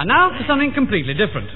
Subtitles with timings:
[0.00, 1.50] And now for something completely different.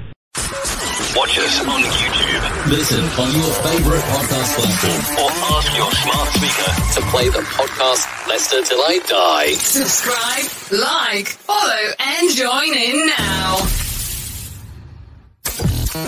[1.17, 7.00] Watch us on YouTube Listen on your favorite podcast platform or ask your smart speaker.
[7.00, 9.53] to play the podcast Leicester Till I Die.
[9.55, 13.56] Subscribe, like, follow, and join in now.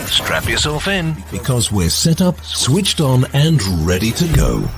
[0.05, 1.17] Strap yourself in.
[1.31, 4.69] Because we're set up, switched on, and ready to go.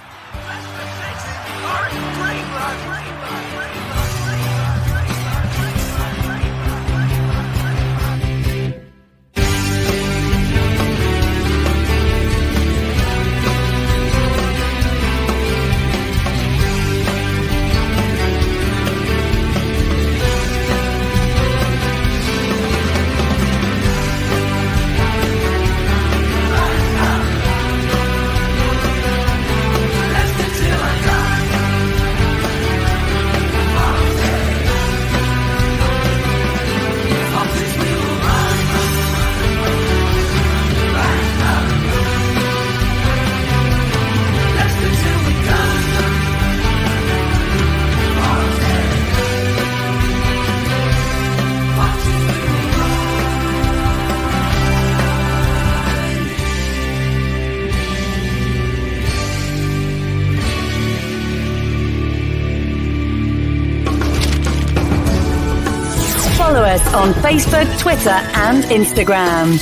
[67.08, 69.52] On Facebook, Twitter, and Instagram.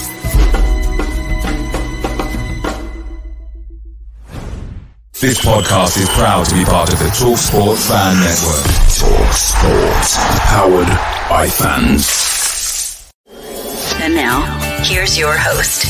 [5.21, 8.65] This podcast is proud to be part of the TalkSport Fan Network.
[8.99, 10.17] TalkSport.
[10.49, 10.89] Powered
[11.29, 13.12] by fans.
[14.03, 14.43] And now,
[14.83, 15.84] here's your host.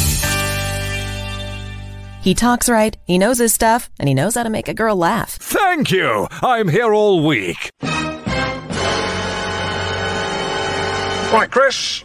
[2.23, 4.97] He talks right, he knows his stuff, and he knows how to make a girl
[4.97, 5.37] laugh.
[5.37, 6.29] Thank you.
[6.43, 7.71] I'm here all week.
[11.33, 12.05] Right, Chris.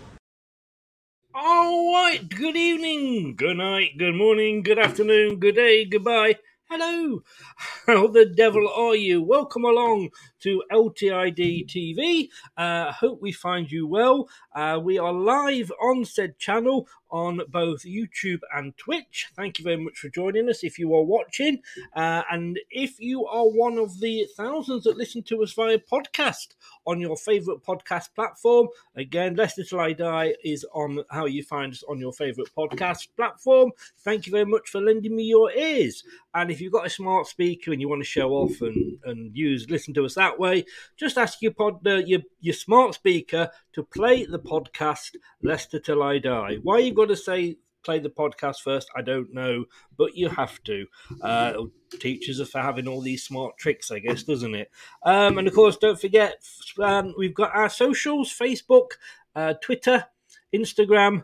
[1.33, 2.27] All right.
[2.29, 6.37] Good evening, good night, good morning, good afternoon, good day, goodbye.
[6.69, 7.23] Hello.
[7.87, 9.21] How the devil are you?
[9.23, 10.09] Welcome along
[10.41, 12.29] to LTID TV.
[12.57, 14.29] Uh, hope we find you well.
[14.55, 19.27] Uh, we are live on said channel on both YouTube and Twitch.
[19.35, 21.61] Thank you very much for joining us if you are watching.
[21.95, 26.55] Uh, and if you are one of the thousands that listen to us via podcast
[26.85, 31.73] on your favorite podcast platform, again, Leicester Till I Die is on how you find
[31.73, 33.71] us on your favorite podcast platform.
[33.99, 36.03] Thank you very much for lending me your ears.
[36.33, 39.35] And if you've got a smart speaker and you want to show off and, and
[39.35, 40.65] use listen to us that way,
[40.97, 46.03] just ask your pod uh, your your smart speaker to play the podcast Leicester Till
[46.03, 46.57] I Die.
[46.63, 48.89] Why you got to say play the podcast first?
[48.95, 49.65] I don't know,
[49.97, 50.85] but you have to.
[51.21, 51.63] Uh,
[51.99, 54.71] teaches us for having all these smart tricks, I guess, doesn't it?
[55.03, 56.43] Um, and of course, don't forget
[56.79, 58.91] um, we've got our socials: Facebook,
[59.35, 60.05] uh, Twitter.
[60.53, 61.23] Instagram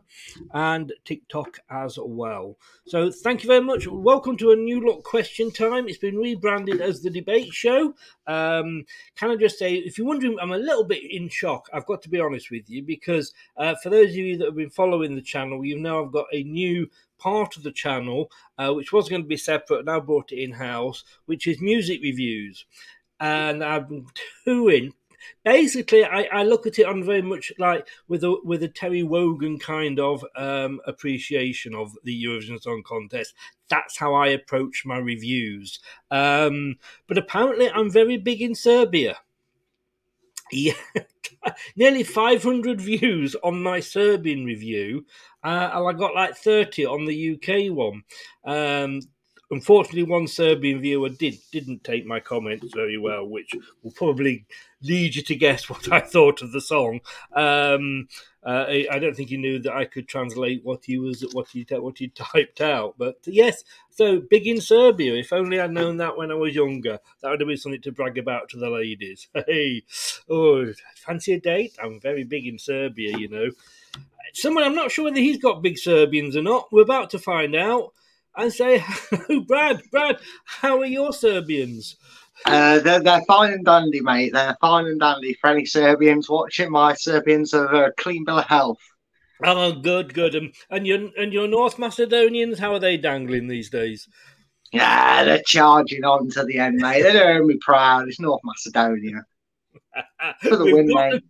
[0.54, 2.58] and TikTok as well.
[2.86, 3.88] So thank you very much.
[3.88, 5.88] Welcome to a new look question time.
[5.88, 7.94] It's been rebranded as the debate show.
[8.26, 8.86] Um,
[9.16, 11.68] can I just say, if you're wondering, I'm a little bit in shock.
[11.74, 14.56] I've got to be honest with you because uh, for those of you that have
[14.56, 18.72] been following the channel, you know I've got a new part of the channel uh,
[18.74, 19.86] which was going to be separate.
[19.86, 22.66] Now brought it in house, which is music reviews,
[23.20, 24.08] and I'm
[24.46, 24.94] doing
[25.44, 29.04] basically, I, I look at it on very much like with a with a Terry
[29.04, 33.34] Wogan kind of um, appreciation of the Eurovision Song Contest.
[33.70, 35.80] That's how I approach my reviews.
[36.12, 36.76] Um,
[37.08, 39.18] but apparently, I'm very big in Serbia.
[40.52, 40.74] Yeah,
[41.76, 45.06] nearly 500 views on my Serbian review,
[45.44, 48.04] uh, and I got like 30 on the UK one.
[48.46, 49.02] Um,
[49.52, 53.54] unfortunately, one Serbian viewer did didn't take my comments very well, which
[53.84, 54.46] will probably
[54.82, 57.02] lead you to guess what I thought of the song.
[57.34, 58.08] Um,
[58.46, 61.50] uh, I, I don't think he knew that I could translate what he was what
[61.50, 62.96] he what he typed out.
[62.98, 65.16] But yes, so big in Serbia.
[65.16, 67.92] If only I'd known that when I was younger, that would have been something to
[67.92, 69.28] brag about to the ladies.
[69.48, 69.84] Hey,
[70.30, 71.78] oh, fancy a date?
[71.82, 73.50] I'm very big in Serbia, you know.
[74.34, 76.68] Someone I'm not sure whether he's got big Serbians or not.
[76.72, 77.94] We're about to find out
[78.36, 79.82] and say, hello, Brad.
[79.92, 81.96] Brad, how are your Serbians?
[82.46, 84.32] Uh, they're, they're fine and dandy, mate.
[84.34, 86.72] They're fine and dandy for any Serbians watching.
[86.72, 88.80] My Serbians have a clean bill of health.
[89.44, 90.36] Oh, good, good.
[90.36, 94.08] Um, and your and your North Macedonians, how are they dangling these days?
[94.72, 97.04] Yeah, they're charging on to the end, mate.
[97.04, 98.08] They're doing me proud.
[98.08, 99.24] It's North Macedonia
[100.42, 101.24] for the win, mate.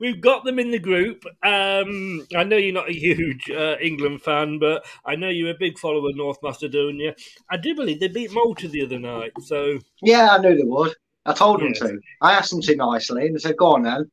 [0.00, 1.24] We've got them in the group.
[1.42, 5.58] Um, I know you're not a huge uh, England fan, but I know you're a
[5.58, 7.14] big follower of North Macedonia.
[7.50, 9.32] I do believe they beat Malta the other night.
[9.42, 10.94] So Yeah, I knew they would.
[11.24, 11.80] I told Yes.
[11.80, 12.00] them to.
[12.22, 14.10] I asked them to nicely, and they said, "Go on then."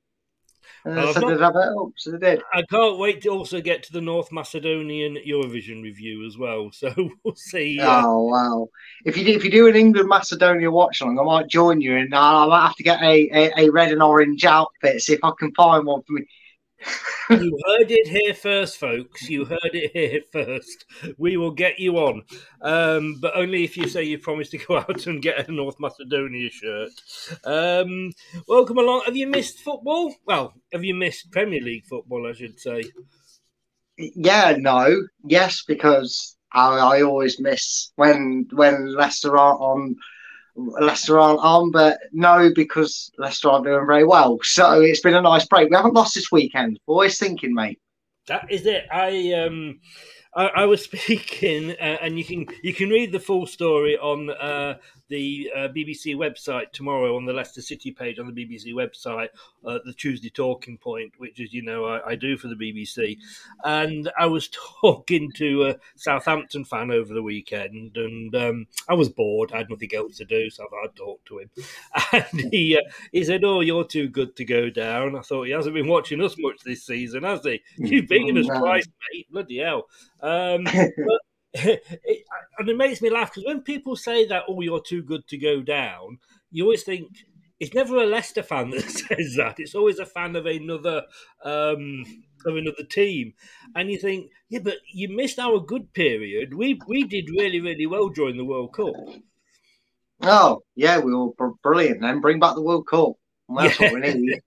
[0.85, 2.41] And they I've said not- they'd have it up, so they did.
[2.53, 6.71] I can't wait to also get to the North Macedonian Eurovision review as well.
[6.73, 6.93] So
[7.23, 7.79] we'll see.
[7.79, 8.67] uh, Oh wow!
[9.05, 11.95] If you do, if you do an England Macedonia watch along, I might join you,
[11.95, 15.01] and I might have to get a, a, a red and orange outfit.
[15.01, 16.25] See if I can find one for me.
[17.29, 19.29] You heard it here first, folks.
[19.29, 20.85] You heard it here first.
[21.17, 22.23] We will get you on,
[22.61, 25.79] um, but only if you say you promise to go out and get a North
[25.79, 26.91] Macedonia shirt.
[27.43, 28.11] Um,
[28.47, 29.03] welcome along.
[29.05, 30.13] Have you missed football?
[30.25, 32.27] Well, have you missed Premier League football?
[32.27, 32.83] I should say.
[33.97, 39.95] Yeah, no, yes, because I, I always miss when when Leicester aren't on.
[40.55, 44.39] Leicester aren't on, but no, because Leicester aren't doing very well.
[44.43, 45.69] So it's been a nice break.
[45.69, 46.79] We haven't lost this weekend.
[46.85, 47.79] Always thinking, mate.
[48.27, 48.85] That is it.
[48.91, 49.79] I um,
[50.35, 54.29] I, I was speaking, uh, and you can you can read the full story on
[54.29, 54.75] uh,
[55.09, 59.29] the uh, BBC website tomorrow on the Leicester City page on the BBC website,
[59.65, 63.17] uh, the Tuesday Talking Point, which is you know I, I do for the BBC,
[63.63, 64.49] and I was
[64.81, 69.51] talking to a Southampton fan over the weekend, and um, I was bored.
[69.53, 71.49] I had nothing else to do, so I thought I'd talk to him,
[72.13, 75.51] and he uh, he said, "Oh, you're too good to go down." I thought he
[75.51, 77.61] hasn't been watching us much this season, has he?
[77.77, 79.27] You've beaten us twice, mate.
[79.31, 79.87] Bloody hell.
[80.23, 81.21] Um, but
[81.53, 82.25] it,
[82.57, 85.37] and it makes me laugh because when people say that, oh, you're too good to
[85.37, 86.17] go down,
[86.49, 87.09] you always think
[87.59, 89.59] it's never a Leicester fan that says that.
[89.59, 91.03] It's always a fan of another
[91.43, 92.03] um,
[92.45, 93.33] of another team,
[93.75, 96.53] and you think, yeah, but you missed our good period.
[96.53, 98.95] We we did really really well during the World Cup.
[100.21, 102.01] Oh, yeah, we were br- brilliant.
[102.01, 103.13] Then bring back the World Cup.
[103.47, 104.41] Well, that's what we need.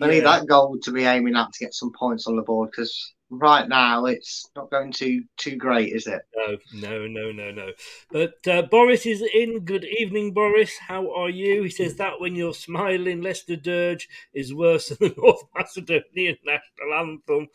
[0.00, 2.70] We need that goal to be aiming at to get some points on the board
[2.70, 6.22] because right now it's not going too too great, is it?
[6.36, 7.72] No, no, no, no, no.
[8.10, 9.60] But uh, Boris is in.
[9.60, 10.76] Good evening, Boris.
[10.78, 11.62] How are you?
[11.62, 16.94] He says that when you're smiling, Leicester Dirge is worse than the North Macedonian national
[16.94, 17.48] anthem.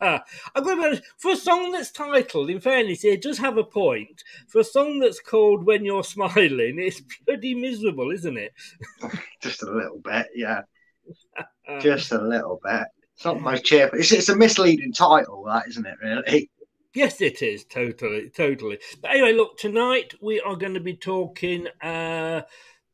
[0.00, 3.58] I'm going to be honest, for a song that's titled, in fairness, it does have
[3.58, 4.22] a point.
[4.48, 8.52] For a song that's called When You're Smiling, it's pretty miserable, isn't it?
[9.42, 10.62] Just a little bit, yeah.
[11.80, 12.86] Just a little bit.
[13.18, 13.98] It's not most cheerful.
[13.98, 15.96] It's, it's a misleading title, that isn't it?
[16.00, 16.48] Really?
[16.94, 18.78] Yes, it is totally, totally.
[19.02, 22.42] But anyway, look, tonight we are going to be talking uh,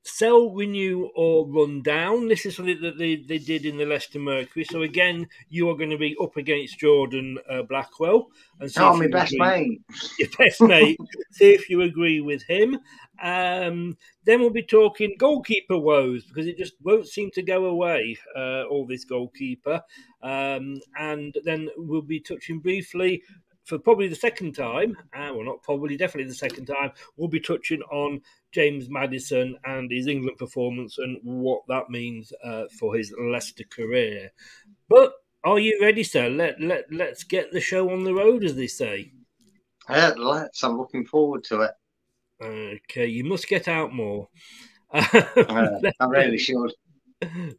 [0.02, 2.28] sell, renew, or run down.
[2.28, 4.64] This is something that they, they did in the Leicester Mercury.
[4.64, 8.28] So again, you are going to be up against Jordan uh, Blackwell
[8.60, 9.80] and see Oh, my best agree- mate.
[10.18, 10.98] your best mate.
[11.32, 12.78] see if you agree with him.
[13.22, 18.16] Um, then we'll be talking goalkeeper woes because it just won't seem to go away.
[18.36, 19.82] Uh, all this goalkeeper,
[20.22, 23.22] um, and then we'll be touching briefly
[23.64, 24.96] for probably the second time.
[25.14, 26.92] Uh, well, not probably, definitely the second time.
[27.16, 28.20] We'll be touching on
[28.52, 34.30] James Maddison and his England performance and what that means uh, for his Leicester career.
[34.88, 36.28] But are you ready, sir?
[36.28, 39.12] Let let let's get the show on the road, as they say.
[39.88, 40.62] Yeah, let's.
[40.62, 41.72] I'm looking forward to it.
[42.42, 44.28] Okay, you must get out more.
[44.92, 46.72] Uh, I really should.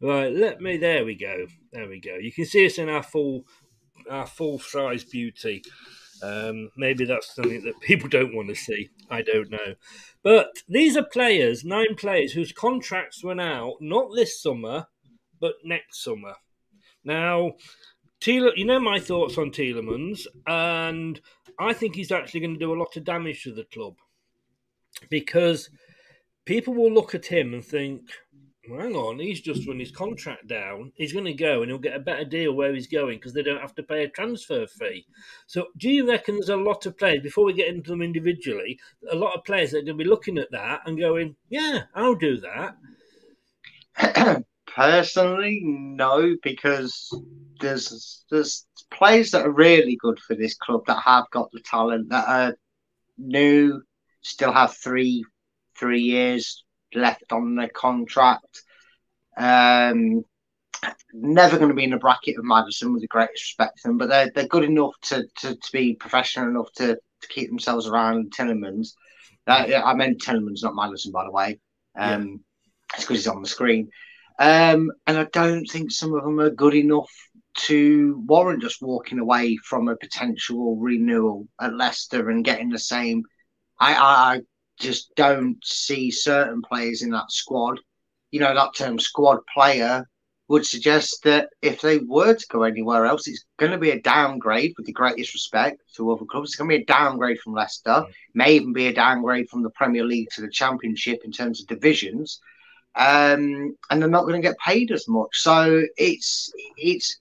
[0.00, 0.76] Right, let me.
[0.76, 1.46] There we go.
[1.72, 2.16] There we go.
[2.16, 3.44] You can see us in our full,
[4.10, 5.62] our full size beauty.
[6.22, 8.90] Um, maybe that's something that people don't want to see.
[9.10, 9.74] I don't know.
[10.22, 14.86] But these are players, nine players whose contracts run out not this summer,
[15.40, 16.34] but next summer.
[17.04, 17.52] Now,
[18.20, 21.20] Thiel, you know my thoughts on Tielemans, and
[21.58, 23.94] I think he's actually going to do a lot of damage to the club
[25.10, 25.70] because
[26.44, 28.02] people will look at him and think,
[28.68, 30.92] well, hang on, he's just run his contract down.
[30.96, 33.42] He's going to go and he'll get a better deal where he's going because they
[33.42, 35.06] don't have to pay a transfer fee.
[35.46, 38.78] So, do you reckon there's a lot of players, before we get into them individually,
[39.10, 41.82] a lot of players that are going to be looking at that and going, yeah,
[41.94, 44.44] I'll do that?
[44.66, 47.08] Personally, no, because
[47.60, 52.10] there's there's players that are really good for this club that have got the talent
[52.10, 52.56] that are
[53.16, 53.82] new,
[54.26, 55.24] still have three
[55.78, 56.64] three years
[56.94, 58.62] left on their contract.
[59.36, 60.24] Um,
[61.12, 63.98] never going to be in the bracket of Maddison with the greatest respect to them,
[63.98, 67.86] but they're they're good enough to, to, to be professional enough to, to keep themselves
[67.86, 68.92] around Tielemans.
[69.46, 71.60] Uh, I meant Tielemans, not Maddison, by the way.
[71.96, 72.34] Um, yeah.
[72.94, 73.90] It's because he's on the screen.
[74.38, 77.10] Um, and I don't think some of them are good enough
[77.58, 83.22] to warrant just walking away from a potential renewal at Leicester and getting the same.
[83.78, 84.40] I, I,
[84.78, 87.80] just don't see certain players in that squad.
[88.30, 90.06] You know, that term squad player
[90.48, 94.00] would suggest that if they were to go anywhere else, it's going to be a
[94.00, 96.50] downgrade with the greatest respect to other clubs.
[96.50, 98.12] It's going to be a downgrade from Leicester, mm.
[98.34, 101.66] may even be a downgrade from the Premier League to the Championship in terms of
[101.66, 102.40] divisions.
[102.94, 105.28] Um, and they're not going to get paid as much.
[105.32, 107.18] So it's it's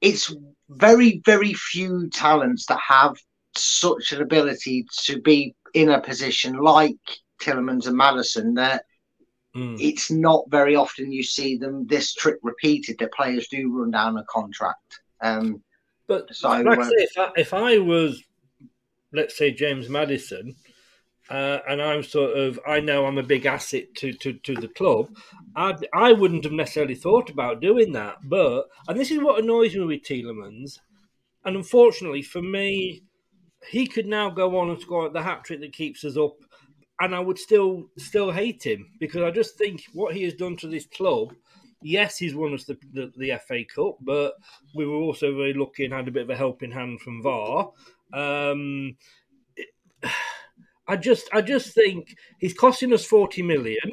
[0.00, 0.34] it's
[0.68, 3.16] very very few talents that have
[3.56, 6.96] such an ability to be in a position like
[7.40, 8.86] Tielemans and Maddison that
[9.54, 9.76] mm.
[9.78, 14.16] it's not very often you see them this trick repeated that players do run down
[14.16, 15.00] a contract.
[15.20, 15.62] Um,
[16.08, 18.22] but so, like uh, say, if, I, if I was,
[19.12, 20.56] let's say, James Maddison,
[21.28, 24.68] uh, and I'm sort of, I know I'm a big asset to, to, to the
[24.68, 25.08] club.
[25.56, 29.74] I I wouldn't have necessarily thought about doing that, but and this is what annoys
[29.74, 30.78] me with Tielemans,
[31.44, 33.02] and unfortunately for me,
[33.68, 36.36] he could now go on and score the hat trick that keeps us up,
[37.00, 40.56] and I would still still hate him because I just think what he has done
[40.58, 41.34] to this club.
[41.82, 44.34] Yes, he's won us the, the, the FA Cup, but
[44.74, 47.70] we were also very lucky and had a bit of a helping hand from VAR.
[48.14, 48.96] Um,
[49.56, 49.68] it,
[50.88, 53.90] I just I just think he's costing us forty million.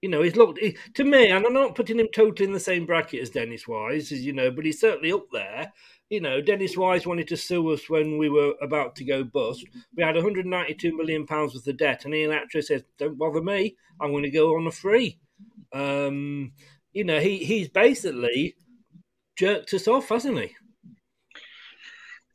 [0.00, 2.58] You know, he's looked he, to me, and I'm not putting him totally in the
[2.58, 5.72] same bracket as Dennis Wise, as you know, but he's certainly up there
[6.12, 9.64] you know, Dennis Wise wanted to sue us when we were about to go bust.
[9.96, 13.76] We had 192 million pounds worth of debt, and Ian Atcher says, "Don't bother me.
[13.98, 15.18] I'm going to go on a free."
[15.72, 16.52] Um,
[16.92, 18.56] you know, he he's basically
[19.36, 20.54] jerked us off, hasn't he?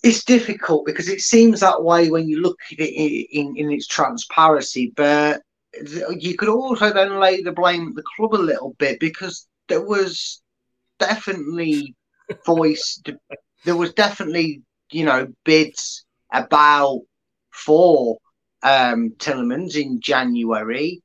[0.02, 3.72] It's difficult because it seems that way when you look at it in, in, in
[3.72, 5.44] its transparency, but
[6.18, 9.86] you could also then lay the blame at the club a little bit because there
[9.86, 10.42] was
[10.98, 11.96] definitely
[12.44, 13.00] voice
[13.66, 14.62] there was definitely,
[14.92, 17.02] you know, bids about
[17.52, 18.18] for
[18.64, 21.02] um, Tielemans in January,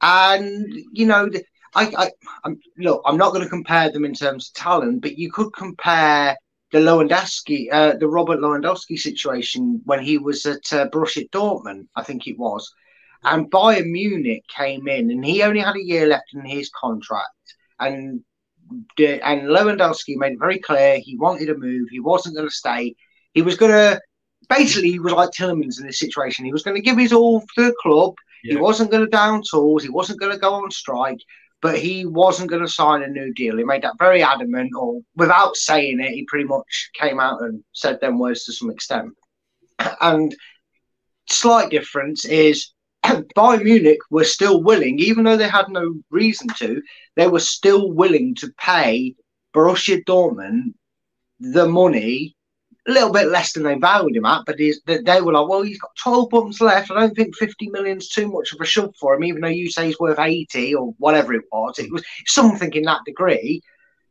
[0.00, 1.30] and you know,
[1.74, 2.10] I, I
[2.44, 5.52] I'm, look, I'm not going to compare them in terms of talent, but you could
[5.52, 6.36] compare
[6.72, 12.02] the Lewandowski, uh, the Robert Lewandowski situation when he was at uh, Borussia Dortmund, I
[12.02, 12.72] think it was,
[13.24, 17.54] and Bayern Munich came in, and he only had a year left in his contract,
[17.78, 18.22] and
[18.98, 21.88] and Lewandowski made it very clear he wanted to move.
[21.90, 22.94] He wasn't going to stay.
[23.34, 24.00] He was going to
[24.48, 26.44] basically he was like Tielemans in this situation.
[26.44, 28.14] He was going to give his all to the club.
[28.44, 28.54] Yeah.
[28.54, 29.82] He wasn't going to down tools.
[29.82, 31.20] He wasn't going to go on strike.
[31.62, 33.58] But he wasn't going to sign a new deal.
[33.58, 37.62] He made that very adamant, or without saying it, he pretty much came out and
[37.72, 39.12] said them words to some extent.
[40.00, 40.34] And
[41.28, 42.72] slight difference is
[43.36, 46.82] Bayern Munich were still willing, even though they had no reason to,
[47.16, 49.14] they were still willing to pay
[49.54, 50.74] Borussia Dortmund
[51.40, 52.36] the money,
[52.86, 55.80] a little bit less than they valued him at, but they were like, well, he's
[55.80, 56.90] got 12 months left.
[56.90, 59.70] I don't think 50 million's too much of a shove for him, even though you
[59.70, 61.78] say he's worth 80 or whatever it was.
[61.78, 63.62] It was something in that degree.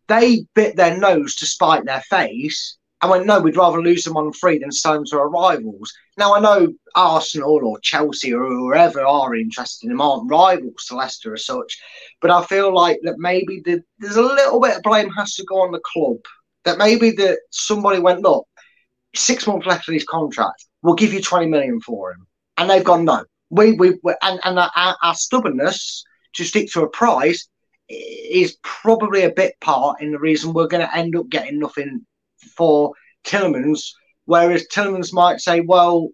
[0.07, 4.17] They bit their nose to spite their face and went, no, we'd rather lose them
[4.17, 5.93] on free than sell them to our rivals.
[6.17, 10.95] Now, I know Arsenal or Chelsea or whoever are interested in them aren't rivals to
[10.95, 11.79] Leicester as such,
[12.21, 15.45] but I feel like that maybe the, there's a little bit of blame has to
[15.45, 16.17] go on the club.
[16.65, 18.45] That maybe that somebody went, look,
[19.15, 22.27] six months left of his contract, we'll give you 20 million for him.
[22.57, 23.23] And they've gone, no.
[23.49, 26.03] We, we, we and, and our, our stubbornness
[26.33, 27.47] to stick to a price
[27.87, 32.05] is probably a bit part in the reason we're going to end up getting nothing
[32.55, 32.93] for
[33.25, 33.91] Tielemans,
[34.25, 36.09] whereas Tielemans might say, well,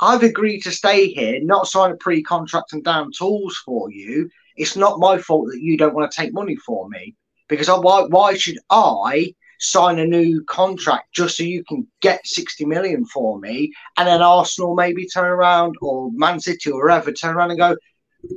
[0.00, 4.28] I've agreed to stay here, not sign a pre-contract and down tools for you.
[4.56, 7.14] It's not my fault that you don't want to take money for me.
[7.48, 12.26] Because I, why why should I sign a new contract just so you can get
[12.26, 17.12] 60 million for me and then Arsenal maybe turn around or Man City or whoever
[17.12, 17.76] turn around and go,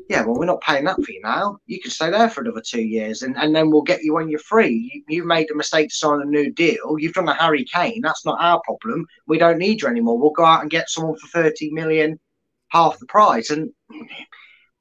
[0.09, 1.59] yeah, well, we're not paying that for you now.
[1.65, 4.29] You can stay there for another two years and, and then we'll get you when
[4.29, 4.91] you're free.
[4.93, 6.97] You, you've made a mistake to sign a new deal.
[6.97, 8.01] You've done a Harry Kane.
[8.01, 9.05] That's not our problem.
[9.27, 10.17] We don't need you anymore.
[10.17, 12.19] We'll go out and get someone for 30 million,
[12.69, 13.49] half the price.
[13.49, 13.69] And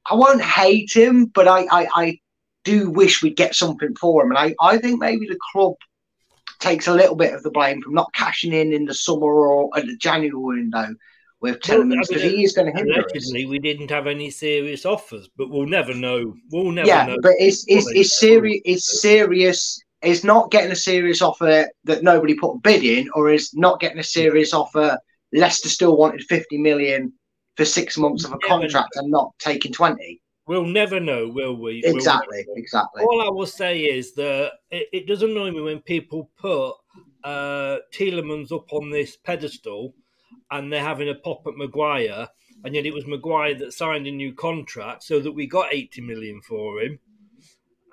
[0.06, 2.18] I won't hate him, but I, I, I
[2.64, 4.30] do wish we'd get something for him.
[4.30, 5.74] And I, I think maybe the club
[6.58, 9.70] takes a little bit of the blame from not cashing in in the summer or
[9.76, 10.94] at the January window
[11.40, 13.32] with Tielemans because he is going to hinder us.
[13.32, 16.34] We didn't have any serious offers, but we'll never know.
[16.50, 17.16] We'll never Yeah, know.
[17.22, 18.60] but it's it's, it's serious.
[18.64, 19.80] It's serious.
[20.00, 23.80] Is not getting a serious offer that nobody put a bid in, or is not
[23.80, 24.96] getting a serious offer.
[25.32, 27.12] Leicester still wanted fifty million
[27.56, 30.20] for six months of a contract and not taking twenty.
[30.46, 31.82] We'll never know, will we?
[31.84, 33.02] We'll Exactly, exactly.
[33.02, 36.74] All I will say is that it, it does annoy me when people put
[37.24, 39.94] uh, Tielemans up on this pedestal
[40.50, 42.28] and they're having a pop at Maguire,
[42.64, 46.00] and yet it was Maguire that signed a new contract so that we got 80
[46.02, 46.98] million for him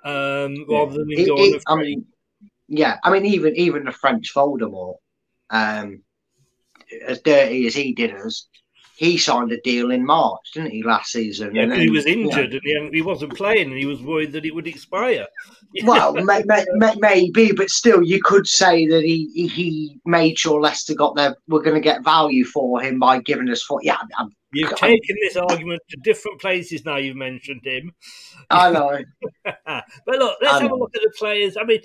[0.04, 2.06] um, rather than him It- going it- I mean,
[2.68, 4.96] yeah, I mean, even even the French Voldemort,
[5.50, 6.02] um,
[7.06, 8.48] as dirty as he did us,
[8.96, 11.54] he signed a deal in March, didn't he, last season?
[11.54, 13.84] Yeah, And 'cause he then, was you know, injured and he, wasn't playing, and he
[13.84, 15.26] was worried that it would expire.
[15.84, 20.60] well, may, may, may, maybe, but still, you could say that he he- made sure
[20.60, 21.36] Leicester got their.
[21.46, 23.80] We're going to get value for him by giving us four.
[23.82, 26.96] Yeah, I'm, You've taken this argument to different places now.
[26.96, 27.92] You've mentioned him.
[28.48, 28.98] I know.
[29.44, 31.58] but look, let's I have a look at the players.
[31.60, 31.80] I mean,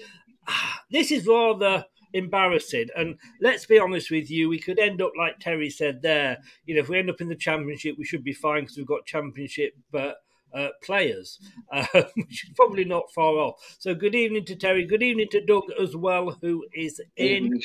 [0.91, 2.87] this is rather embarrassing.
[2.95, 6.37] And let's be honest with you, we could end up like Terry said there.
[6.65, 8.85] You know, if we end up in the championship, we should be fine because we've
[8.85, 10.11] got championship uh,
[10.53, 11.39] uh, players,
[11.71, 13.75] uh, which is probably not far off.
[13.79, 14.85] So, good evening to Terry.
[14.85, 17.59] Good evening to Doug as well, who is in.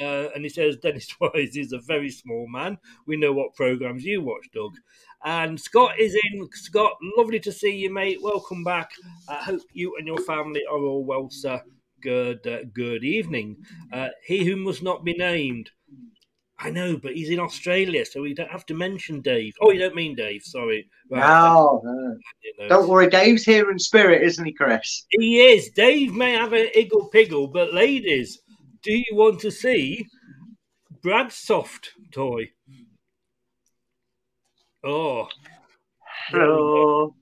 [0.00, 2.78] Uh, and he says Dennis Wise is a very small man.
[3.06, 4.76] We know what programs you watch, Doug.
[5.24, 6.48] And Scott is in.
[6.52, 8.18] Scott, lovely to see you, mate.
[8.22, 8.92] Welcome back.
[9.28, 11.60] I hope you and your family are all well, sir.
[12.02, 13.56] Good, uh, good evening.
[13.92, 15.70] Uh, he who must not be named.
[16.60, 19.54] I know, but he's in Australia, so we don't have to mention Dave.
[19.60, 20.42] Oh, you don't mean Dave.
[20.42, 20.88] Sorry.
[21.08, 22.68] No, no.
[22.68, 25.06] Don't worry, Dave's here in spirit, isn't he, Chris?
[25.10, 25.70] He is.
[25.70, 28.40] Dave may have an iggle piggle, but ladies,
[28.82, 30.04] do you want to see
[31.02, 32.50] Brad's soft toy?
[34.82, 35.28] Oh,
[36.28, 37.14] Hello.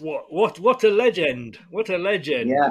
[0.00, 1.58] what what what a legend!
[1.70, 2.50] What a legend!
[2.50, 2.70] Yeah.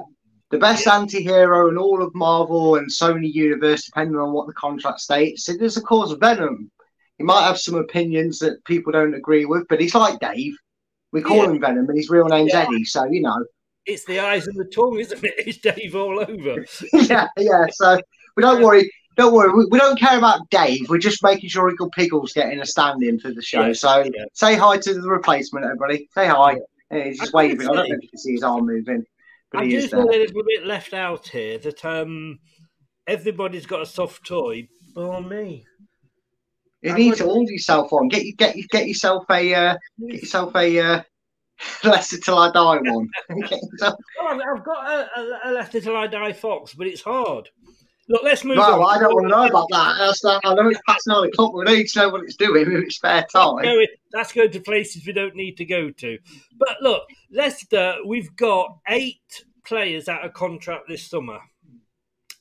[0.52, 5.00] The best anti-hero in all of Marvel and Sony Universe, depending on what the contract
[5.00, 5.48] states.
[5.48, 6.72] It is, of course, Venom.
[7.20, 10.56] He might have some opinions that people don't agree with, but he's like Dave.
[11.12, 11.52] We call Yeah.
[11.52, 12.62] him Venom, and his real name's Yeah.
[12.64, 12.84] Eddie.
[12.86, 13.46] So you know,
[13.86, 15.34] It's the eyes and the tongue, isn't it?
[15.48, 16.66] It's Dave all over.
[16.94, 17.66] yeah, yeah.
[17.72, 18.00] So
[18.36, 18.90] we don't worry.
[19.18, 19.52] Don't worry.
[19.52, 20.90] We, we don't care about Dave.
[20.90, 23.68] We're just making sure Iggle Piggle's getting a stand-in for the show.
[23.68, 24.26] Yeah, so yeah.
[24.34, 26.08] say hi to the replacement, everybody.
[26.16, 26.58] Say hi.
[26.92, 27.62] Yeah, he's just waving.
[27.62, 29.04] I don't know if you can see his arm moving,
[29.56, 30.20] I he do is feel there.
[30.20, 32.40] a little bit left out here that um,
[33.08, 35.66] everybody's got a soft toy, but me.
[36.82, 38.08] You I need to order yourself one.
[38.08, 39.76] Get get get yourself a uh,
[40.08, 41.02] get yourself a uh,
[41.84, 43.10] Leicester till I die one.
[43.30, 47.02] Yourself- Oh, I've- I've got a, a, a Leicester Till I Die Fox, but it's
[47.02, 47.50] hard.
[48.10, 48.96] Look, let's move well, on.
[48.96, 49.98] I don't want to know about that.
[50.00, 51.54] That's not, I know it's passing on the club.
[51.54, 53.64] We need to know what it's doing in its spare time.
[53.64, 56.18] Going- that's going to places we don't need to go to.
[56.58, 61.40] But look, Leicester, we've got eight players out of contract this summer,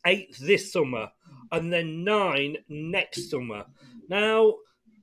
[0.07, 1.11] eight this summer,
[1.53, 3.67] and then nine next summer.
[4.09, 4.55] Now,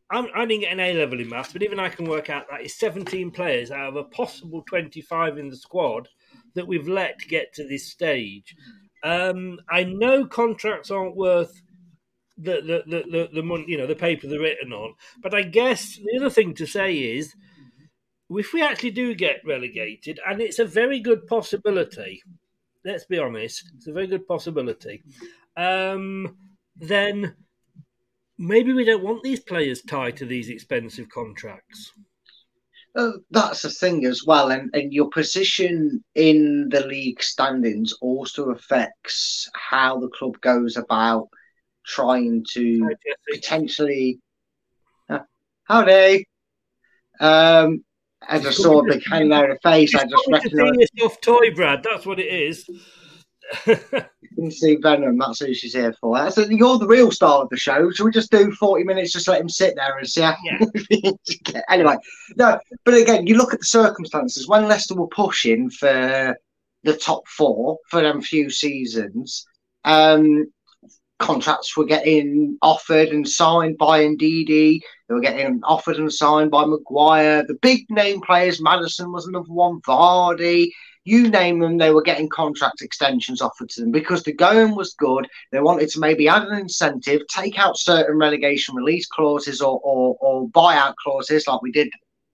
[0.09, 2.45] I'm, I didn't get an A level in maths, but even I can work out
[2.49, 6.07] that is 17 players out of a possible 25 in the squad
[6.55, 8.55] that we've let get to this stage.
[9.05, 11.61] Um, I know contracts aren't worth
[12.37, 14.95] the the, the, the, the money, you know, the paper they're written on.
[15.21, 17.35] But I guess the other thing to say is,
[18.31, 22.23] if we actually do get relegated, and it's a very good possibility,
[22.83, 25.03] let's be honest, it's a very good possibility,
[25.55, 26.35] um,
[26.75, 27.35] then
[28.39, 31.93] maybe we don't want these players tied to these expensive contracts.
[32.95, 38.51] Uh, that's the thing as well, and, and your position in the league standings also
[38.51, 41.27] affects how the club goes about
[41.85, 42.89] trying to
[43.29, 44.17] potentially.
[45.09, 45.19] Uh,
[45.65, 46.25] howdy.
[47.19, 47.83] Um,
[48.27, 49.93] I just saw a big in the face.
[49.93, 50.91] I just Coming to see recognised.
[50.93, 51.83] your soft toy, Brad.
[51.83, 52.65] That's what it is.
[53.67, 53.77] You
[54.35, 55.17] can see Venom.
[55.17, 56.17] That's who she's here for.
[56.17, 57.89] That's you're the real star of the show.
[57.91, 59.13] Should we just do forty minutes?
[59.13, 60.21] Just let him sit there and see.
[60.21, 60.35] How...
[61.69, 61.95] anyway,
[62.35, 62.59] no.
[62.83, 66.37] But again, you look at the circumstances when Leicester were pushing for
[66.83, 69.45] the top four for them few seasons.
[69.83, 70.51] Um,
[71.19, 74.79] contracts were getting offered and signed by Ndidi.
[75.07, 77.45] They were getting offered and signed by Maguire.
[77.45, 80.71] The big name players, Maddison was another one, Vardy,
[81.05, 84.95] you name them, they were getting contract extensions offered to them because the going was
[84.95, 85.27] good.
[85.51, 90.17] They wanted to maybe add an incentive, take out certain relegation release clauses or, or,
[90.19, 91.89] or buyout clauses like we did.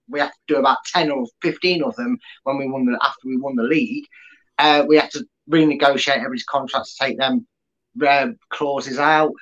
[0.08, 3.28] We have to do about 10 or 15 of them when we won the, after
[3.28, 4.04] we won the league.
[4.58, 7.46] Uh, we had to renegotiate everybody's contract to take them
[8.06, 9.32] uh, clauses out.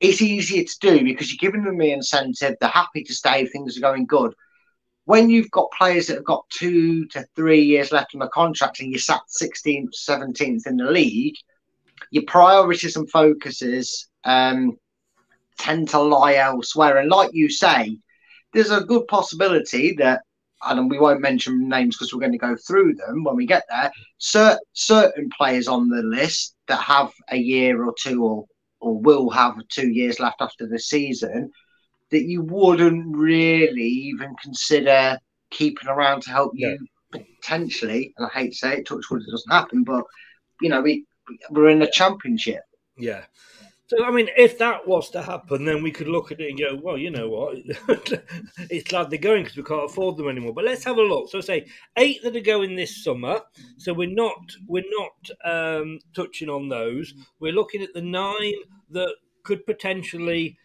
[0.00, 2.56] It's easier to do because you're giving them the incentive.
[2.60, 4.34] They're happy to stay if things are going good.
[5.04, 8.80] When you've got players that have got two to three years left on the contract
[8.80, 11.34] and you're sat 16th, 17th in the league,
[12.10, 14.76] your priorities and focuses um,
[15.58, 16.98] tend to lie elsewhere.
[16.98, 17.98] And like you say,
[18.52, 20.22] there's a good possibility that
[20.62, 23.64] and we won't mention names because we're going to go through them when we get
[23.68, 23.90] there.
[24.18, 28.44] Cer- certain players on the list that have a year or two, or
[28.80, 31.50] or will have two years left after the season,
[32.10, 35.18] that you wouldn't really even consider
[35.50, 36.78] keeping around to help you
[37.12, 38.14] potentially.
[38.16, 40.04] And I hate to say it, touch wood, it doesn't happen, but
[40.60, 41.04] you know we
[41.50, 42.62] we're in a championship.
[42.96, 43.22] Yeah.
[43.90, 46.56] So, I mean, if that was to happen, then we could look at it and
[46.56, 47.56] go, well, you know what?
[48.70, 50.54] it's glad they're going because we can't afford them anymore.
[50.54, 51.28] But let's have a look.
[51.28, 53.40] So, say eight that are going this summer.
[53.78, 57.12] So we're not we're not um, touching on those.
[57.40, 58.54] We're looking at the nine
[58.90, 60.56] that could potentially.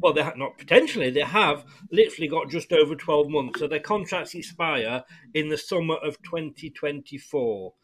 [0.00, 1.10] Well, they have not potentially.
[1.10, 5.02] They have literally got just over twelve months, so their contracts expire
[5.34, 7.74] in the summer of twenty twenty four,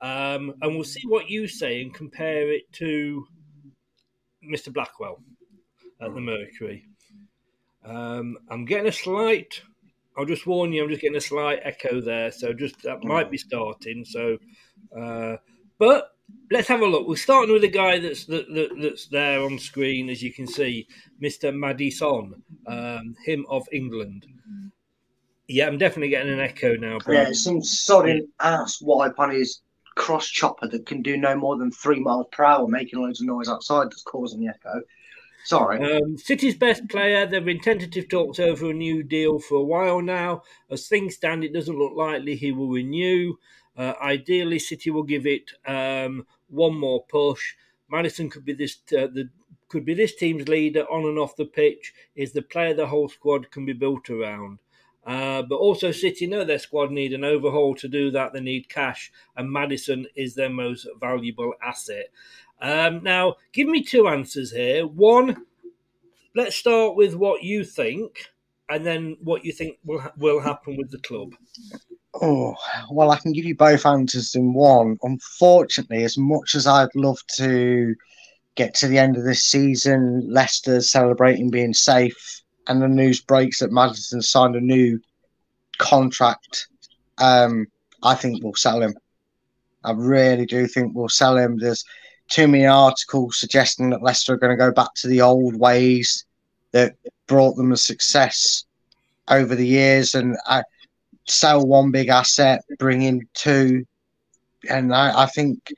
[0.00, 3.26] um, and we'll see what you say and compare it to
[4.44, 4.72] Mr.
[4.72, 5.22] Blackwell
[6.00, 6.84] at the Mercury.
[7.84, 9.62] Um, I'm getting a slight.
[10.16, 10.82] I'll just warn you.
[10.82, 14.04] I'm just getting a slight echo there, so just that might be starting.
[14.04, 14.36] So,
[14.96, 15.36] uh,
[15.78, 16.10] but
[16.50, 17.08] let's have a look.
[17.08, 20.46] We're starting with a guy that's that, that, that's there on screen, as you can
[20.46, 20.86] see,
[21.22, 21.54] Mr.
[21.54, 22.34] Maddison,
[22.66, 24.26] um, him of England.
[25.48, 26.98] Yeah, I'm definitely getting an echo now.
[26.98, 27.28] Brad.
[27.28, 29.62] Yeah, some sodding ass wipe on his
[29.96, 33.26] cross chopper that can do no more than three miles per hour, making loads of
[33.26, 34.80] noise outside that's causing the echo.
[35.44, 35.96] Sorry.
[35.96, 37.26] Um, City's best player.
[37.26, 40.42] They've been tentative talks over a new deal for a while now.
[40.70, 43.34] As things stand, it doesn't look likely he will renew.
[43.76, 47.54] Uh, ideally, City will give it um, one more push.
[47.90, 49.28] Maddison could be this uh, the
[49.68, 51.94] could be this team's leader on and off the pitch.
[52.14, 54.58] Is the player the whole squad can be built around.
[55.04, 58.32] Uh, but also, City know their squad need an overhaul to do that.
[58.32, 62.10] They need cash, and Maddison is their most valuable asset.
[62.60, 64.86] Um, now, give me two answers here.
[64.86, 65.46] One,
[66.36, 68.30] let's start with what you think,
[68.68, 71.34] and then what you think will will happen with the club.
[72.14, 72.54] Oh,
[72.90, 74.98] well, I can give you both answers in one.
[75.02, 77.94] Unfortunately, as much as I'd love to
[78.54, 83.60] get to the end of this season, Leicester celebrating being safe and the news breaks
[83.60, 85.00] that Maddison signed a new
[85.78, 86.68] contract,
[87.18, 87.66] um,
[88.02, 88.94] I think we'll sell him.
[89.82, 91.58] I really do think we'll sell him.
[91.58, 91.84] There's
[92.28, 96.24] too many articles suggesting that Leicester are going to go back to the old ways
[96.72, 96.94] that
[97.26, 98.64] brought them a success
[99.28, 100.62] over the years and I
[101.26, 103.86] sell one big asset, bring in two.
[104.68, 105.72] And I, I think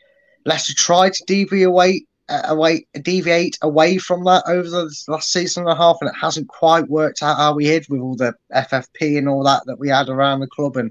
[0.45, 5.73] Leicester tried to deviate uh, away deviate away from that over the last season and
[5.73, 9.19] a half, and it hasn't quite worked out how we hid with all the FFP
[9.19, 10.91] and all that that we had around the club, and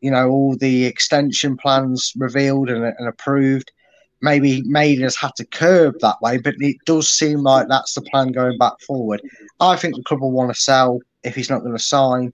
[0.00, 3.72] you know all the extension plans revealed and, and approved.
[4.20, 8.02] Maybe made us had to curb that way, but it does seem like that's the
[8.02, 9.22] plan going back forward.
[9.60, 12.32] I think the club will want to sell if he's not going to sign,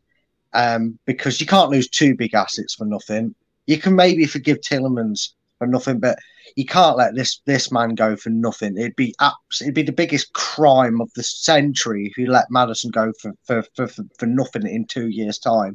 [0.55, 3.35] um, because you can't lose two big assets for nothing.
[3.67, 6.19] You can maybe forgive Tielemans for nothing, but
[6.57, 8.77] you can't let this this man go for nothing.
[8.77, 12.91] It'd be abs- it'd be the biggest crime of the century if you let Maddison
[12.91, 15.75] go for for, for, for, for nothing in two years' time.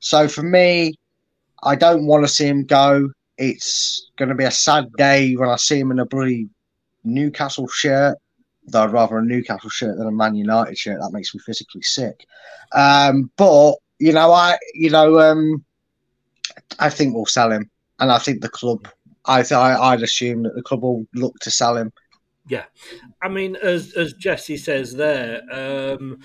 [0.00, 0.94] So for me,
[1.62, 3.10] I don't want to see him go.
[3.38, 6.48] It's going to be a sad day when I see him in a bloody
[7.04, 8.18] Newcastle shirt.
[8.66, 11.00] Though I'd rather a Newcastle shirt than a Man United shirt.
[11.00, 12.26] That makes me physically sick.
[12.72, 15.64] Um, but you know, I you know, um,
[16.78, 18.88] I think we'll sell him, and I think the club
[19.26, 21.92] I th- I'd assume that the club will look to sell him.
[22.48, 22.64] Yeah,
[23.22, 26.18] I mean, as as Jesse says there, um,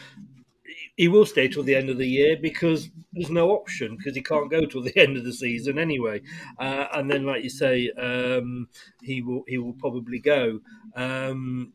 [0.95, 4.21] he will stay till the end of the year because there's no option because he
[4.21, 6.21] can't go till the end of the season anyway.
[6.57, 8.69] Uh, and then, like you say, um,
[9.01, 10.61] he will he will probably go.
[10.95, 11.73] Um,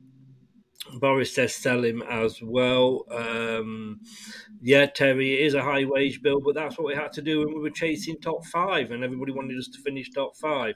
[0.98, 3.05] Boris says sell him as well.
[3.11, 4.00] Um,
[4.61, 7.40] yeah, Terry, it is a high wage bill, but that's what we had to do
[7.40, 10.74] when we were chasing top five, and everybody wanted us to finish top five.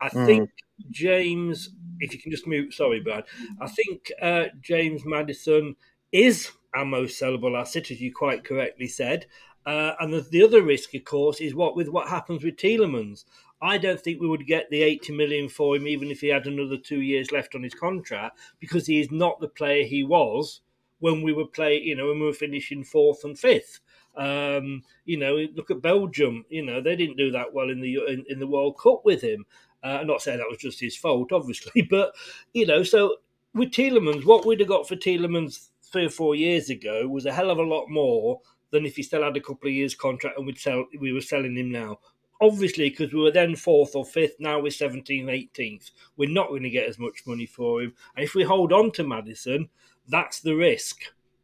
[0.00, 0.26] I Mm.
[0.26, 0.50] think
[0.90, 3.24] James, if you can just move, sorry, Brad.
[3.60, 5.76] I think uh, James Maddison
[6.12, 9.26] is our most sellable asset, as you quite correctly said.
[9.66, 13.24] Uh, and the, the other risk, of course, is what with what happens with Tielemans.
[13.60, 16.46] I don't think we would get the 80 million for him, even if he had
[16.46, 20.60] another two years left on his contract, because he is not the player he was
[21.00, 23.80] when we were playing, you know, when we were finishing fourth and fifth.
[24.16, 26.44] Um, you know, look at Belgium.
[26.48, 29.22] You know, they didn't do that well in the in, in the World Cup with
[29.22, 29.44] him.
[29.82, 32.14] Uh, I'm not saying that was just his fault, obviously, but
[32.52, 33.16] you know, so
[33.54, 37.32] with Tielemans, what we'd have got for Tielemans three or four years ago was a
[37.32, 38.40] hell of a lot more
[38.70, 41.20] than if he still had a couple of years contract and we'd sell we were
[41.20, 41.98] selling him now.
[42.40, 45.24] Obviously, because we were then fourth or fifth, now we're 17th,
[45.56, 45.90] 18th.
[46.16, 47.94] We're not going to get as much money for him.
[48.14, 49.68] And if we hold on to Maddison,
[50.06, 51.00] that's the risk.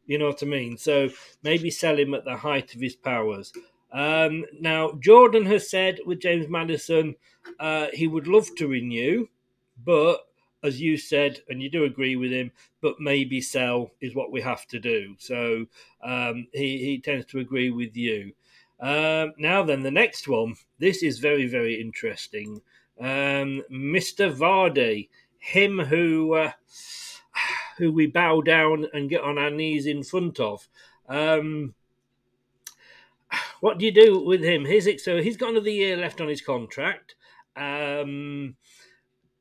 [0.07, 0.77] You know what I mean?
[0.77, 1.09] So
[1.43, 3.53] maybe sell him at the height of his powers.
[3.93, 7.17] Um, now, Jordan has said with James Maddison,
[7.59, 9.27] uh, he would love to renew,
[9.85, 10.27] but
[10.65, 14.41] as you said, and you do agree with him, but maybe sell is what we
[14.41, 15.15] have to do.
[15.19, 15.67] So
[16.03, 18.33] um, he, he tends to agree with you.
[18.81, 20.55] Um, now, then, the next one.
[20.79, 22.61] This is very, very interesting.
[23.01, 24.33] Um, Mr.
[24.33, 25.09] Vardy,
[25.39, 26.53] him who uh,
[27.79, 30.69] who we bow down and get on our knees in front of.
[31.09, 31.75] Um,
[33.61, 34.65] what do you do with him?
[34.65, 37.15] He's, so he's got another year left on his contract.
[37.57, 38.57] Um,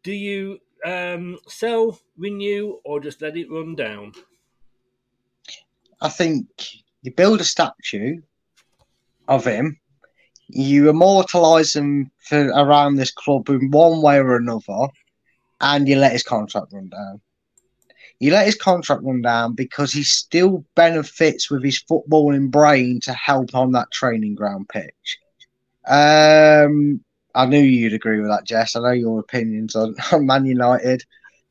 [0.03, 4.13] do you um, sell, renew, or just let it run down?
[6.01, 6.47] I think
[7.01, 8.21] you build a statue
[9.33, 9.79] of him,
[10.47, 14.87] you immortalise him for around this club in one way or another,
[15.61, 17.21] and you let his contract run down.
[18.19, 23.13] You let his contract run down because he still benefits with his footballing brain to
[23.13, 25.19] help on that training ground pitch.
[25.87, 27.03] Um,
[27.35, 28.75] I knew you'd agree with that, Jess.
[28.75, 31.03] I know your opinions on, on Man United.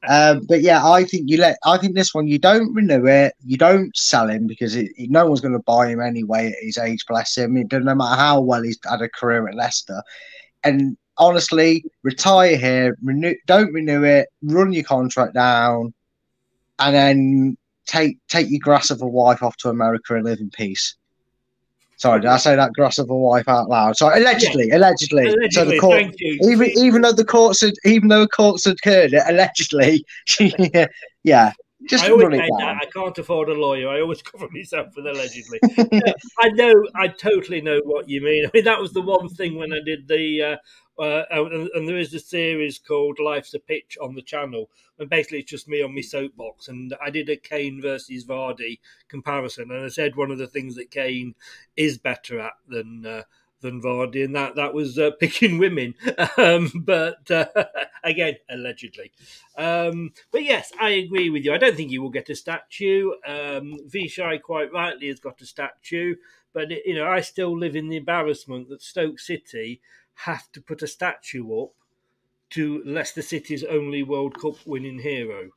[0.09, 1.59] Um, but yeah, I think you let.
[1.65, 3.35] I think this one you don't renew it.
[3.45, 6.79] You don't sell him because it, no one's going to buy him anyway at his
[6.79, 7.05] age.
[7.07, 7.57] Bless him.
[7.57, 10.03] It doesn't matter how well he's had a career at Leicester.
[10.65, 12.97] And honestly, retire here.
[13.03, 13.35] Renew.
[13.47, 14.29] Don't renew it.
[14.43, 15.95] Run your contract down,
[16.81, 20.51] and then take take your grass of a wife off to America and live in
[20.51, 20.97] peace.
[22.03, 23.97] Sorry, did I say that grass of a wife out loud?
[23.97, 24.79] Sorry, allegedly, Yeah.
[24.79, 25.37] allegedly.
[25.53, 29.13] So the court, even even though the courts had, even though the courts had heard
[29.13, 30.53] it, allegedly, she,
[31.23, 31.53] yeah,
[31.89, 33.89] just I always say that I can't afford a lawyer.
[33.89, 35.59] I always cover myself with allegedly.
[36.41, 38.47] I know, I totally know what you mean.
[38.47, 40.43] I mean, that was the one thing when I did the,
[40.99, 44.71] uh, uh, and, and there is a series called Life's a Pitch on the channel,
[44.99, 46.69] and basically it's just me on my soapbox.
[46.69, 50.77] And I did a Kane versus Vardy comparison, and I said one of the things
[50.77, 51.35] that Kane
[51.77, 53.07] is better at than.
[53.07, 53.23] Uh,
[53.63, 55.95] than Vardy, and that that was uh, picking women.
[56.37, 57.47] Um, but uh,
[58.05, 59.13] again, allegedly.
[59.57, 61.55] Um, but yes, I agree with you.
[61.55, 63.13] I don't think he will get a statue.
[63.27, 66.17] Um, Vichai quite rightly has got a statue,
[66.53, 69.81] but you know, I still live in the embarrassment that Stoke City
[70.15, 71.71] have to put a statue up
[72.51, 75.51] to Leicester City's only World Cup winning hero.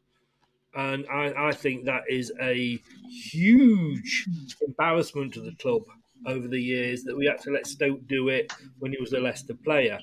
[0.73, 4.27] And I, I think that is a huge
[4.61, 5.83] embarrassment to the club
[6.25, 9.19] over the years that we had to let Stoke do it when he was a
[9.19, 9.99] Leicester player.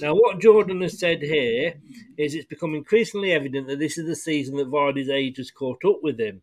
[0.00, 1.74] Now, what Jordan has said here
[2.16, 5.84] is it's become increasingly evident that this is the season that Vardy's age has caught
[5.84, 6.42] up with him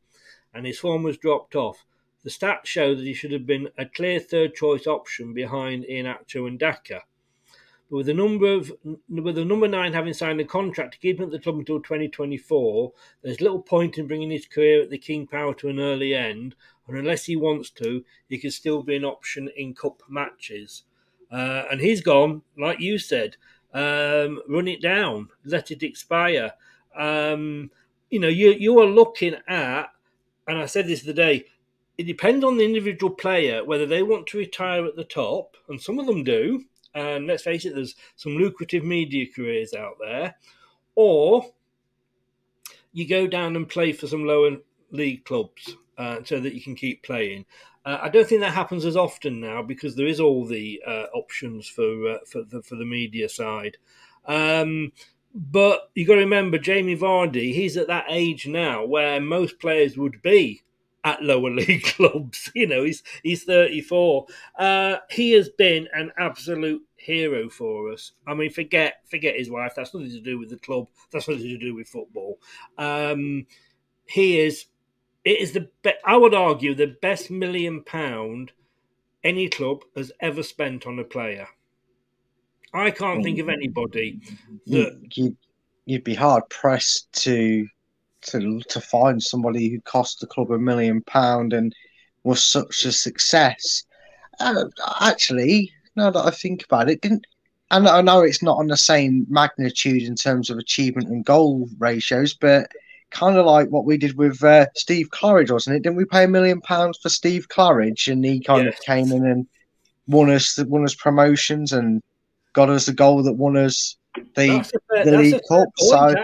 [0.53, 1.85] and his form has dropped off.
[2.23, 6.47] The stats show that he should have been a clear third choice option behind Iheanacho
[6.47, 7.03] and Daka.
[7.89, 8.71] But with the number of
[9.09, 11.81] with the number nine having signed a contract to keep him at the club until
[11.81, 16.15] 2024, there's little point in bringing his career at the King Power to an early
[16.15, 16.55] end.
[16.87, 20.83] And unless he wants to, he can still be an option in cup matches.
[21.31, 23.37] Uh, and he's gone, like you said,
[23.73, 26.51] um, run it down, let it expire.
[26.95, 27.71] Um,
[28.09, 29.85] you know, you you are looking at,
[30.47, 31.45] and I said this the day.
[31.97, 35.81] It depends on the individual player whether they want to retire at the top, and
[35.81, 36.65] some of them do.
[36.95, 40.35] And let's face it, there's some lucrative media careers out there,
[40.93, 41.47] or
[42.91, 44.57] you go down and play for some lower
[44.93, 47.45] league clubs uh, so that you can keep playing.
[47.85, 51.07] Uh, I don't think that happens as often now because there is all the uh,
[51.13, 53.77] options for uh, for the for the media side.
[54.25, 54.93] Um,
[55.35, 59.97] but you got to remember, Jamie Vardy, he's at that age now where most players
[59.97, 60.63] would be
[61.03, 62.51] at lower league clubs.
[62.55, 64.27] You know, he's he's 34.
[64.57, 68.13] Uh, he has been an absolute hero for us.
[68.27, 69.73] I mean, forget forget his wife.
[69.75, 70.87] That's nothing to do with the club.
[71.11, 72.39] That's nothing to do with football.
[72.77, 73.47] Um,
[74.05, 74.65] he is.
[75.25, 75.69] It is the.
[75.83, 78.51] Be- I would argue the best million pound
[79.23, 81.47] any club has ever spent on a player.
[82.73, 84.19] I can't think of anybody
[84.67, 85.37] that you,
[85.85, 87.67] you'd be hard pressed to
[88.21, 91.73] to to find somebody who cost the club a million pound and
[92.23, 93.83] was such a success.
[94.39, 94.65] Uh,
[95.01, 97.25] actually, now that I think about it, didn't
[97.69, 101.69] and I know it's not on the same magnitude in terms of achievement and goal
[101.79, 102.67] ratios, but
[103.13, 105.83] kind of like what we did with uh, Steve Claridge, wasn't it?
[105.83, 108.77] Didn't we pay a million pounds for Steve Claridge, and he kind Yes.
[108.79, 109.47] of came in and
[110.07, 112.01] won us won us promotions and
[112.53, 113.95] got us the goal that won us
[114.35, 115.67] the, That's fair, the that's League Cup.
[115.67, 116.15] point, So.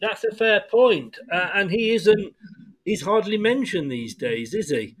[0.00, 1.16] That's a fair point.
[1.30, 2.34] Uh, and he isn't.
[2.84, 4.96] He's hardly mentioned these days, is he?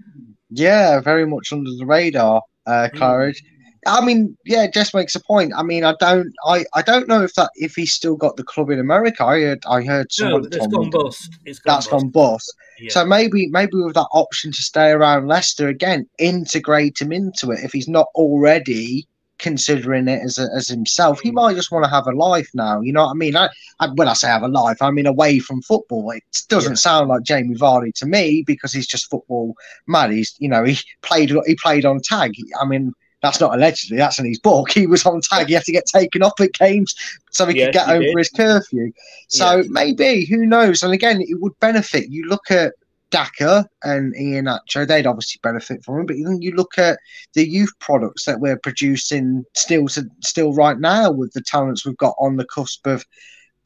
[0.50, 3.42] yeah, very much under the radar, uh, Claridge.
[3.86, 5.52] I mean, yeah, just makes a point.
[5.56, 8.44] I mean, I don't, I, I don't know if that if he's still got the
[8.44, 9.24] club in America.
[9.24, 11.38] I heard, I heard No, someone told gone bust.
[11.44, 12.02] It's gone that's bust.
[12.02, 12.54] gone bust.
[12.78, 12.90] Yeah.
[12.90, 17.64] So maybe, maybe with that option to stay around Leicester again, integrate him into it
[17.64, 19.06] if he's not already
[19.38, 21.18] considering it as a, as himself.
[21.18, 21.22] Mm.
[21.22, 22.80] He might just want to have a life now.
[22.80, 23.36] You know what I mean?
[23.36, 23.48] I,
[23.80, 26.10] I when I say have a life, I mean away from football.
[26.10, 29.54] It doesn't sound like Jamie Vardy to me because he's just football
[29.86, 30.10] mad.
[30.10, 32.34] He's you know he played he played on tag.
[32.60, 32.92] I mean.
[33.22, 33.96] That's not allegedly.
[33.96, 34.70] That's in his book.
[34.78, 35.48] He was on tag.
[35.48, 36.94] He had to get taken off at games
[37.30, 38.18] so he Yes, could get he over did.
[38.18, 38.92] his curfew.
[39.28, 40.82] So maybe who knows?
[40.82, 42.10] And again, it would benefit.
[42.10, 42.74] You look at
[43.10, 46.06] Daka and Iheanacho, they'd obviously benefit from it.
[46.06, 46.98] But then you look at
[47.34, 51.96] the youth products that we're producing still to, still right now with the talents we've
[51.96, 53.04] got on the cusp of,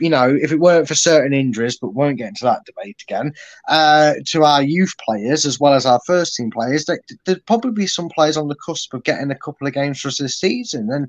[0.02, 3.32] you know, if it weren't for certain injuries, but won't get into that debate again,
[3.68, 7.70] uh, to our youth players as well as our first team players, there, there'd probably
[7.70, 10.40] be some players on the cusp of getting a couple of games for us this
[10.40, 10.90] season.
[10.90, 11.08] And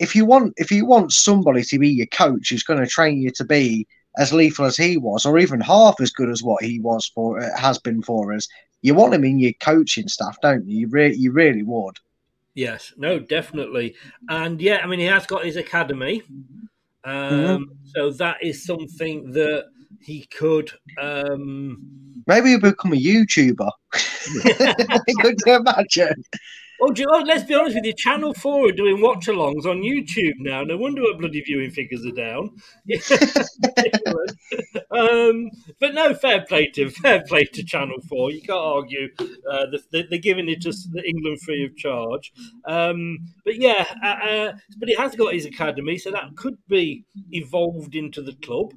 [0.00, 3.22] if you want if you want somebody to be your coach who's going to train
[3.22, 3.86] you to be
[4.18, 7.40] as lethal as he was, or even half as good as what he was for
[7.40, 8.48] uh, has been for us,
[8.82, 10.80] you want him in your coaching staff, don't you?
[10.80, 11.98] You, re- you really would.
[12.54, 13.96] Yes, no, definitely,
[14.28, 16.22] and yeah, I mean, he has got his academy,
[17.04, 17.64] um, Mhm.
[17.84, 19.64] so that is something that
[20.00, 20.70] he could.
[21.00, 21.78] Um,
[22.26, 23.70] Maybe he'll become a YouTuber.
[25.20, 26.24] Could you imagine?
[26.84, 27.92] Oh, do you, let's be honest with you.
[27.94, 30.62] Channel Four are doing watch-alongs on YouTube now.
[30.62, 32.50] No wonder our bloody viewing figures are down.
[34.90, 38.30] um, but no, fair play to fair play to Channel Four.
[38.30, 39.08] You can't argue.
[39.20, 42.32] Uh, the, they, they're giving it s- England free of charge.
[42.66, 47.04] Um, but yeah, uh, uh, but it has got his academy, so that could be
[47.30, 48.72] evolved into the club.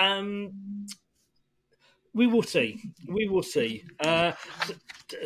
[0.00, 0.52] Um,
[2.14, 2.80] we will see.
[3.08, 3.84] We will see.
[4.00, 4.32] Uh,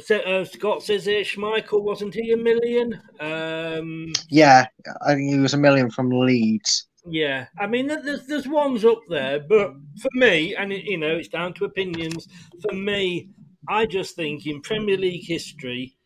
[0.01, 3.01] so, uh, Scott says here, Schmeichel wasn't he a million?
[3.21, 4.67] Um, Yeah,
[5.07, 6.89] I think he was a million from Leeds.
[7.09, 9.73] yeah, I mean, there's there's ones up there, but
[10.03, 12.27] for me, and it, you know, it's down to opinions.
[12.63, 13.29] For me,
[13.69, 15.97] I just think in Premier League history,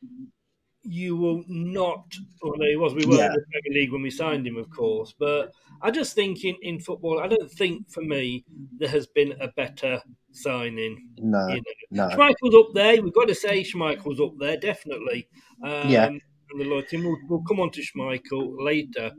[0.83, 2.05] you will not.
[2.43, 3.27] Although he was, we weren't Yeah.
[3.27, 5.15] in the Premier League when we signed him, of course.
[5.19, 8.45] But I just think in, in football, I don't think for me
[8.79, 10.01] there has been a better
[10.33, 11.09] signing.
[11.19, 12.09] No, you know.
[12.09, 12.17] no.
[12.17, 13.03] Schmeichel's up there.
[13.03, 15.29] We've got to say Schmeichel's up there, definitely.
[15.65, 16.07] Um, Yeah.
[16.07, 16.21] And
[16.61, 16.97] the loyalty.
[16.97, 19.13] We'll, we'll come on to Schmeichel later.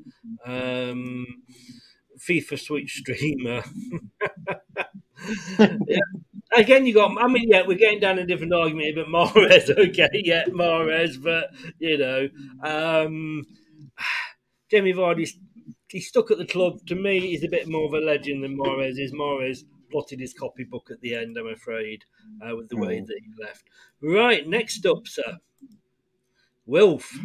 [0.46, 1.26] Um,
[2.28, 3.64] FIFA Switch streamer.
[5.60, 6.00] yeah.
[6.54, 7.18] Again, you got.
[7.22, 11.22] I mean, yeah, we're getting down a different argument, here, but Mahrez, okay, yeah, Mahrez,
[11.22, 12.30] but you know,
[12.64, 13.46] um,
[14.70, 15.38] Jamie Vardy's
[15.90, 16.86] he's stuck at the club.
[16.88, 19.14] To me, he's a bit more of a legend than Mahrez is.
[19.14, 19.60] Mahrez
[19.92, 22.04] blotted his copybook at the end, I'm afraid,
[22.42, 23.08] uh, with the way Mm.
[23.08, 23.64] that he left.
[24.02, 25.38] Right, next up, sir,
[26.66, 27.18] Wilf.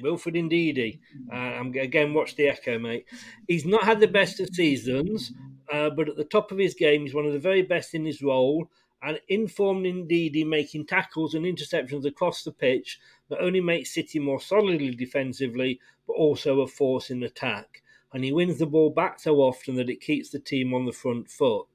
[0.00, 1.00] Wilfred Ndidi.
[1.32, 3.06] Uh, I'm again watch the echo, mate.
[3.48, 5.32] He's not had the best of seasons,
[5.72, 8.04] uh, but at the top of his game, he's one of the very best in
[8.04, 8.68] his role.
[9.00, 12.98] And informed Ndidi making tackles and interceptions across the pitch
[13.30, 17.82] not only makes City more solidly defensively, but also a force in attack.
[18.12, 20.92] And he wins the ball back so often that it keeps the team on the
[20.92, 21.66] front foot.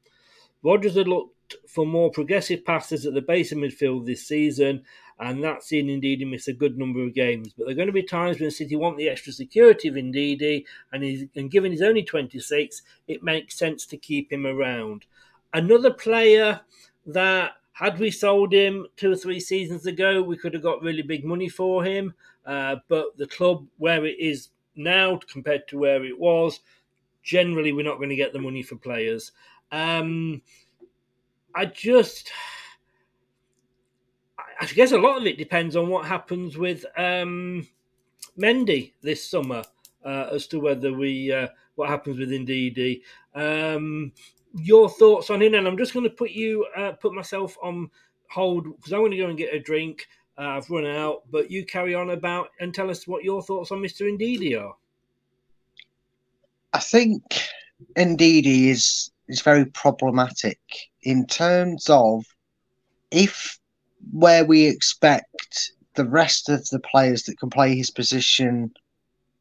[0.64, 4.84] Rodgers had looked for more progressive passes at the base of midfield this season,
[5.20, 7.54] and that's seen Ndidi miss a good number of games.
[7.54, 10.66] But there are going to be times when City want the extra security of Ndidi,
[10.92, 15.06] and, and given he's only 26, it makes sense to keep him around.
[15.54, 16.62] Another player
[17.06, 21.02] that, had we sold him two or three seasons ago, we could have got really
[21.02, 22.14] big money for him.
[22.46, 26.60] Uh, but the club, where it is now compared to where it was,
[27.24, 29.32] generally we're not going to get the money for players.
[29.72, 30.42] Um,
[31.56, 32.32] I just,
[34.60, 37.68] I guess a lot of it depends on what happens with um,
[38.38, 39.64] Mendy this summer
[40.06, 43.02] uh, as to whether we uh, what happens with Ndidi.
[43.36, 44.12] Um,
[44.56, 45.54] your thoughts on him.
[45.54, 47.90] And I'm just going to put you uh, put myself on
[48.30, 50.08] hold because I want to go and get a drink.
[50.38, 53.72] Uh, I've run out, but you carry on about and tell us what your thoughts
[53.72, 54.02] on Mr.
[54.12, 54.76] Ndidi are.
[56.74, 57.22] I think
[57.96, 60.60] Ndidi is is very problematic
[61.04, 62.26] in terms of
[63.12, 63.60] if
[64.12, 68.72] where we expect the rest of the players that can play his position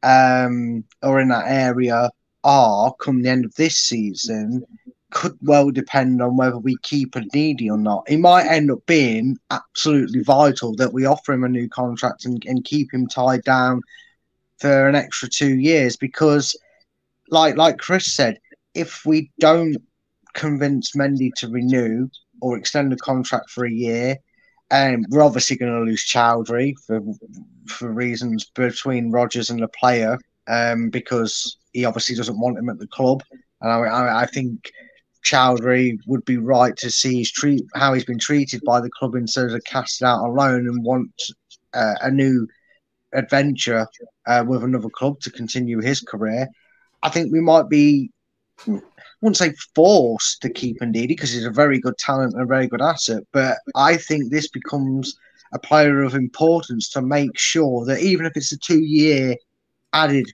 [0.03, 2.09] um, or in that area
[2.43, 4.63] are come the end of this season
[5.11, 8.03] could well depend on whether we keep a needy or not.
[8.07, 12.43] It might end up being absolutely vital that we offer him a new contract and,
[12.45, 13.81] and keep him tied down
[14.57, 16.55] for an extra two years because,
[17.29, 18.39] like like Chris said,
[18.73, 19.77] if we don't
[20.33, 22.09] convince Mendy to renew
[22.41, 24.17] or extend the contract for a year,
[24.73, 26.99] um, we're obviously going to lose Choudhury for
[27.67, 30.17] for reasons between Rodgers and the player
[30.47, 33.21] um, because he obviously doesn't want him at the club,
[33.61, 34.71] and I, I, I think
[35.23, 39.13] Choudhury would be right to see his treat how he's been treated by the club
[39.13, 41.13] instead of casted out alone and want
[41.75, 42.47] uh, a new
[43.13, 43.85] adventure
[44.25, 46.47] uh, with another club to continue his career.
[47.03, 48.09] I think we might be
[48.67, 52.67] wouldn't say forced to keep Ndidi because he's a very good talent and a very
[52.67, 55.17] good asset, but I think this becomes
[55.53, 59.35] a player of importance to make sure that even if it's a two year
[59.93, 60.25] added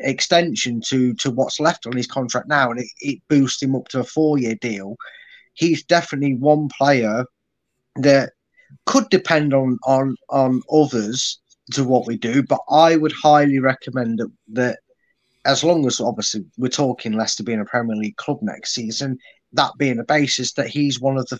[0.00, 3.88] extension to to what's left on his contract now and it, it boosts him up
[3.88, 4.96] to a four year deal,
[5.54, 7.24] he's definitely one player
[7.96, 8.32] that
[8.84, 11.40] could depend on on on others
[11.72, 14.78] to what we do, but I would highly recommend that, that
[15.46, 19.18] as long as obviously we're talking Leicester being a Premier League club next season,
[19.52, 21.38] that being the basis that he's one of the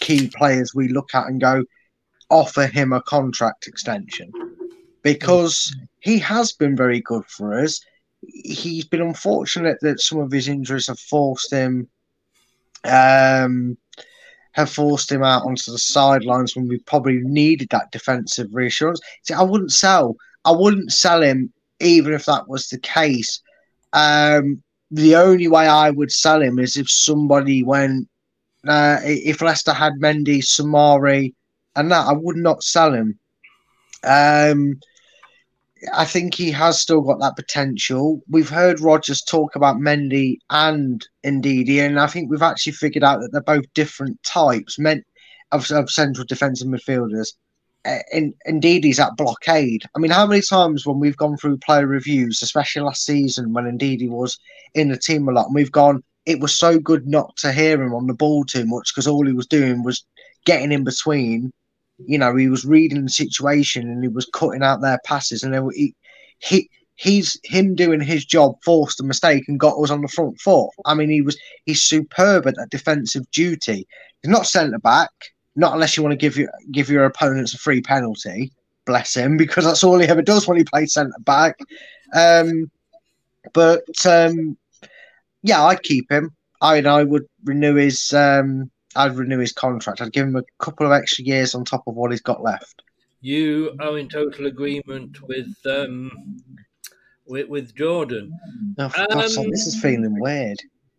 [0.00, 1.64] key players we look at and go,
[2.30, 4.30] offer him a contract extension
[5.02, 7.80] because he has been very good for us.
[8.20, 11.88] He's been unfortunate that some of his injuries have forced him
[12.84, 13.78] um,
[14.52, 19.00] have forced him out onto the sidelines when we probably needed that defensive reassurance.
[19.22, 20.16] See, I wouldn't sell.
[20.44, 23.40] I wouldn't sell him even if that was the case.
[23.92, 28.08] Um, the only way I would sell him is if somebody went,
[28.66, 31.34] uh, if Leicester had Mendy, Soumaré,
[31.76, 33.18] and that, I would not sell him.
[34.04, 34.80] Um,
[35.94, 38.20] I think he has still got that potential.
[38.28, 43.20] We've heard Rodgers talk about Mendy and Ndidi, and I think we've actually figured out
[43.20, 45.04] that they're both different types meant
[45.52, 47.28] of, of central defensive midfielders
[47.88, 49.84] Uh, and Ndidi's at blockade.
[49.96, 53.64] I mean, how many times when we've gone through player reviews, especially last season when
[53.64, 54.38] Ndidi was
[54.74, 57.80] in the team a lot, and we've gone, it was so good not to hear
[57.82, 60.04] him on the ball too much because all he was doing was
[60.44, 61.50] getting in between.
[62.04, 65.72] You know, he was reading the situation and he was cutting out their passes, and
[65.72, 65.94] he,
[66.40, 70.38] he he's him doing his job forced a mistake and got us on the front
[70.40, 70.68] foot.
[70.84, 73.86] I mean, he was he's superb at that defensive duty.
[74.22, 75.10] He's not centre back
[75.58, 78.52] not unless you want to give you give your opponents a free penalty.
[78.86, 81.58] Bless him, because that's all he ever does when he plays centre back.
[82.14, 82.70] Um,
[83.52, 84.56] but um,
[85.42, 86.34] yeah, I'd keep him.
[86.62, 90.00] I I would renew his um, I'd renew his contract.
[90.00, 92.82] I'd give him a couple of extra years on top of what he's got left.
[93.20, 96.12] You are in total agreement with um,
[97.26, 98.32] with, with Jordan.
[98.78, 99.18] Oh, um,
[99.50, 100.58] this is feeling weird.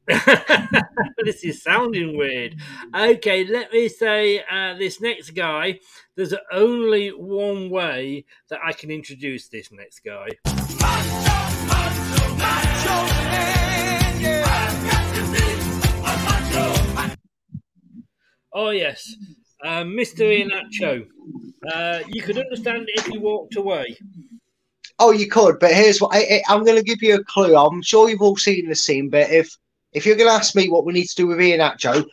[1.24, 2.56] this is sounding weird.
[2.96, 5.80] Okay, let me say uh, this next guy.
[6.16, 10.30] There's only one way that I can introduce this next guy.
[18.52, 19.16] Oh yes,
[19.64, 20.26] uh, Mr.
[20.26, 21.06] Iheanacho.
[21.72, 23.96] Uh, you could understand if you walked away.
[24.98, 27.56] Oh, you could, but here's what I, am going to give you a clue.
[27.56, 29.56] I'm sure you've all seen the scene, but if
[29.94, 32.06] if you're going to ask me what we need to do with Iheanacho,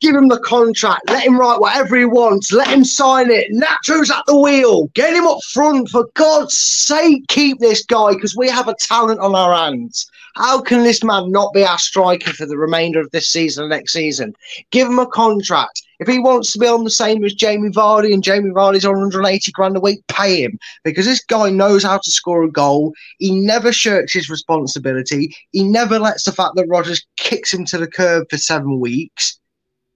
[0.00, 1.08] give him the contract.
[1.08, 2.52] Let him write whatever he wants.
[2.52, 3.50] Let him sign it.
[3.52, 4.86] Nacho's at the wheel.
[4.94, 5.88] Get him up front.
[5.88, 10.10] For God's sake, keep this guy because we have a talent on our hands.
[10.34, 13.70] How can this man not be our striker for the remainder of this season and
[13.70, 14.34] next season?
[14.72, 15.82] Give him a contract.
[16.00, 18.94] If he wants to be on the same as Jamie Vardy and Jamie Vardy's on
[18.94, 22.92] 180 grand a week, pay him because this guy knows how to score a goal.
[23.18, 25.32] He never shirks his responsibility.
[25.52, 29.38] He never lets the fact that Rodgers kicks him to the curb for seven weeks,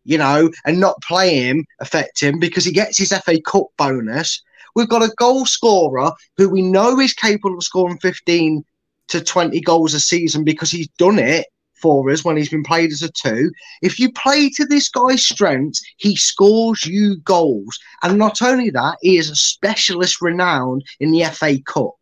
[0.04, 4.40] you know, and not play him affect him because he gets his FA Cup bonus.
[4.76, 8.64] We've got a goal scorer who we know is capable of scoring 15
[9.08, 11.46] to 20 goals a season because he's done it
[11.80, 13.50] for us when he's been played as a two.
[13.82, 17.78] If you play to this guy's strengths, he scores you goals.
[18.02, 21.94] And not only that, he is a specialist renowned in the FA Cup.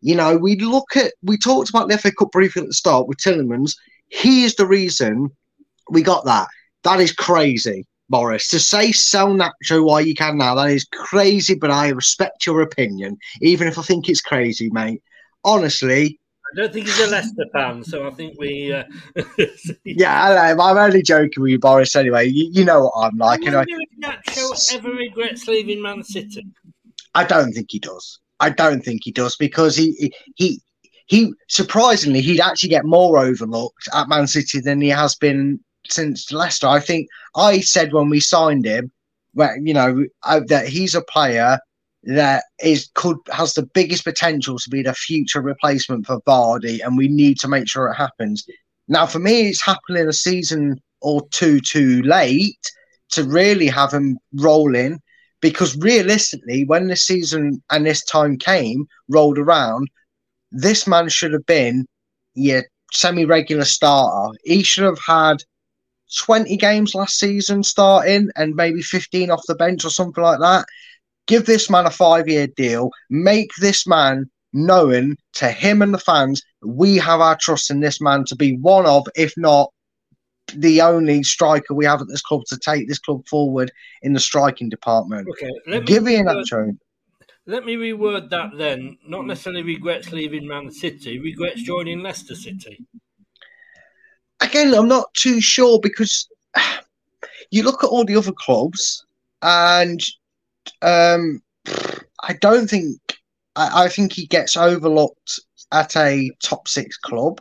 [0.00, 3.08] You know, we look at, we talked about the FA Cup briefly at the start
[3.08, 3.76] with Tielemans.
[4.08, 5.30] He is the reason
[5.90, 6.48] we got that.
[6.84, 8.48] That is crazy, Morris.
[8.50, 12.60] To say sell Nacho while you can now, that is crazy, but I respect your
[12.60, 15.02] opinion, even if I think it's crazy, mate.
[15.44, 16.20] Honestly,
[16.52, 18.72] I don't think he's a Leicester fan, so I think we.
[18.72, 18.84] Uh...
[19.84, 21.96] yeah, I know, I'm only joking with you, Boris.
[21.96, 23.40] Anyway, you, you know what I'm like.
[23.46, 26.46] I wonder if Nacho ever regrets leaving Man City.
[27.14, 28.20] I don't think he does.
[28.38, 30.60] I don't think he does because he he
[31.06, 36.30] he surprisingly he'd actually get more overlooked at Man City than he has been since
[36.30, 36.68] Leicester.
[36.68, 38.92] I think I said when we signed him,
[39.34, 41.58] well, you know, that he's a player
[42.04, 46.96] that is could has the biggest potential to be the future replacement for Vardy, and
[46.96, 48.46] we need to make sure it happens.
[48.88, 52.58] Now, for me, it's happening a season or two too late
[53.10, 55.00] to really have him rolling
[55.40, 59.88] because realistically, when this season and this time came rolled around,
[60.50, 61.86] this man should have been
[62.34, 64.36] your semi-regular starter.
[64.44, 65.42] He should have had
[66.18, 70.64] 20 games last season starting and maybe 15 off the bench or something like that.
[71.26, 72.90] Give this man a five-year deal.
[73.10, 78.00] Make this man known to him and the fans we have our trust in this
[78.00, 79.70] man to be one of, if not
[80.54, 83.70] the only striker we have at this club to take this club forward
[84.02, 85.28] in the striking department.
[85.28, 86.76] Okay, give Iheanacho.
[87.46, 88.98] Let me reword that then.
[89.06, 92.84] Not necessarily regrets leaving Man City, regrets joining Leicester City.
[94.40, 96.28] Again, I'm not too sure because
[97.50, 99.04] you look at all the other clubs
[99.42, 100.00] and
[100.82, 101.42] um,
[102.22, 102.98] I don't think
[103.54, 105.40] I, I think he gets overlooked
[105.72, 107.40] at a top six club.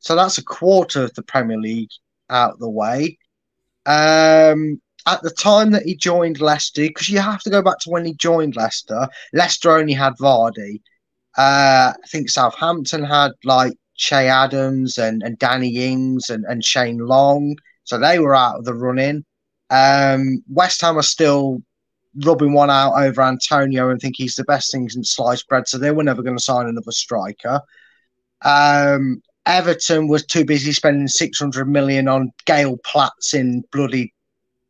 [0.00, 1.90] So that's a quarter of the Premier League
[2.30, 3.18] out the way.
[3.86, 7.90] Um, at the time that he joined Leicester, because you have to go back to
[7.90, 10.80] when he joined Leicester, Leicester only had Vardy.
[11.36, 16.98] Uh, I think Southampton had like Che Adams and, and Danny Ings and, and Shane
[16.98, 17.56] Long.
[17.84, 19.24] So they were out of the running.
[19.70, 21.62] Um, West Ham are still
[22.24, 25.68] rubbing one out over Antonio and think he's the best thing since sliced bread.
[25.68, 27.60] So they were never going to sign another striker.
[28.42, 34.12] Um, Everton was too busy spending 600 million on Gail Platts in bloody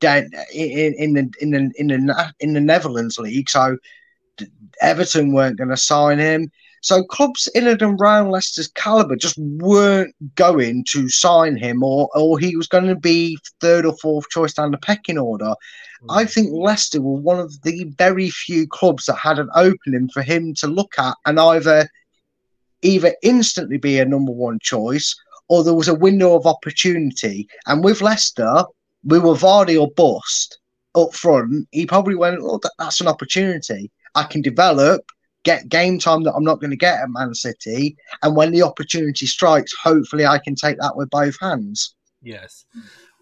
[0.03, 3.51] in, in the in the in the in the Netherlands league.
[3.51, 3.76] So
[4.80, 6.51] Everton weren't going to sign him.
[6.80, 12.38] So clubs in and around Leicester's caliber just weren't going to sign him, or or
[12.38, 15.54] he was going to be third or fourth choice down the pecking order.
[16.02, 16.06] Mm.
[16.10, 20.22] I think Leicester were one of the very few clubs that had an opening for
[20.22, 21.88] him to look at and either
[22.82, 25.16] either instantly be a number one choice
[25.48, 27.48] or there was a window of opportunity.
[27.66, 28.64] And with Leicester,
[29.04, 30.58] we were Vardy or bust
[30.94, 31.66] up front.
[31.72, 33.90] He probably went, "Oh, that, that's an opportunity.
[34.14, 35.04] I can develop,
[35.45, 38.62] get game time that I'm not going to get at Man City, and when the
[38.62, 42.64] opportunity strikes, hopefully I can take that with both hands." Yes.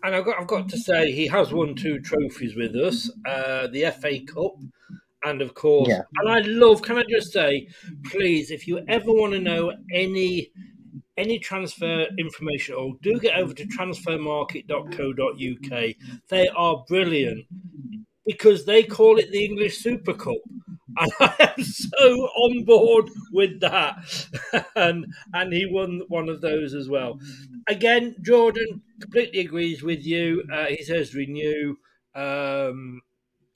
[0.05, 3.67] And I've got, I've got to say, he has won two trophies with us uh,
[3.69, 4.55] the FA Cup
[5.25, 6.03] and of course, yeah.
[6.17, 6.83] and I love.
[6.83, 7.69] Can I just say,
[8.05, 10.53] please, if you ever want to know any
[11.17, 15.95] any transfer information or do get over to transfermarkt.co.uk.
[16.29, 17.47] They are brilliant
[18.27, 20.35] because they call it the English Super Cup.
[20.99, 24.27] And I am so on board with that.
[24.77, 27.21] and and he won one of those as well.
[27.69, 30.45] Again, Jordan completely agrees with you.
[30.53, 31.77] Uh, he says renew.
[32.15, 33.03] Um,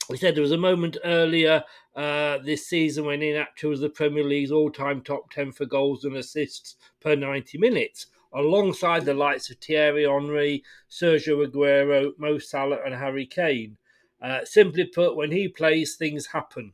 [0.09, 1.63] we said there was a moment earlier
[1.95, 6.17] uh, this season when Iheanacho was the Premier League's all-time top 10 for goals and
[6.17, 12.93] assists per 90 minutes, alongside the likes of Thierry Henry, Sergio Aguero, Mo Salah and
[12.93, 13.77] Harry Kane.
[14.21, 16.71] Uh, simply put, when he plays, things happen.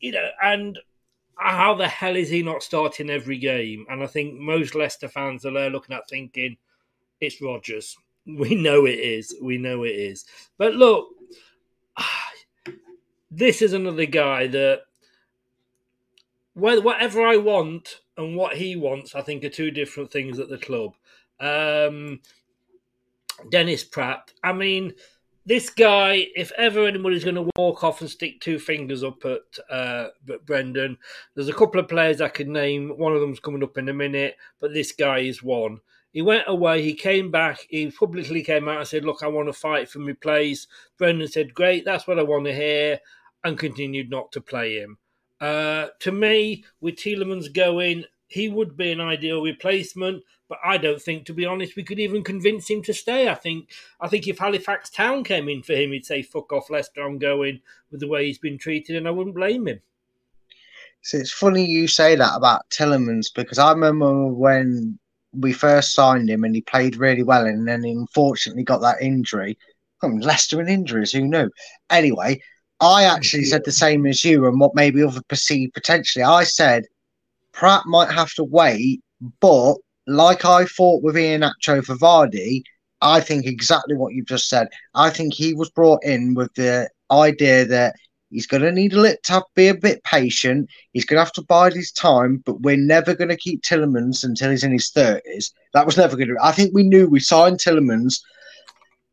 [0.00, 0.78] You know, and
[1.36, 3.86] how the hell is he not starting every game?
[3.88, 6.56] And I think most Leicester fans are there looking at thinking,
[7.20, 7.96] it's Rodgers.
[8.26, 9.34] We know it is.
[9.42, 10.26] We know it is.
[10.58, 11.08] But look,
[13.30, 14.82] this is another guy that
[16.52, 20.58] whatever I want and what he wants, I think are two different things at the
[20.58, 20.94] club.
[21.40, 22.20] Um,
[23.50, 24.34] Dennis Praet.
[24.44, 24.92] I mean,
[25.46, 29.40] this guy, if ever anybody's going to walk off and stick two fingers up at,
[29.70, 30.08] uh,
[30.46, 30.98] Brendan,
[31.34, 32.90] there's a couple of players I could name.
[32.96, 35.80] One of them's coming up in a minute, but this guy is one.
[36.12, 39.48] He went away, he came back, he publicly came out and said, Look, I want
[39.48, 40.66] to fight for my place.
[40.98, 42.98] Brendan said, Great, that's what I want to hear
[43.44, 44.98] and continued not to play him.
[45.40, 51.02] Uh, to me, with Tielemans going, he would be an ideal replacement, but I don't
[51.02, 53.28] think, to be honest, we could even convince him to stay.
[53.28, 53.70] I think,
[54.00, 57.18] I think if Halifax Town came in for him, he'd say, "Fuck off, Leicester, I'm
[57.18, 57.60] going."
[57.90, 59.80] With the way he's been treated, and I wouldn't blame him.
[61.02, 64.98] So it's funny you say that about Tielemans because I remember when
[65.32, 69.02] we first signed him and he played really well, and then he unfortunately got that
[69.02, 69.58] injury.
[70.02, 71.50] I mean, Leicester and injuries, who knew?
[71.90, 72.40] Anyway,
[72.80, 76.22] I actually said the same as you, and what maybe other perceived potentially.
[76.22, 76.84] I said
[77.52, 79.00] Praet might have to wait,
[79.40, 79.74] but
[80.06, 82.62] like I thought with Iheanacho for Vardy,
[83.02, 84.68] I think exactly what you've just said.
[84.94, 87.94] I think he was brought in with the idea that
[88.30, 90.68] he's going to need a little to be a bit patient.
[90.92, 94.22] He's going to have to bide his time, but we're never going to keep Tielemans
[94.24, 95.52] until he's in his thirties.
[95.74, 96.36] That was never going to.
[96.42, 98.20] I think we knew we signed Tielemans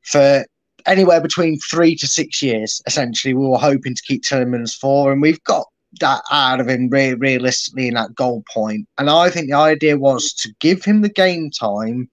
[0.03, 0.45] for
[0.85, 2.81] anywhere between three to six years.
[2.87, 5.67] Essentially, we were hoping to keep Tielemans for, and we've got
[5.99, 8.87] that out of him re- realistically in that goal point.
[8.97, 12.09] And I think the idea was to give him the game time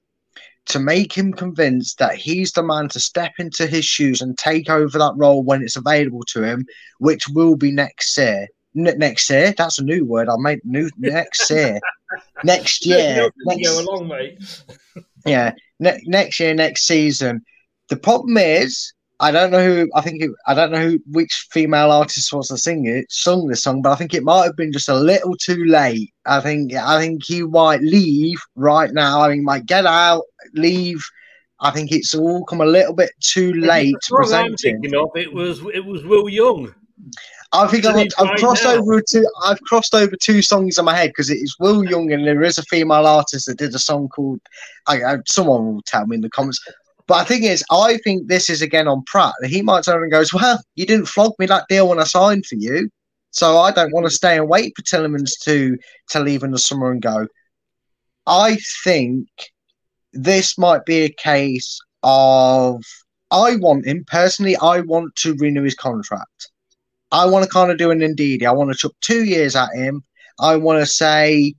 [0.66, 4.70] to make him convinced that he's the man to step into his shoes and take
[4.70, 6.64] over that role when it's available to him,
[6.98, 8.48] which will be next year.
[8.76, 10.28] N- next year, that's a new word.
[10.28, 11.78] I made new next year,
[12.44, 14.62] next year, next, go along, mate.
[15.26, 17.44] yeah, ne- next year, next season.
[17.90, 19.88] The problem is, I don't know who.
[19.94, 23.46] I think it, I don't know who which female artist was to sing it, sung
[23.46, 26.12] this song, but I think it might have been just a little too late.
[26.26, 29.22] I think I think he might leave right now.
[29.22, 31.04] I mean, might get out, leave.
[31.60, 35.32] I think it's all come a little bit too late to present thinking of it
[35.32, 36.74] was it was Will Young.
[37.52, 38.74] I think I've, I've crossed now.
[38.74, 39.24] over two.
[39.44, 42.42] I've crossed over two songs in my head because it is Will Young and there
[42.42, 44.40] is a female artist that did a song called.
[44.88, 46.60] I, I, someone will tell me in the comments.
[47.06, 49.34] But the thing is, I think this is again on Praet.
[49.44, 52.46] He might turn and goes, "Well, you didn't flog me that deal when I signed
[52.46, 52.90] for you,
[53.30, 55.76] so I don't want to stay and wait for Tielemans to
[56.10, 57.26] to leave in the summer and go."
[58.26, 59.28] I think
[60.12, 62.82] this might be a case of
[63.30, 64.56] I want him personally.
[64.56, 66.50] I want to renew his contract.
[67.10, 68.44] I want to kind of do an Ndidi.
[68.44, 70.04] I want to chuck two years at him.
[70.40, 71.54] I want to say,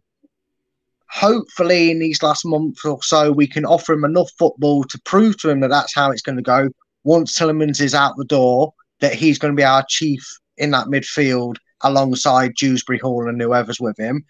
[1.09, 5.37] hopefully, in these last month or so, we can offer him enough football to prove
[5.39, 6.69] to him that that's how it's going to go.
[7.03, 10.23] Once Tielemans is out the door, that he's going to be our chief
[10.57, 14.23] in that midfield alongside Dewsbury Hall and whoever's with him.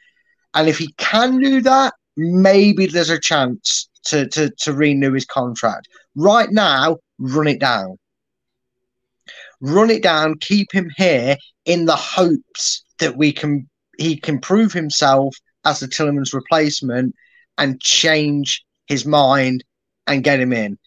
[0.53, 5.25] And if he can do that, maybe there's a chance to, to, to renew his
[5.25, 5.87] contract.
[6.15, 7.97] Right now, run it down
[9.61, 13.67] run it down, keep him here in the hopes that we can
[13.97, 15.35] he can prove himself
[15.65, 17.15] as the Tielemans replacement
[17.57, 19.63] and change his mind
[20.07, 20.77] and get him in.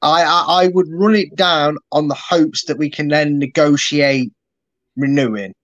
[0.00, 4.32] I, I I would run it down on the hopes that we can then negotiate
[4.96, 5.54] renewing.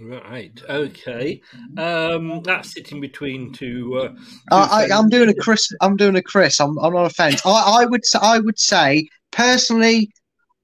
[0.00, 0.60] Right.
[0.68, 1.40] Okay.
[1.76, 3.98] Um, that's sitting between two.
[3.98, 4.18] Uh, two
[4.52, 5.72] I, I, I'm doing a Chris.
[5.80, 6.60] I'm doing a Chris.
[6.60, 7.44] I'm, I'm on a fence.
[7.44, 10.12] I, I would I would say personally,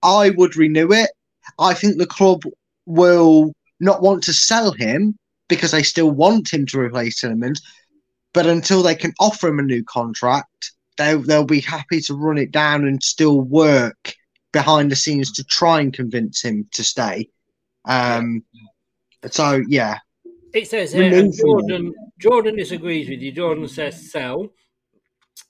[0.02, 1.11] I would renew it.
[1.59, 2.42] I think the club
[2.86, 5.18] will not want to sell him
[5.49, 7.61] because they still want him to replace Tielemans.
[8.32, 12.38] But until they can offer him a new contract, they they'll be happy to run
[12.38, 14.14] it down and still work
[14.53, 17.28] behind the scenes to try and convince him to stay.
[17.84, 18.45] Um.
[19.30, 19.99] So yeah,
[20.53, 23.32] It says here, Remove and from Jordan, Jordan disagrees with you.
[23.32, 24.49] Jordan says sell.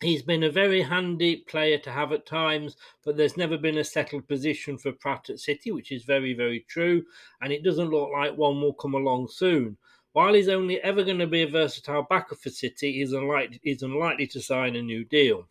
[0.00, 3.84] He's been a very handy player to have at times, but there's never been a
[3.84, 7.04] settled position for Praet at City, which is very, very true.
[7.40, 9.76] And it doesn't look like one will come along soon.
[10.12, 13.82] While he's only ever going to be a versatile backer for City, he's unlikely, he's
[13.82, 15.48] unlikely to sign a new deal.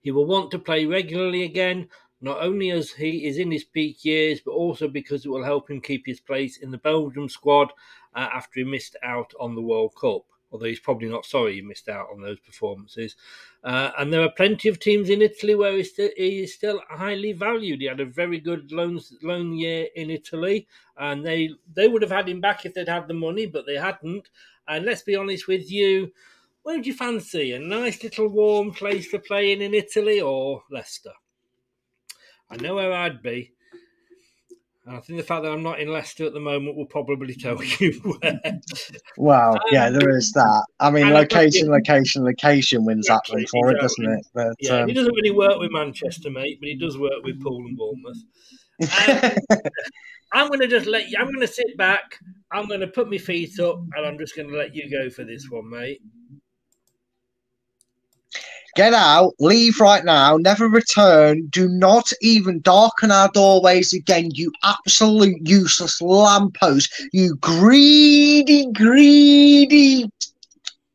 [0.00, 1.88] He will want to play regularly again,
[2.20, 5.70] not only as he is in his peak years, but also because it will help
[5.70, 7.72] him keep his place in the Belgium squad
[8.14, 10.24] uh, after he missed out on the World Cup.
[10.52, 13.16] Although he's probably not sorry he missed out on those performances.
[13.62, 16.80] Uh, and there are plenty of teams in Italy where he's still, he is still
[16.88, 17.80] highly valued.
[17.80, 22.10] He had a very good loan, loan year in Italy, and they, they would have
[22.10, 24.28] had him back if they'd had the money, but they hadn't.
[24.66, 26.12] And let's be honest with you,
[26.62, 27.52] where would you fancy?
[27.52, 31.12] A nice little warm place to play in in Italy or Leicester?
[32.50, 33.52] I know where I'd be.
[34.90, 37.32] And I think the fact that I'm not in Leicester at the moment will probably
[37.32, 38.40] tell you where.
[39.16, 40.66] Wow, yeah, there is that.
[40.80, 44.04] I mean, and I've got location, you- location, location wins that one for it, doesn't
[44.04, 44.26] it?
[44.34, 47.40] But yeah, um, he doesn't really work with Manchester, mate, but he does work with
[47.40, 49.38] Poole and Bournemouth.
[49.52, 49.60] Um,
[50.32, 51.18] I'm going to just let you.
[51.20, 52.18] I'm going to sit back.
[52.50, 55.08] I'm going to put my feet up, and I'm just going to let you go
[55.08, 56.00] for this one, mate.
[58.80, 61.46] Get out, leave right now, never return.
[61.48, 66.90] Do not even darken our doorways again, you absolute useless lamppost.
[67.12, 70.10] You greedy, greedy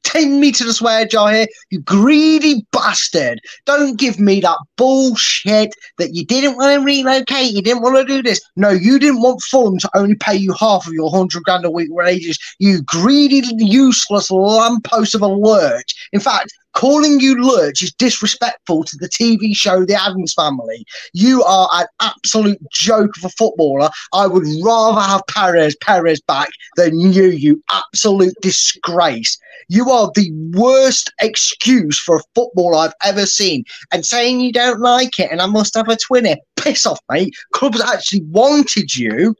[0.05, 3.41] Take me to the swear jar here, you greedy bastard.
[3.65, 8.05] Don't give me that bullshit that you didn't want to relocate, you didn't want to
[8.05, 8.39] do this.
[8.55, 11.71] No, you didn't want Fulham to only pay you half of your 100 grand a
[11.71, 16.09] week wages, you greedy, useless lamppost of a lurch.
[16.13, 20.85] In fact, calling you lurch is disrespectful to the TV show The Addams Family.
[21.13, 23.89] You are an absolute joke of a footballer.
[24.13, 29.39] I would rather have Perez Perez back than you, you absolute disgrace.
[29.67, 33.63] You are the worst excuse for a football I've ever seen.
[33.91, 36.37] And saying you don't like it and I must have a twinner.
[36.55, 37.35] Piss off, mate.
[37.53, 39.35] Clubs actually wanted you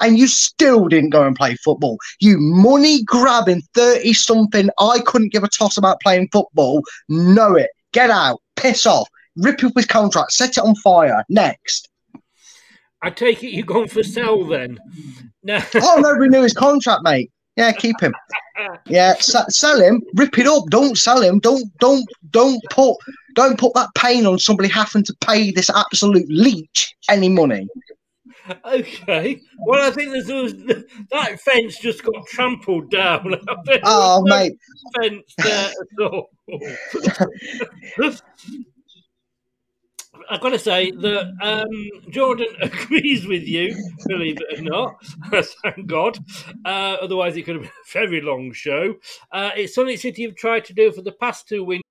[0.00, 1.98] and you still didn't go and play football.
[2.20, 4.70] You money grabbing 30 something.
[4.78, 6.82] I couldn't give a toss about playing football.
[7.08, 7.70] Know it.
[7.92, 8.40] Get out.
[8.56, 9.08] Piss off.
[9.36, 10.32] Rip up his contract.
[10.32, 11.24] Set it on fire.
[11.28, 11.88] Next.
[13.00, 14.78] I take it you're going for sell then.
[15.42, 15.62] No.
[15.76, 17.30] oh, no, renew his contract, mate.
[17.58, 18.14] Yeah, keep him.
[18.86, 20.02] Yeah, s- sell him.
[20.14, 20.64] Rip it up.
[20.68, 21.38] Don't sell him.
[21.38, 22.96] Don't don't don't put
[23.36, 27.68] don't put that pain on somebody having to pay this absolute leech any money.
[28.64, 29.40] Okay.
[29.60, 33.32] Well, I think there's, there's that fence just got trampled down.
[33.84, 34.58] oh, no mate.
[35.00, 36.30] Fence there at all.
[40.30, 43.74] I've got to say that um, Jordan agrees with you,
[44.06, 44.96] believe it or not.
[45.62, 46.18] Thank God.
[46.64, 48.96] Uh, otherwise, it could have been a very long show.
[49.32, 51.82] Uh, it's something City have tried to do for the past two wins.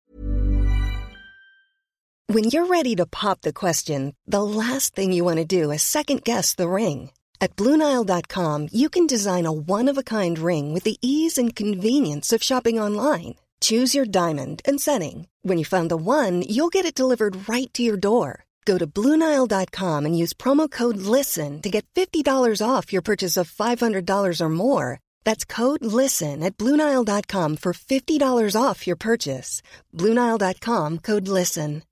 [2.30, 5.82] When you're ready to pop the question, the last thing you want to do is
[5.82, 7.10] second guess the ring.
[7.40, 11.54] At Bluenile.com, you can design a one of a kind ring with the ease and
[11.54, 13.36] convenience of shopping online.
[13.60, 15.28] Choose your diamond and setting.
[15.40, 18.44] When you find the one, you'll get it delivered right to your door.
[18.66, 23.50] Go to Bluenile.com and use promo code LISTEN to get $50 off your purchase of
[23.50, 25.00] $500 or more.
[25.24, 29.62] That's code LISTEN at Bluenile.com for $50 off your purchase.
[29.94, 31.82] Bluenile.com code LISTEN.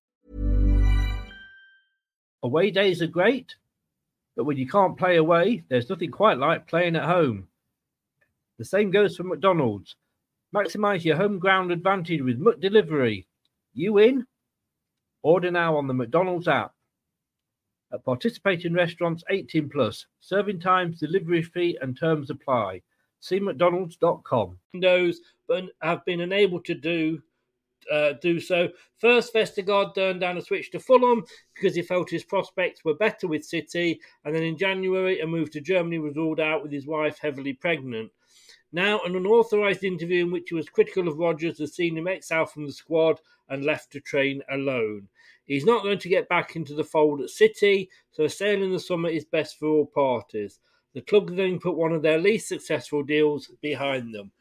[2.42, 3.56] Away days are great,
[4.36, 7.48] but when you can't play away, there's nothing quite like playing at home.
[8.58, 9.96] The same goes for McDonald's.
[10.57, 13.26] Maximize your home ground advantage with McDelivery.
[13.74, 14.26] You in?
[15.22, 16.72] Order now on the McDonald's app.
[17.92, 22.80] At participating restaurants 18 plus, serving times, delivery fee, and terms apply.
[23.20, 24.59] See McDonald's.com.
[24.72, 25.20] Windows,
[25.82, 27.20] have been unable to do
[27.92, 28.70] uh, do so.
[28.98, 31.22] First, Vestergaard turned down a switch to Fulham
[31.54, 35.50] because he felt his prospects were better with City, and then in January, a move
[35.50, 38.11] to Germany was ruled out with his wife heavily pregnant.
[38.76, 42.50] Now, an unauthorised interview in which he was critical of Rodgers has seen him exiled
[42.50, 43.18] from the squad
[43.48, 45.08] and left to train alone.
[45.46, 48.74] He's not going to get back into the fold at City, so a sale in
[48.74, 50.60] the summer is best for all parties.
[50.92, 54.32] The club then put one of their least successful deals behind them.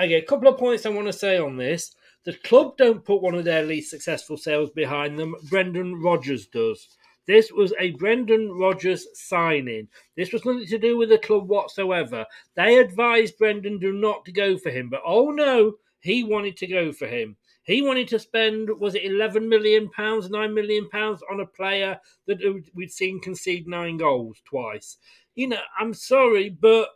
[0.00, 1.94] Okay, a couple of points I want to say on this.
[2.24, 5.34] The club don't put one of their least successful sales behind them.
[5.50, 6.88] Brendan Rodgers does.
[7.26, 9.88] This was a Brendan Rodgers signing.
[10.16, 12.26] This was nothing to do with the club whatsoever.
[12.56, 16.66] They advised Brendan do not to go for him, but oh no, he wanted to
[16.66, 17.36] go for him.
[17.64, 21.98] He wanted to spend was it eleven million pounds, nine million pounds on a player
[22.26, 24.98] that we'd seen concede nine goals twice.
[25.36, 26.88] You know, I'm sorry, but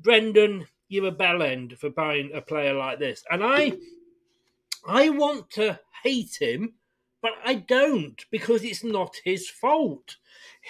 [0.00, 3.74] Brendan, you're a bell end for buying a player like this, and I
[4.86, 6.74] I want to hate him,
[7.22, 10.16] but I don't because it's not his fault.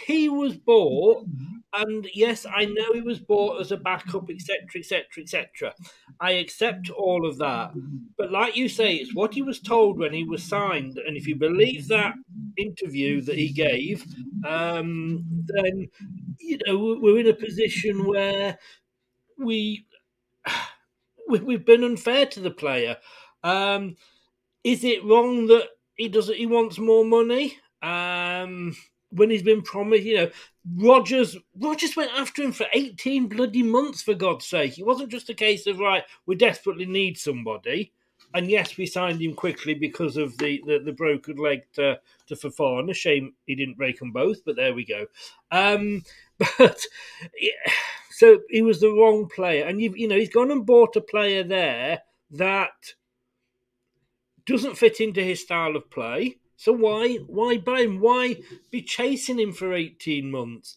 [0.07, 1.27] He was bought,
[1.75, 5.75] and yes, I know he was bought as a backup, etc., etc., etc.
[6.21, 7.73] I accept all of that,
[8.17, 11.27] but like you say, it's what he was told when he was signed, and if
[11.27, 12.15] you believe that
[12.57, 14.05] interview that he gave,
[14.47, 15.89] um, then
[16.39, 18.59] you know we're in a position where
[19.39, 19.87] we
[21.29, 22.97] we've been unfair to the player.
[23.43, 23.97] Um,
[24.65, 26.37] is it wrong that he doesn't?
[26.37, 27.59] He wants more money.
[27.83, 28.77] Um,
[29.11, 30.31] when he's been promised, you know,
[30.77, 34.03] Rodgers Rodgers went after him for eighteen bloody months.
[34.03, 36.05] For God's sake, it wasn't just a case of right.
[36.27, 37.93] We desperately need somebody,
[38.35, 42.35] and yes, we signed him quickly because of the the, the broken leg to to
[42.35, 42.95] Fofana.
[42.95, 45.07] Shame he didn't break them both, but there we go.
[45.51, 46.03] Um,
[46.59, 46.81] but.
[47.39, 47.73] Yeah,
[48.23, 51.01] so he was the wrong player, and you you know he's gone and bought a
[51.01, 52.71] player there that
[54.47, 56.39] doesn't fit into his style of play.
[56.57, 58.01] So why why buy him?
[58.01, 58.37] Why
[58.71, 60.77] be chasing him for eighteen months?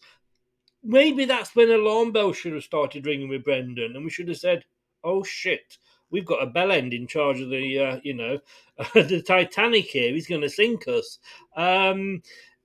[0.82, 4.38] Maybe that's when alarm bell should have started ringing with Brendan, and we should have
[4.38, 4.64] said,
[5.04, 5.78] "Oh shit,
[6.10, 8.38] we've got a bell end in charge of the uh, you know
[8.94, 10.12] the Titanic here.
[10.12, 11.18] He's going to sink us."
[11.56, 12.22] Um,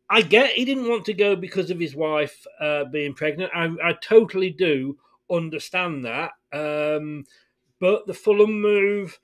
[0.10, 3.52] I get he didn't want to go because of his wife uh, being pregnant.
[3.56, 4.98] I, I, totally do
[5.32, 6.32] understand that.
[6.52, 7.24] Um,
[7.80, 9.18] but the Fulham move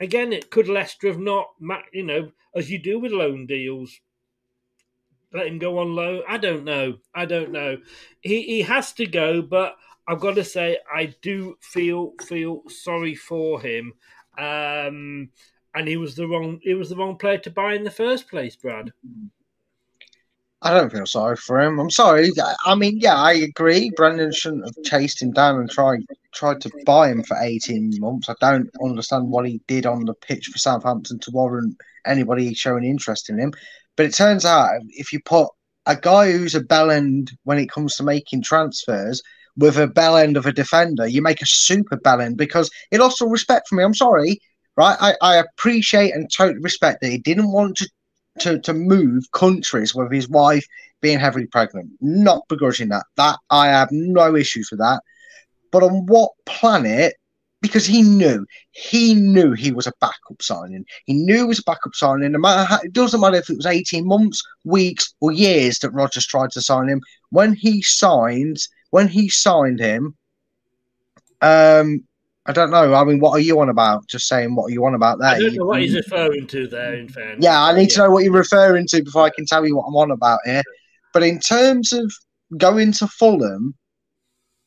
[0.00, 1.48] again, it could Leicester have not,
[1.92, 4.00] you know, as you do with loan deals,
[5.32, 6.22] let him go on loan.
[6.28, 6.98] I don't know.
[7.14, 7.78] I don't know.
[8.20, 9.76] He he has to go, but
[10.06, 13.92] I've got to say I do feel feel sorry for him.
[14.38, 15.30] Um,
[15.74, 18.28] and he was the wrong he was the wrong player to buy in the first
[18.28, 18.92] place, Brad.
[20.60, 21.78] I don't feel sorry for him.
[21.78, 22.32] I'm sorry.
[22.66, 23.90] I mean, yeah, I agree.
[23.94, 26.00] Brendan shouldn't have chased him down and tried
[26.34, 28.28] tried to buy him for 18 months.
[28.28, 32.84] I don't understand what he did on the pitch for Southampton to warrant anybody showing
[32.84, 33.52] interest in him.
[33.96, 35.48] But it turns out if you put
[35.86, 39.22] a guy who's a bell end when it comes to making transfers
[39.56, 42.98] with a bell end of a defender, you make a super bell end because he
[42.98, 43.84] lost all respect for me.
[43.84, 44.38] I'm sorry,
[44.76, 44.96] right?
[45.00, 47.90] I, I appreciate and totally respect that he didn't want to,
[48.40, 50.66] to, to move countries with his wife
[51.00, 51.90] being heavily pregnant.
[52.00, 53.06] Not begrudging that.
[53.16, 55.00] That I have no issues with that.
[55.70, 57.14] But on what planet
[57.60, 60.84] because he knew he knew he was a backup signing.
[61.06, 62.32] He knew it was a backup signing.
[62.32, 65.90] No matter how, it doesn't matter if it was eighteen months, weeks, or years that
[65.90, 67.00] Rodgers tried to sign him.
[67.30, 68.58] When he signed,
[68.90, 70.16] when he signed him,
[71.42, 72.04] um,
[72.48, 72.94] I don't know.
[72.94, 74.08] I mean, what are you on about?
[74.08, 75.28] Just saying, what are you on about there?
[75.28, 76.94] I don't know what he's referring to there.
[76.94, 77.96] In fairness, yeah, I need yeah.
[77.96, 80.40] to know what you're referring to before I can tell you what I'm on about
[80.46, 80.62] here.
[81.12, 82.10] But in terms of
[82.56, 83.74] going to Fulham,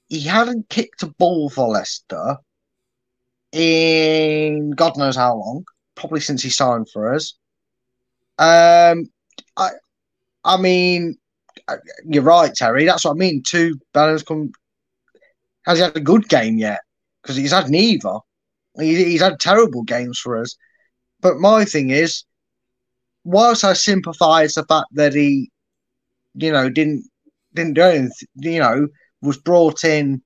[0.09, 2.37] he hadn't kicked a ball for Leicester
[3.51, 5.65] in God knows how long,
[5.95, 7.33] probably since he signed for us.
[8.37, 9.09] Um,
[9.57, 9.71] I,
[10.43, 11.17] I mean,
[12.05, 12.85] you're right, Terry.
[12.85, 13.41] That's what I mean.
[13.43, 14.51] Two banners come.
[15.65, 16.81] Has he had a good game yet?
[17.21, 18.17] Because he's had neither.
[18.79, 20.55] He, he's had terrible games for us.
[21.19, 22.23] But my thing is,
[23.23, 25.51] whilst I sympathise the fact that he,
[26.35, 27.05] you know, didn't
[27.53, 28.87] didn't do anything, you know,
[29.21, 30.21] was brought in,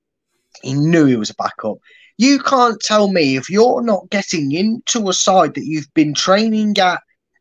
[0.62, 1.78] he knew he was a backup.
[2.18, 6.78] You can't tell me if you're not getting into a side that you've been training
[6.78, 7.00] at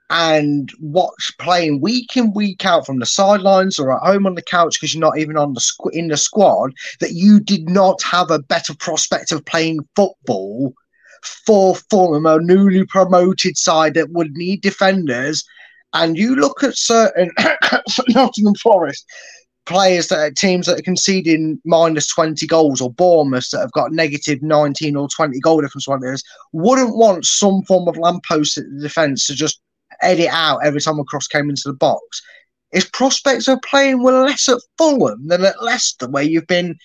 [0.09, 4.41] and watch playing week in week out from the sidelines or at home on the
[4.41, 8.01] couch because you're not even on the squ- in the squad that you did not
[8.03, 10.73] have a better prospect of playing football
[11.45, 15.43] for Fulham, a newly promoted side that would need defenders.
[15.93, 17.31] And you look at certain
[18.09, 19.05] Nottingham Forest,
[19.65, 23.91] players that are teams that are conceding minus 20 goals or Bournemouth that have got
[23.91, 25.87] negative 19 or 20 goal difference
[26.53, 29.61] wouldn't want some form of lamppost at the defence to just
[30.01, 32.21] edit out every time a cross came into the box.
[32.71, 36.75] His prospects of playing were less at Fulham than at Leicester, where you've been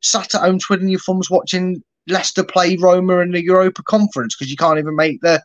[0.00, 4.50] sat at home twiddling your thumbs watching Leicester play Roma in the Europa Conference because
[4.50, 5.42] you can't even make the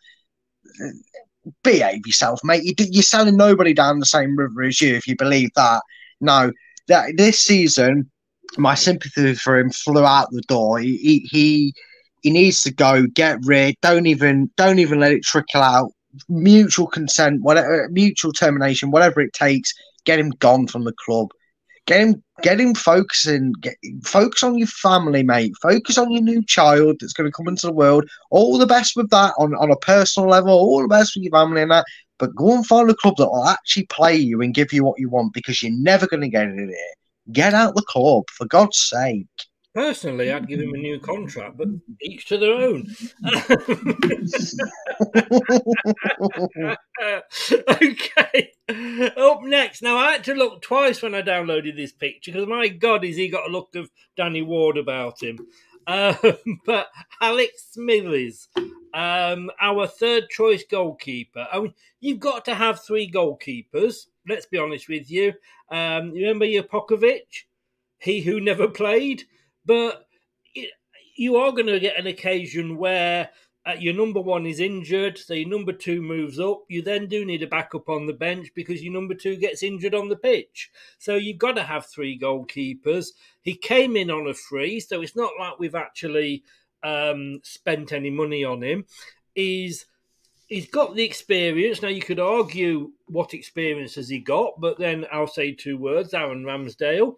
[1.63, 2.63] behave yourself, mate.
[2.63, 5.81] You, are selling nobody down the same river as you if you believe that.
[6.21, 6.51] No,
[6.87, 8.09] that this season,
[8.57, 10.79] my sympathy for him flew out the door.
[10.79, 11.73] He, he
[12.21, 13.07] he needs to go.
[13.07, 13.75] Get rid.
[13.81, 15.91] Don't even don't even let it trickle out.
[16.27, 19.73] Mutual consent, whatever, mutual termination, whatever it takes.
[20.05, 21.29] Get him gone from the club.
[21.85, 23.53] Get him, get him focusing.
[23.61, 25.53] Get, focus on your family, mate.
[25.61, 28.07] Focus on your new child that's going to come into the world.
[28.29, 30.51] All the best with that on, on a personal level.
[30.51, 31.85] All the best with your family and that.
[32.19, 34.99] But go and find a club that will actually play you and give you what
[34.99, 36.93] you want because you're never going to get it here.
[37.31, 39.27] Get out the club, for God's sake.
[39.79, 41.69] Personally, I'd give him a new contract, but
[42.01, 42.85] each to their own.
[47.81, 48.51] okay.
[49.15, 49.81] Up next.
[49.81, 53.15] Now, I had to look twice when I downloaded this picture because, my God, has
[53.15, 55.47] he got a look of Danny Ward about him.
[55.87, 56.17] Um,
[56.65, 56.89] but
[57.21, 58.49] Alex Smithies,
[58.93, 61.47] um, our third choice goalkeeper.
[61.49, 64.07] I mean, you've got to have three goalkeepers.
[64.27, 65.35] Let's be honest with you.
[65.71, 67.45] Um, you remember Jakupovic,
[67.97, 69.23] he who never played,
[69.65, 70.07] but
[71.15, 73.29] you are going to get an occasion where
[73.65, 76.63] uh, your number one is injured, so your number two moves up.
[76.69, 79.93] You then do need a backup on the bench because your number two gets injured
[79.93, 80.71] on the pitch.
[80.97, 83.09] So you've got to have three goalkeepers.
[83.41, 86.43] He came in on a free, so it's not like we've actually
[86.83, 88.85] um, spent any money on him.
[89.35, 89.85] He's
[90.47, 91.81] he's got the experience.
[91.81, 96.13] Now you could argue what experience has he got, but then I'll say two words:
[96.13, 97.17] Aaron Ramsdale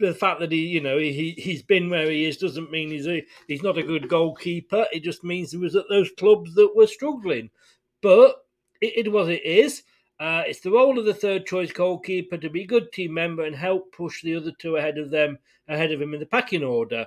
[0.00, 3.06] the fact that he, you know, he he's been where he is doesn't mean he's
[3.06, 4.86] a, he's not a good goalkeeper.
[4.92, 7.50] It just means he was at those clubs that were struggling.
[8.02, 8.36] But
[8.80, 9.82] it, it was it is.
[10.20, 13.44] Uh, it's the role of the third choice goalkeeper to be a good team member
[13.44, 16.62] and help push the other two ahead of them, ahead of him in the packing
[16.62, 17.06] order.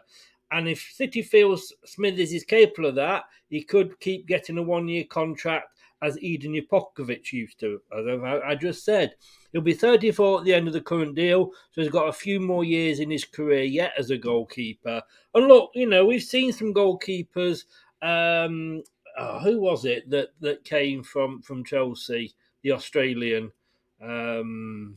[0.52, 4.88] And if City feels Smithies is capable of that, he could keep getting a one
[4.88, 9.16] year contract as Eldin Jakupovic used to, as I just said.
[9.58, 12.40] He'll be 34 at the end of the current deal, so he's got a few
[12.40, 15.02] more years in his career yet as a goalkeeper.
[15.34, 17.64] And look, you know, we've seen some goalkeepers
[18.04, 18.84] um,
[19.18, 23.52] oh, who was it that that came from from Chelsea, the Australian.
[24.00, 24.96] Um,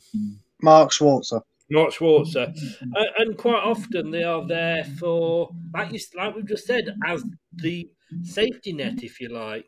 [0.61, 1.41] Mark Schwarzer.
[1.71, 2.55] Mark Schwarzer,
[2.95, 7.25] uh, and quite often they are there for, like you, like we've just said, as
[7.55, 7.89] the
[8.25, 9.65] safety net, if you like.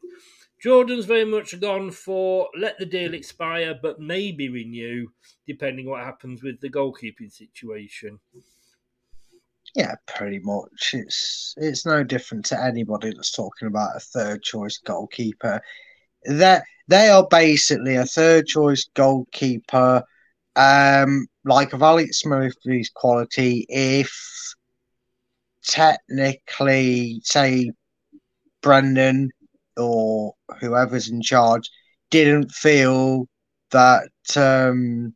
[0.62, 5.08] Jordan's very much gone for let the deal expire, but maybe renew,
[5.44, 8.20] depending what happens with the goalkeeping situation.
[9.74, 10.90] Yeah, pretty much.
[10.92, 15.60] It's it's no different to anybody that's talking about a third choice goalkeeper.
[16.26, 20.04] That they are basically a third choice goalkeeper,
[20.54, 23.66] um, like of Alex Murphy's quality.
[23.68, 24.16] If
[25.64, 27.72] technically, say,
[28.60, 29.30] Brendan
[29.76, 31.68] or whoever's in charge
[32.10, 33.26] didn't feel
[33.70, 35.14] that um,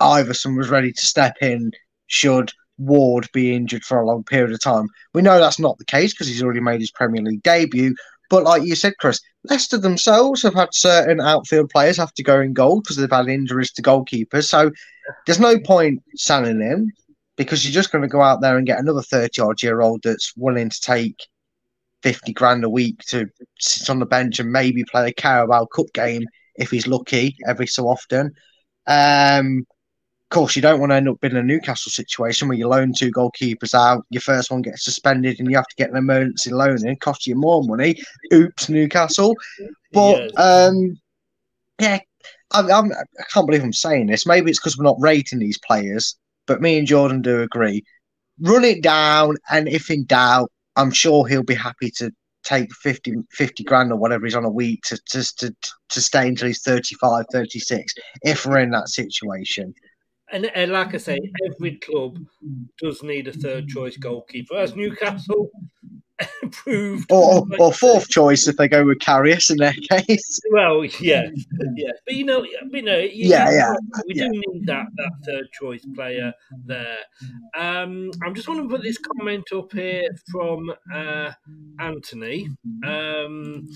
[0.00, 1.72] Iversen was ready to step in,
[2.06, 4.88] should Ward be injured for a long period of time.
[5.14, 7.94] We know that's not the case because he's already made his Premier League debut.
[8.28, 12.40] But like you said, Chris, Leicester themselves have had certain outfield players have to go
[12.40, 14.48] in goal because they've had injuries to goalkeepers.
[14.48, 14.70] So
[15.24, 16.92] there's no point selling him
[17.36, 20.02] because you're just going to go out there and get another 30 odd year old
[20.02, 21.26] that's willing to take
[22.06, 23.26] 50 grand a week to
[23.58, 27.66] sit on the bench and maybe play a Carabao Cup game if he's lucky every
[27.66, 28.32] so often.
[28.86, 32.68] Um, of course, you don't want to end up in a Newcastle situation where you
[32.68, 35.96] loan two goalkeepers out, your first one gets suspended, and you have to get an
[35.96, 37.96] emergency loan in, cost you more money.
[38.32, 39.34] Oops, Newcastle.
[39.92, 40.30] But yes.
[40.36, 41.00] um,
[41.80, 41.98] yeah,
[42.52, 44.26] I, I'm, I can't believe I'm saying this.
[44.26, 47.84] Maybe it's because we're not rating these players, but me and Jordan do agree.
[48.40, 52.10] Run it down, and if in doubt, I'm sure he'll be happy to
[52.44, 55.54] take 50, 50 grand or whatever he's on a week to, to, to,
[55.88, 59.74] to stay until he's 35, 36, if we're in that situation.
[60.32, 61.18] And, and, like I say,
[61.48, 62.18] every club
[62.82, 64.56] does need a third choice goalkeeper.
[64.56, 65.50] As Newcastle
[66.50, 70.40] proved, or, or fourth choice if they go with Karius in their case.
[70.50, 71.28] Well, yeah,
[71.74, 73.74] yeah, but you know, you know, you, yeah, yeah,
[74.06, 74.28] we yeah.
[74.28, 76.32] do need that that third choice player
[76.64, 76.98] there.
[77.56, 81.32] Um, I'm just want to put this comment up here from uh,
[81.78, 82.48] Anthony.
[82.84, 83.68] Um,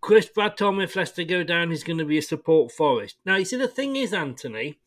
[0.00, 3.18] Chris Brad told me if Leicester go down, he's going to be a support Forest.
[3.24, 4.80] Now, you see, the thing is, Anthony,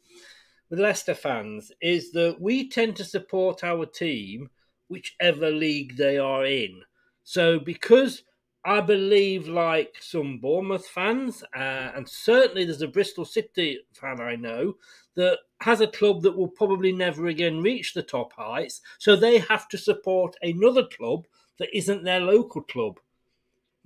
[0.70, 4.50] with Leicester fans, is that we tend to support our team
[4.88, 6.82] whichever league they are in.
[7.24, 8.24] So, because
[8.64, 14.36] I believe, like some Bournemouth fans, uh, and certainly there's a Bristol City fan I
[14.36, 14.76] know
[15.16, 19.38] that has a club that will probably never again reach the top heights, so they
[19.38, 21.26] have to support another club
[21.58, 23.00] that isn't their local club.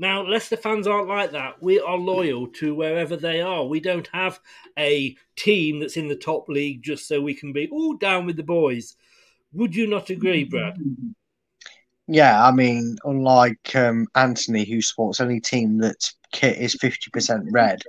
[0.01, 1.61] Now, Leicester fans aren't like that.
[1.61, 3.65] We are loyal to wherever they are.
[3.65, 4.39] We don't have
[4.77, 8.37] a team that's in the top league just so we can be all down with
[8.37, 8.95] the boys.
[9.53, 10.77] Would you not agree, Brad?
[12.07, 17.81] Yeah, I mean, unlike um, Anthony, who supports any team that's kit is 50% red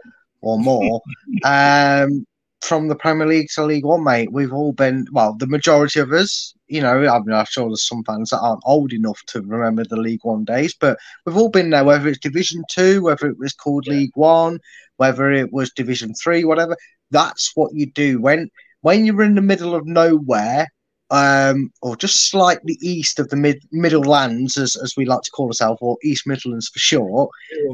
[0.43, 1.01] or more,
[1.45, 2.27] um,
[2.61, 6.13] from the Premier League to League One, mate, we've all been, well, the majority of
[6.13, 9.41] us, you know, I mean, I'm sure there's some fans that aren't old enough to
[9.41, 13.27] remember the League One days, but we've all been there, whether it's Division Two, whether
[13.27, 13.95] it was called yeah.
[13.95, 14.61] League One,
[14.99, 16.77] whether it was Division Three, whatever.
[17.11, 18.51] That's what you do when
[18.83, 20.69] when you're in the middle of nowhere,
[21.11, 25.31] um, or just slightly east of the mid middle lands, as, as we like to
[25.31, 27.31] call ourselves, or East Midlands for short.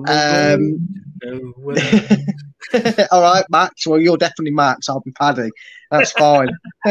[0.08, 0.88] Um,
[3.12, 3.86] all right, Max.
[3.86, 4.88] Well, you're definitely Max.
[4.88, 5.50] I'll be Paddy.
[5.90, 6.48] That's fine.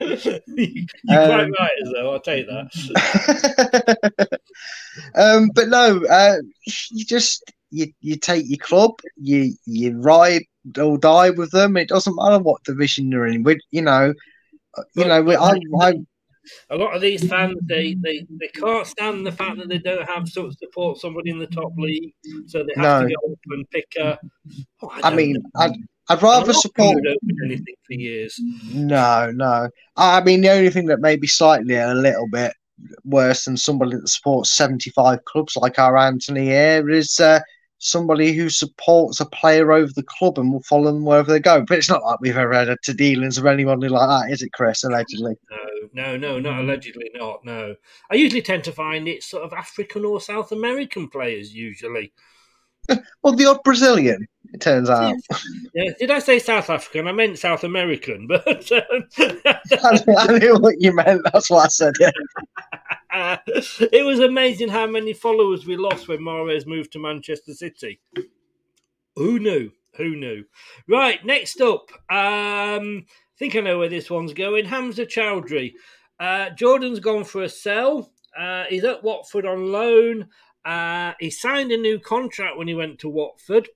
[0.00, 0.08] You're
[1.06, 2.12] quite um, right, though.
[2.12, 4.38] I'll take that.
[5.14, 6.36] um, but no, uh,
[6.90, 10.42] you just you you take your club, you you ride
[10.78, 11.76] or die with them.
[11.76, 13.42] It doesn't matter what division you're in.
[13.42, 14.12] We, you know,
[14.94, 15.94] you know, we, I, I
[16.70, 20.08] a lot of these fans they, they, they can't stand the fact that they don't
[20.08, 22.12] have sort of support somebody in the top league,
[22.46, 23.08] so they have no.
[23.08, 24.18] to go up and pick a.
[24.82, 25.72] Oh, I, I mean, I'd,
[26.08, 26.98] I'd rather support
[27.44, 28.40] anything for years.
[28.72, 29.68] No, no.
[29.96, 32.54] I mean, the only thing that may be slightly a little bit
[33.04, 37.20] worse than somebody that supports seventy-five clubs like our Anthony here is.
[37.20, 37.40] Uh,
[37.78, 41.64] somebody who supports a player over the club and will follow them wherever they go.
[41.66, 44.52] But it's not like we've ever had to dealings with anyone like that, is it,
[44.52, 44.84] Chris?
[44.84, 45.36] Allegedly.
[45.92, 47.10] No, no, no, not allegedly.
[47.14, 47.74] Not no.
[48.10, 52.12] I usually tend to find it's sort of African or South American players usually.
[53.22, 55.14] well, the odd Brazilian, it turns out.
[55.74, 57.06] Yeah, did I say South African?
[57.06, 59.08] I meant South American, but um...
[59.18, 61.22] I knew what you meant.
[61.32, 61.94] That's what I said.
[62.00, 62.10] Yeah.
[63.12, 68.00] it was amazing how many followers we lost when Mahrez moved to Manchester City.
[69.16, 69.70] Who knew?
[69.96, 70.44] Who knew?
[70.86, 74.66] Right, next up, um, I think I know where this one's going.
[74.66, 75.72] Hamza Choudhury.
[76.20, 78.12] Uh, Jordan's gone for a sell.
[78.38, 80.28] Uh, he's at Watford on loan.
[80.64, 83.68] Uh, he signed a new contract when he went to Watford.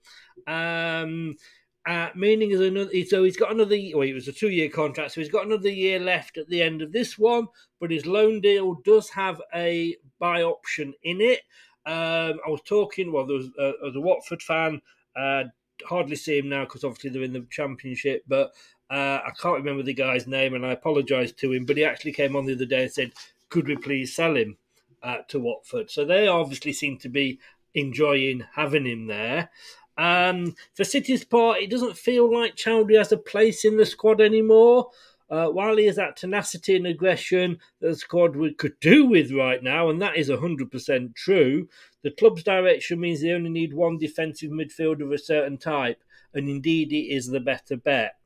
[0.46, 1.36] Um,
[1.84, 2.90] uh, meaning is another.
[3.06, 3.76] So he's got another.
[3.94, 6.80] Well, it was a two-year contract, so he's got another year left at the end
[6.80, 7.48] of this one.
[7.80, 11.40] But his loan deal does have a buy option in it.
[11.84, 13.12] Um, I was talking.
[13.12, 14.80] Well, there was, uh, a Watford fan.
[15.16, 15.44] Uh,
[15.84, 18.22] hardly see him now because obviously they're in the championship.
[18.28, 18.52] But
[18.88, 21.64] uh, I can't remember the guy's name, and I apologise to him.
[21.64, 23.12] But he actually came on the other day and said,
[23.48, 24.56] "Could we please sell him
[25.02, 27.40] uh, to Watford?" So they obviously seem to be
[27.74, 29.50] enjoying having him there.
[29.96, 34.20] Um, for City's part, it doesn't feel like Choudhury has a place in the squad
[34.20, 34.90] anymore.
[35.30, 39.62] Uh, while he has that tenacity and aggression that the squad could do with right
[39.62, 41.66] now, and that is 100% true,
[42.02, 46.02] the club's direction means they only need one defensive midfielder of a certain type,
[46.34, 48.16] and indeed he is the better bet.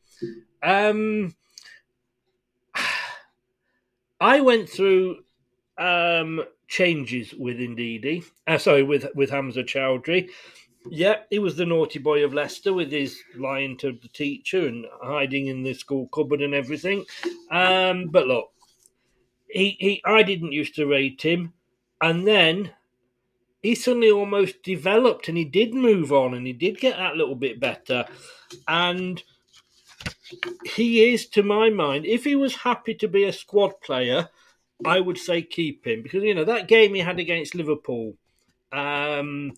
[0.62, 1.37] Um,
[4.21, 5.19] I went through
[5.79, 10.31] um, changes with Ndidi, uh, sorry, with with Hamza Choudhury.
[10.91, 14.87] Yeah, he was the naughty boy of Leicester with his lying to the teacher and
[15.03, 17.05] hiding in the school cupboard and everything.
[17.51, 18.51] Um, but look,
[19.49, 21.53] he, he I didn't used to rate him,
[22.01, 22.70] and then
[23.62, 27.34] he suddenly almost developed and he did move on and he did get that little
[27.34, 28.07] bit better.
[28.68, 29.20] And
[30.64, 34.28] he is, to my mind, if he was happy to be a squad player,
[34.84, 38.14] I would say keep him because you know that game he had against Liverpool
[38.72, 39.53] um,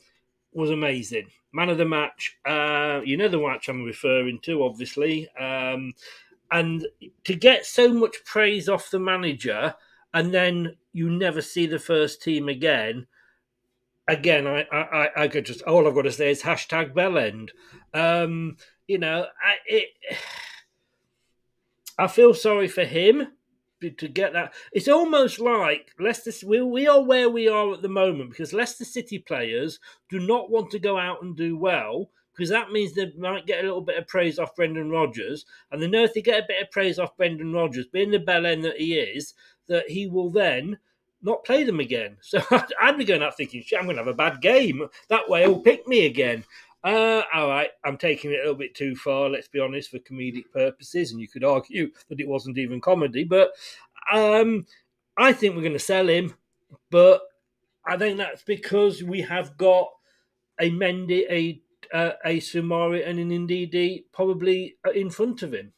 [0.58, 1.28] was amazing.
[1.52, 2.36] Man of the match.
[2.44, 5.28] Uh, you know the match I'm referring to, obviously.
[5.38, 5.94] Um,
[6.50, 6.86] and
[7.24, 9.74] to get so much praise off the manager
[10.12, 13.06] and then you never see the first team again.
[14.08, 17.50] Again, I, I, I could just all I've got to say is hashtag Bellend.
[17.94, 18.56] Um,
[18.86, 19.88] you know, I, it,
[21.98, 23.28] I feel sorry for him
[23.80, 24.54] to get that.
[24.72, 26.32] It's almost like Leicester.
[26.46, 30.50] We, we are where we are at the moment because Leicester City players do not
[30.50, 33.80] want to go out and do well because that means they might get a little
[33.80, 36.70] bit of praise off Brendan Rodgers, and they know if they get a bit of
[36.70, 39.34] praise off Brendan Rodgers, being the bell end that he is,
[39.66, 40.78] that he will then
[41.20, 42.16] not play them again.
[42.20, 42.40] So
[42.80, 44.86] I'd be going out thinking, shit, I'm going to have a bad game.
[45.08, 46.44] That way he'll pick me again.
[46.84, 49.98] Uh, all right, I'm taking it a little bit too far, let's be honest, for
[49.98, 53.52] comedic purposes, and you could argue that it wasn't even comedy, but
[54.12, 54.64] um,
[55.16, 56.34] I think we're going to sell him,
[56.90, 57.22] but
[57.84, 59.88] I think that's because we have got
[60.60, 61.60] a Mendy, a
[61.92, 65.72] uh, a Soumaré, and an Ndidi probably in front of him.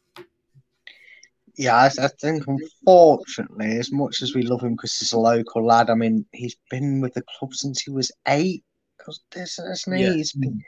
[1.56, 5.64] Yeah, I, I, think unfortunately, as much as we love him because he's a local
[5.64, 8.64] lad, I mean, he's been with the club since he was eight.
[9.06, 10.02] Isn't he?
[10.02, 10.12] Yeah.
[10.12, 10.62] He's been,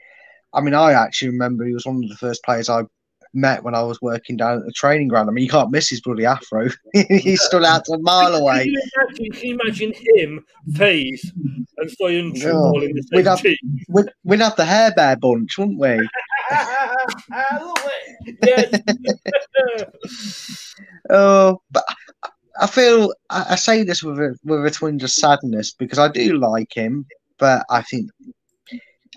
[0.55, 2.83] I mean, I actually remember he was one of the first players I
[3.35, 5.29] met when I was working down at the training ground.
[5.29, 6.69] I mean, you can't miss his bloody afro.
[6.93, 8.65] he stood out a mile away.
[8.65, 10.45] Can you imagine, can you imagine him,
[10.75, 11.33] Faze,
[11.79, 13.57] and Stoyan oh, in the same we'd have, team?
[13.89, 16.09] We'd, we'd have the hair bear bunch, wouldn't we?
[21.11, 21.85] oh, but
[22.61, 26.39] I feel I, say this with a with a twinge of sadness because I do
[26.39, 27.07] like him,
[27.39, 28.11] but I think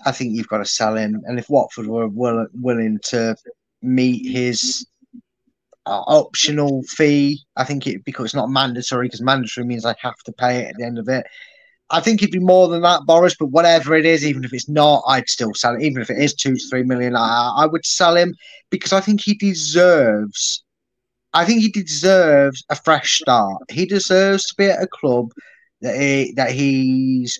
[0.04, 1.22] I think you've got to sell him.
[1.26, 3.36] And if Watford were will, willing to
[3.82, 4.86] meet his
[5.86, 10.18] uh, optional fee, I think it because it's not mandatory because mandatory means I have
[10.24, 11.26] to pay it at the end of it.
[11.88, 13.36] I think it'd be more than that, Boris.
[13.38, 15.82] But whatever it is, even if it's not, I'd still sell it.
[15.82, 18.34] Even if it is two to three million, I, I would sell him
[18.70, 20.64] because I think he deserves.
[21.32, 23.62] I think he deserves a fresh start.
[23.70, 25.32] He deserves to be at a club
[25.82, 27.38] that he, that he's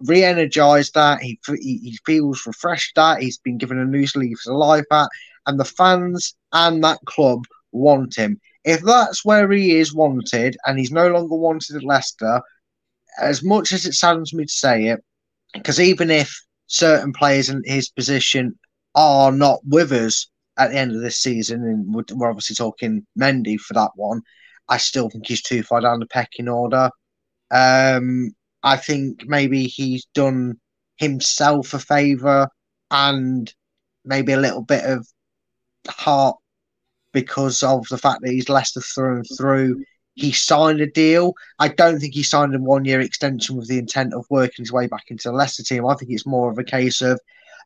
[0.00, 4.56] re-energized that He, he, he feels refreshed that He's been given a new lease of
[4.56, 5.08] life at,
[5.46, 8.40] and the fans and that club want him.
[8.64, 12.40] If that's where he is wanted, and he's no longer wanted at Leicester,
[13.20, 15.04] as much as it saddens me to say it,
[15.54, 16.34] because even if
[16.66, 18.58] certain players in his position
[18.94, 20.28] are not with us
[20.58, 24.22] at the end of this season, and we're obviously talking Mendy for that one,
[24.68, 26.90] I still think he's too far down the pecking order.
[27.50, 28.34] Um,
[28.66, 30.58] I think maybe he's done
[30.96, 32.48] himself a favour
[32.90, 33.54] and
[34.04, 35.06] maybe a little bit of
[35.88, 36.36] heart
[37.12, 39.84] because of the fact that he's Leicester through and through.
[40.14, 41.34] He signed a deal.
[41.60, 44.72] I don't think he signed a one year extension with the intent of working his
[44.72, 45.86] way back into the Leicester team.
[45.86, 47.20] I think it's more of a case of,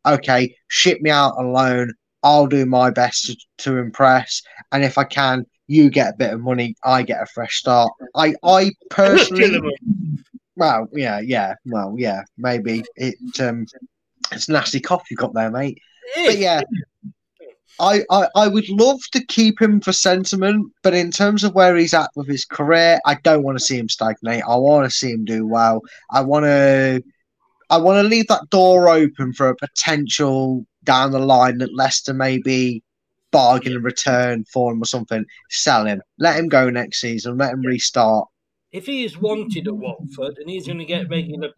[0.05, 1.94] okay, ship me out on loan.
[2.22, 4.43] I'll do my best to, to impress.
[4.70, 7.90] And if I can, you get a bit of money, I get a fresh start.
[8.14, 9.60] I, I personally.
[10.56, 13.16] Well, yeah, yeah, well, yeah, maybe it.
[13.40, 13.66] Um,
[14.32, 15.78] it's nasty cough you got there, mate.
[16.27, 16.62] But yeah,
[17.78, 21.77] I, I, I would love to keep him for sentiment, but in terms of where
[21.77, 24.43] he's at with his career, I don't want to see him stagnate.
[24.47, 25.82] I want to see him do well.
[26.10, 27.02] I want to
[27.70, 32.12] I want to leave that door open for a potential down the line that Leicester
[32.12, 32.82] maybe
[33.31, 35.24] bargain and return for him or something.
[35.48, 36.02] Sell him.
[36.18, 37.39] Let him go next season.
[37.39, 38.28] Let him restart.
[38.73, 41.51] If he is wanted at Watford and he's going to get regular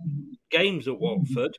[0.50, 1.58] games at Watford,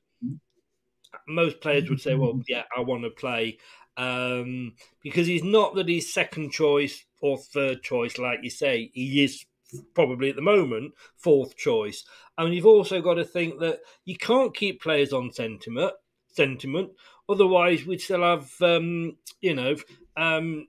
[1.28, 3.58] most players would say, "Well, yeah, I want to play,"
[3.98, 8.92] um, because he's not that he's second choice or third choice, like you say.
[8.94, 9.46] He is
[9.94, 12.04] probably at the moment fourth choice.
[12.38, 15.94] and you've also got to think that you can't keep players on sentiment.
[16.28, 16.92] Sentiment,
[17.30, 19.76] otherwise we'd still have, um, you know,
[20.18, 20.68] um,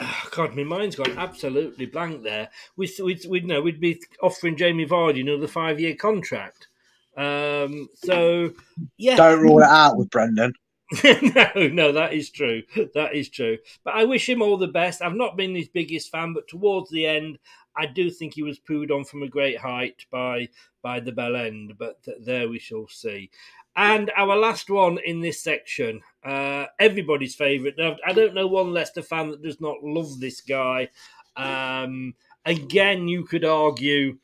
[0.30, 2.50] God, my mind's gone absolutely blank there.
[2.76, 6.68] We we'd, we'd know we'd be offering Jamie Vardy another five year contract.
[7.16, 8.52] Um, so
[8.96, 10.52] yeah, don't rule it out with Brendan.
[11.04, 12.62] no, no, that is true.
[12.94, 13.58] That is true.
[13.84, 15.02] But I wish him all the best.
[15.02, 17.38] I've not been his biggest fan, but towards the end,
[17.76, 20.48] I do think he was pooed on from a great height by
[20.82, 21.74] by the bell end.
[21.78, 23.30] But th- there we shall see.
[23.78, 27.76] And our last one in this section, uh, everybody's favourite.
[28.04, 30.88] I don't know one Leicester fan that does not love this guy.
[31.36, 32.14] Um,
[32.44, 34.18] again, you could argue.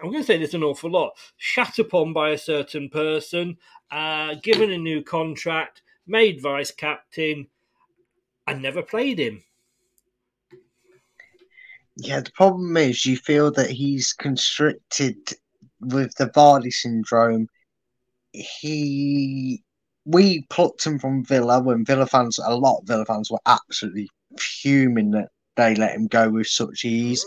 [0.00, 1.12] I'm going to say this an awful lot.
[1.36, 3.56] Shat upon by a certain person,
[3.92, 7.46] uh, given a new contract, made vice captain,
[8.48, 9.44] and never played him.
[11.98, 15.18] Yeah, the problem is you feel that he's constricted
[15.78, 17.46] with the Vardy syndrome.
[18.32, 19.62] He,
[20.04, 24.08] we plucked him from Villa when Villa fans, a lot of Villa fans were absolutely
[24.38, 27.24] fuming that they let him go with such ease.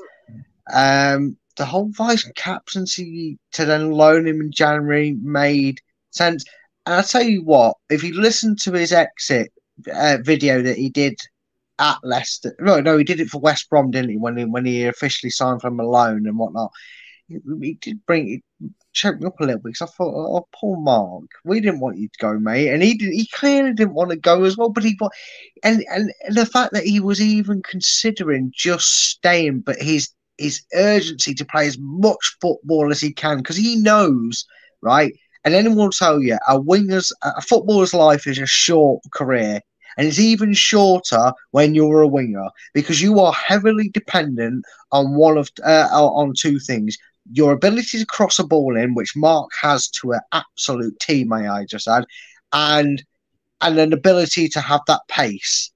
[0.74, 5.80] Um, the whole vice captaincy to then loan him in January made
[6.12, 6.44] sense.
[6.86, 9.52] And I tell you what, if you listen to his exit
[9.94, 11.18] uh, video that he did
[11.80, 12.56] at Leicester.
[12.60, 14.18] No, no, he did it for West Brom, didn't he?
[14.18, 16.72] When he when he officially signed from Malone and whatnot.
[17.28, 18.44] He, he did bring it
[18.94, 21.98] choked me up a little bit because I thought, oh, poor Marc, we didn't want
[21.98, 23.12] you to go, mate, and he did.
[23.12, 24.70] He clearly didn't want to go as well.
[24.70, 24.98] But he,
[25.64, 31.34] and and the fact that he was even considering just staying, but his his urgency
[31.36, 34.46] to play as much football as he can because he knows,
[34.82, 35.14] right?
[35.44, 39.62] And anyone will tell you, a winger's a footballer's life is a short career
[39.98, 45.38] and it's even shorter when you're a winger because you are heavily dependent on one
[45.38, 46.98] of uh, on two things:
[47.32, 51.48] your ability to cross a ball in, which Marc has to an absolute T, may
[51.48, 52.06] I just add,
[52.54, 53.04] and
[53.62, 55.72] and an ability to have that pace.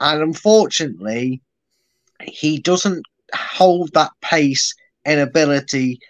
[0.00, 1.42] And unfortunately,
[2.22, 3.04] he doesn't
[3.34, 4.74] hold that pace
[5.04, 6.00] and ability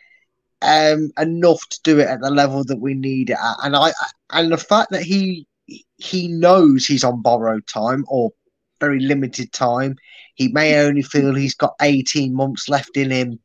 [0.62, 3.56] um, enough to do it at the level that we need it at.
[3.62, 3.92] And I
[4.30, 5.46] and the fact that he
[5.96, 8.30] he knows he's on borrowed time or
[8.80, 9.96] very limited time.
[10.34, 13.38] He may only feel he's got 18 months left in him.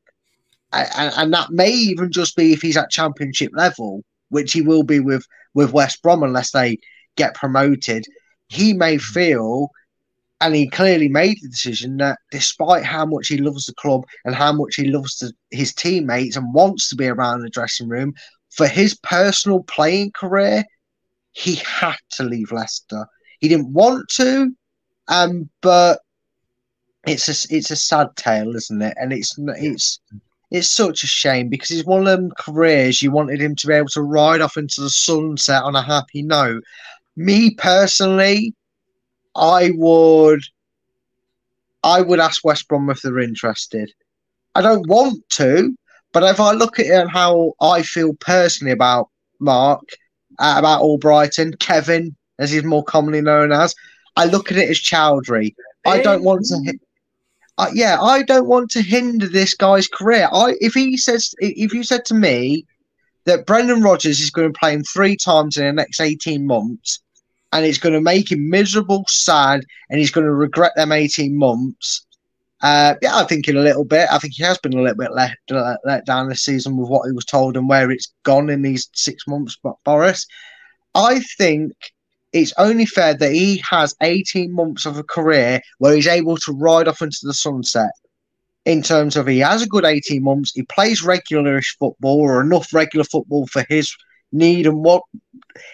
[0.75, 4.99] And, that may even just be if he's at championship level, which he will be
[4.99, 6.77] with, with West Brom unless they
[7.15, 8.05] get promoted.
[8.47, 9.69] He may feel,
[10.41, 14.35] and he clearly made the decision that despite how much he loves the club and
[14.35, 18.13] how much he loves the, his teammates and wants to be around the dressing room,
[18.51, 20.63] for his personal playing career,
[21.31, 23.05] he had to leave Leicester.
[23.39, 24.51] He didn't want to,
[25.07, 25.99] um, but
[27.05, 28.97] it's a it's a sad tale, isn't it?
[28.99, 29.99] And it's it's
[30.55, 33.73] it's such a shame because it's one of them careers you wanted him to be
[33.73, 36.63] able to ride off into the sunset on a happy note.
[37.15, 38.53] Me personally,
[39.35, 40.41] I would
[41.83, 43.91] I would ask West Brom if they're interested.
[44.55, 45.75] I don't want to,
[46.13, 49.09] but if I look at it and how I feel personally about
[49.39, 49.83] Marc,
[50.39, 53.75] uh, about Albrighton, Kevin, as he's more commonly known as.
[54.15, 55.55] I look at it as Choudhury.
[55.85, 56.77] I don't want to.
[57.57, 60.27] Uh, yeah, I don't want to hinder this guy's career.
[60.31, 62.65] I if he says if you said to me
[63.23, 66.99] that Brendan Rodgers is going to play him three times in the next eighteen months,
[67.53, 71.37] and it's going to make him miserable, sad, and he's going to regret them eighteen
[71.37, 72.05] months.
[72.61, 74.07] Uh, yeah, I think in a little bit.
[74.11, 75.37] I think he has been a little bit let,
[75.85, 78.89] let down this season with what he was told and where it's gone in these
[78.93, 79.57] six months.
[79.61, 80.25] But Boris,
[80.95, 81.73] I think
[82.35, 86.51] it's only fair that he has 18 months of a career where he's able to
[86.51, 87.91] ride off into the sunset.
[88.65, 92.73] In terms of he has a good 18 months, he plays regularish football or enough
[92.73, 93.95] regular football for his
[94.33, 95.03] need and what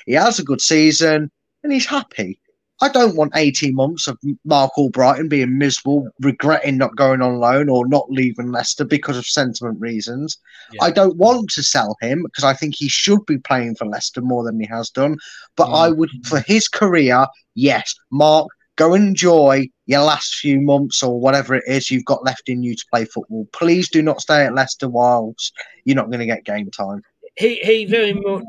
[0.06, 1.32] he has a good season
[1.64, 2.40] and he's happy.
[2.82, 7.70] I don't want 18 months of Marc Albrighton being miserable, regretting not going on loan
[7.70, 10.38] or not leaving Leicester because of sentiment reasons.
[10.74, 10.86] Yeah.
[10.86, 14.22] I don't want to sell him because I think he should be playing for Leicester
[14.22, 15.18] more than he has done.
[15.56, 15.98] But I mm.
[15.98, 18.48] would, for his career, yes, Marc,
[18.78, 22.76] Go enjoy your last few months or whatever it is you've got left in you
[22.76, 23.48] to play football.
[23.54, 25.54] Please do not stay at Leicester whilst
[25.84, 27.04] you're not going to get game time.
[27.38, 28.44] He he very much.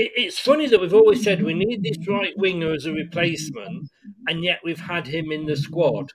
[0.00, 3.90] It, it's funny that we've always said we need this right winger as a replacement,
[4.26, 6.12] and yet we've had him in the squad.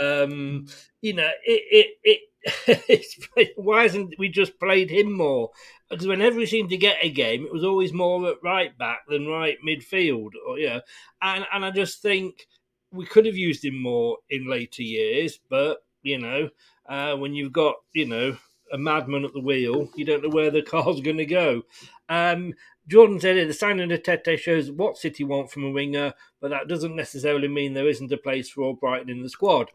[0.00, 0.66] Um,
[1.02, 3.52] you know, it it it.
[3.56, 5.50] why hasn't we just played him more?
[5.90, 9.00] Because whenever he seemed to get a game, it was always more at right back
[9.06, 10.80] than right midfield, or yeah.
[11.20, 12.46] And and I just think
[12.90, 16.48] we could have used him more in later years, but you know,
[16.88, 18.38] uh, when you've got you know
[18.72, 21.62] a madman at the wheel, you don't know where the car's going to go.
[22.08, 22.54] Um,
[22.90, 26.50] Jordan said it, the signing of Tete shows what City want from a winger, but
[26.50, 29.70] that doesn't necessarily mean there isn't a place for Albrighton in the squad.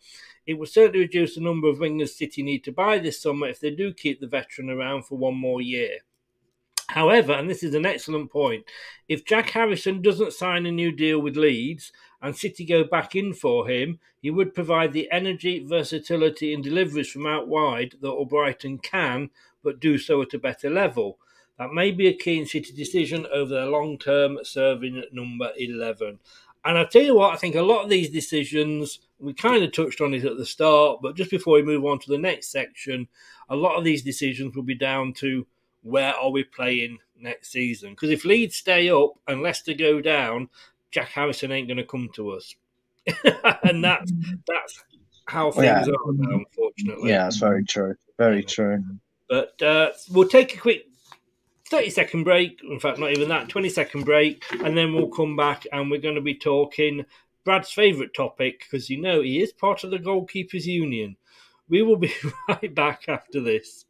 [0.46, 3.62] It will certainly reduce the number of wingers City need to buy this summer if
[3.62, 6.00] they do keep the veteran around for one more year.
[6.90, 8.66] However, and this is an excellent point,
[9.08, 13.34] if Jack Harrison doesn't sign a new deal with Leeds and City go back in
[13.34, 18.84] for him, he would provide the energy, versatility, and deliveries from out wide that Albrighton
[18.84, 19.30] can,
[19.64, 21.18] but do so at a better level.
[21.58, 26.20] That may be a keen City decision over their long term serving number 11.
[26.66, 29.72] And I tell you what, I think a lot of these decisions, we kind of
[29.72, 32.48] touched on it at the start, but just before we move on to the next
[32.52, 33.08] section,
[33.50, 35.46] a lot of these decisions will be down to
[35.84, 37.92] where are we playing next season?
[37.92, 40.50] Because if Leeds stay up and Leicester go down,
[40.90, 42.56] Jack Harrison ain't going to come to us,
[43.64, 44.12] and that's
[44.48, 44.84] that's
[45.28, 45.82] how things Yeah.
[45.82, 47.10] are now, unfortunately.
[47.12, 47.96] Yeah, that's very true.
[48.18, 48.84] Very true.
[49.30, 50.88] But uh, we'll take a quick
[51.76, 52.62] 30 second break.
[52.64, 54.46] In fact, not even that, 20 second break.
[54.64, 57.06] And then we'll come back and we're going to be talking
[57.44, 61.18] Brad's favourite topic because you know he is part of the Goalkeepers Union.
[61.68, 62.14] We will be
[62.48, 63.84] right back after this.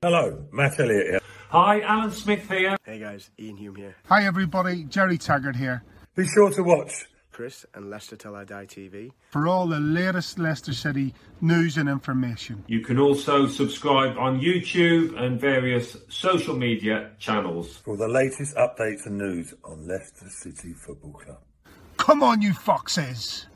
[0.00, 1.20] Hello, Matt Elliott here.
[1.50, 2.78] Hi, Alan Smith here.
[2.86, 3.96] Hey guys, Iain Hume here.
[4.06, 5.82] Hi everybody, Gerry Taggart here.
[6.14, 9.12] Be sure to watch Chris and Leicester Till I Die TV.
[9.30, 12.64] For all the latest Leicester City news and information.
[12.66, 17.76] You can also subscribe on YouTube and various social media channels.
[17.76, 21.38] for the latest updates and news on Leicester City Football Club.
[21.96, 23.46] Come on, you foxes!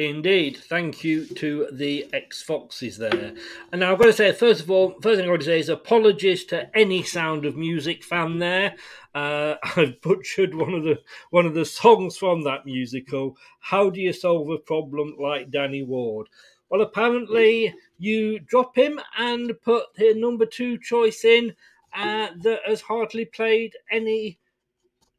[0.00, 3.34] Indeed, thank you to the ex Foxes there.
[3.70, 5.58] And now I've got to say, first of all, first thing I've got to say
[5.58, 8.76] is apologies to any Sound of Music fan there.
[9.14, 11.00] Uh, I've butchered one of the
[11.30, 13.36] one of the songs from that musical.
[13.60, 16.28] How do you solve a problem like Danny Ward?
[16.68, 21.54] Well, apparently you drop him and put the number two choice in
[21.92, 24.38] uh, that has hardly played any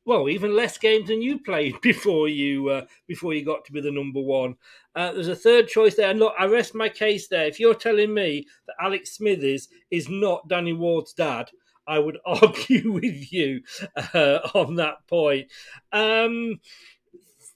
[0.03, 3.81] well, even less games than you played before you uh, before you got to be
[3.81, 4.55] the number one.
[4.95, 7.45] Uh, there's a third choice there, and look, I rest my case there.
[7.45, 11.49] If you're telling me that Alex Smithies is not Danny Ward's dad,
[11.87, 13.61] I would argue with you
[14.13, 15.47] uh, on that point.
[15.91, 16.59] Um,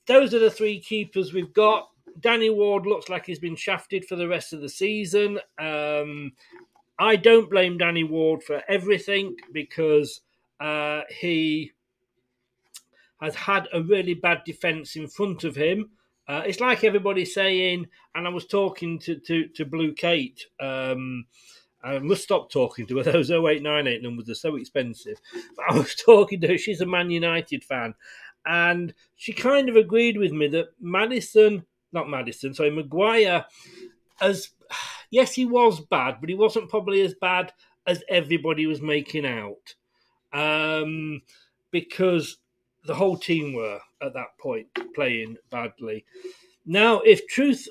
[0.08, 1.90] those are the three keepers we've got.
[2.20, 5.40] Danny Ward looks like he's been shafted for the rest of the season.
[5.60, 6.32] Um,
[6.98, 10.22] I don't blame Danny Ward for everything because
[10.60, 11.72] uh, he
[13.20, 15.90] has had a really bad defence in front of him.
[16.28, 17.86] Uh, it's like everybody saying,
[18.16, 20.46] and I was talking to to, to Blue Kate.
[20.60, 21.26] Um,
[21.86, 23.04] I must stop talking to her.
[23.12, 25.22] Those 0898 numbers are so expensive.
[25.56, 26.58] But I was talking to her.
[26.58, 27.94] She's a Man United fan.
[28.46, 33.46] And she kind of agreed with me that Maddison, not Maddison, sorry, Maguire,
[34.22, 34.50] as
[35.12, 37.54] yes, he was bad, but he wasn't probably as bad
[37.88, 39.76] as everybody was making out.
[40.34, 41.22] Um,
[41.72, 42.38] because
[42.86, 46.06] the whole team were at that point playing badly.
[46.66, 47.68] Now, if truth,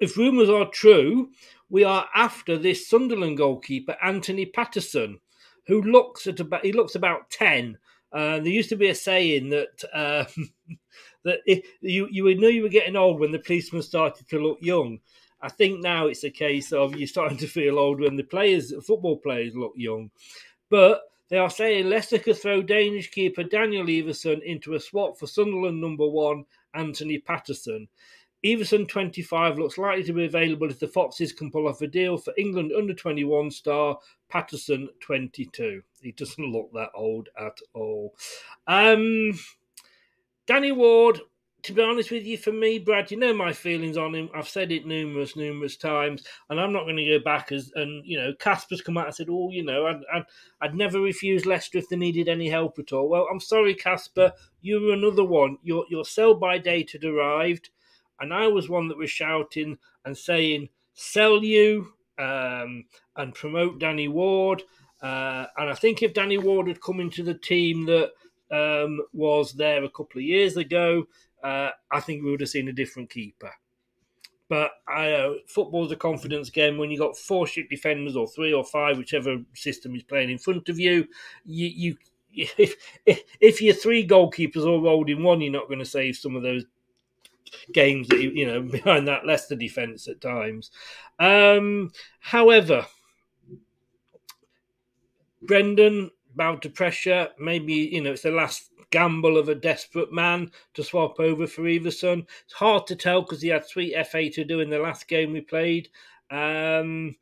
[0.00, 1.30] if rumours are true,
[1.70, 5.20] we are after this Sunderland goalkeeper Anthony Patterson,
[5.66, 7.78] who looks at about he looks about ten.
[8.12, 10.50] Uh, there used to be a saying that um,
[11.24, 14.38] that if you you would know you were getting old when the policeman started to
[14.38, 14.98] look young.
[15.40, 18.74] I think now it's a case of you're starting to feel old when the players,
[18.84, 20.10] football players, look young.
[20.68, 25.26] But they are saying Leicester could throw Danish keeper Daniel Iversen into a swap for
[25.26, 27.88] Sunderland number one, Anthony Patterson.
[28.44, 32.16] Iversen, 25, looks likely to be available if the Foxes can pull off a deal
[32.16, 33.98] for England under 21 star
[34.28, 35.82] Patterson, 22.
[36.00, 38.14] He doesn't look that old at all.
[38.66, 39.32] Um,
[40.46, 41.20] Danny Ward,
[41.62, 44.30] to be honest with you, for me, Brad, you know my feelings on him.
[44.34, 48.04] I've said it numerous, numerous times, and I'm not going to go back as and
[48.06, 50.24] you know, Kasper's come out and said, "Oh, you know, I'd, I'd,
[50.60, 54.32] I'd never refuse Leicester if they needed any help at all." Well, I'm sorry, Kasper,
[54.60, 55.58] you were another one.
[55.62, 57.70] Your your sell by date had arrived,
[58.20, 64.08] and I was one that was shouting and saying, "Sell you." Um, and promote Danny
[64.08, 64.64] Ward.
[65.00, 68.10] Uh, and I think if Danny Ward had come into the team that
[68.50, 71.06] um, was there a couple of years ago,
[71.42, 73.52] uh, I think we would have seen a different keeper.
[74.48, 76.78] But I know football's a confidence game.
[76.78, 80.38] When you've got four shit defenders or three or five, whichever system is playing in
[80.38, 81.06] front of you,
[81.44, 81.96] you, you
[82.32, 82.74] if,
[83.06, 86.34] if if your three goalkeepers all rolled in one, you're not going to save some
[86.34, 86.64] of those
[87.72, 90.70] games that you, know behind that Leicester defence at times.
[91.18, 92.86] Um, however,
[95.42, 97.28] Brendan bowed to pressure.
[97.38, 101.62] Maybe you know it's the last gamble of a desperate man to swap over for
[101.62, 102.26] Iversen.
[102.44, 105.32] It's hard to tell because he had sweet FA to do in the last game
[105.32, 105.88] we played.
[106.30, 107.16] Um,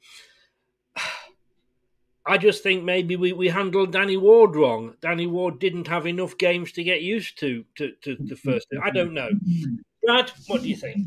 [2.29, 4.95] I just think maybe we, we handled Danny Ward wrong.
[5.01, 8.67] Danny Ward didn't have enough games to get used to to, to the first.
[8.83, 9.31] I don't know.
[10.07, 11.07] Brad, what do you think?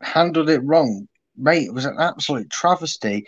[0.00, 1.66] Handled it wrong, mate.
[1.66, 3.26] It was an absolute travesty.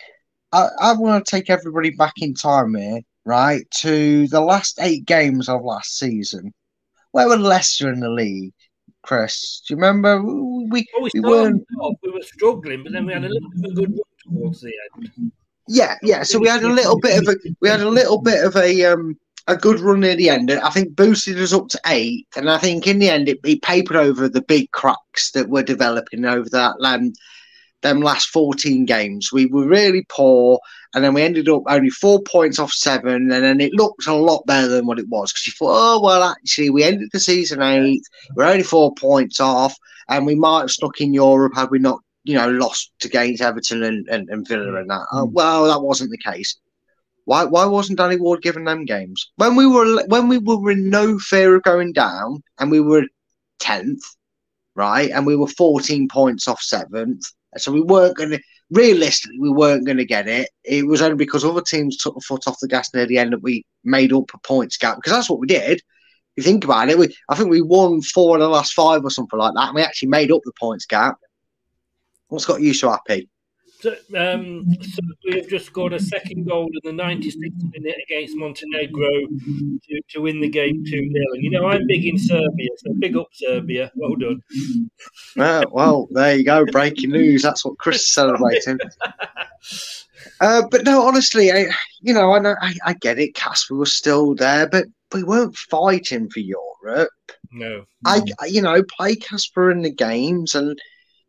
[0.53, 5.05] I, I want to take everybody back in time here, right, to the last eight
[5.05, 6.53] games of last season.
[7.11, 8.53] Where were Leicester in the league,
[9.03, 9.61] Chris?
[9.67, 10.21] Do you remember?
[10.21, 11.65] We, oh, we, we weren't.
[11.81, 14.39] Off, we were struggling, but then we had a little bit of a good run
[14.39, 15.31] towards the end.
[15.67, 16.23] Yeah, yeah.
[16.23, 18.85] So we had a little bit of a we had a little bit of a
[18.85, 19.17] um
[19.47, 20.51] a good run near the end.
[20.51, 23.61] I think boosted us up to eight, and I think in the end it, it
[23.61, 27.13] papered over the big cracks that were developing over that um,
[27.81, 29.31] them last fourteen games.
[29.31, 30.59] We were really poor,
[30.93, 34.13] and then we ended up only four points off seven, and then it looked a
[34.13, 37.19] lot better than what it was because you thought, oh well, actually we ended the
[37.19, 38.03] season eight,
[38.35, 39.75] we're only four points off,
[40.09, 43.41] and we might have stuck in Europe had we not you know, lost to against
[43.41, 45.05] Everton and, and, and Villa and that.
[45.13, 46.57] Oh, well, that wasn't the case.
[47.27, 50.89] Why why wasn't Danny Ward given them games when we were when we were in
[50.89, 53.03] no fear of going down and we were
[53.59, 54.01] tenth,
[54.75, 57.25] right, and we were fourteen points off seventh,
[57.57, 58.39] so we weren't going to
[58.71, 60.51] realistically we weren't going to get it.
[60.63, 63.33] It was only because other teams took the foot off the gas near the end
[63.33, 65.81] that we made up a points gap because that's what we did.
[66.37, 69.03] If you think about it, we I think we won four of the last five
[69.03, 71.17] or something like that, and we actually made up the points gap.
[72.29, 73.27] What's got you so happy?
[73.79, 78.35] So, um, so we have just scored a second goal in the 96th minute against
[78.35, 79.09] Montenegro
[79.87, 81.11] to, to win the game 2 0.
[81.35, 83.91] You know, I'm big in Serbia, so big up Serbia.
[83.95, 84.41] Well done.
[85.39, 86.65] Uh, well, there you go.
[86.65, 87.43] Breaking news.
[87.43, 88.79] That's what Chris is celebrating.
[90.41, 91.67] Uh, but no, honestly, I,
[92.01, 93.35] you know, I know, I, I get it.
[93.35, 97.09] Kasper was still there, but we weren't fighting for Europe.
[97.51, 100.77] No, I, you know, play Kasper in the games, and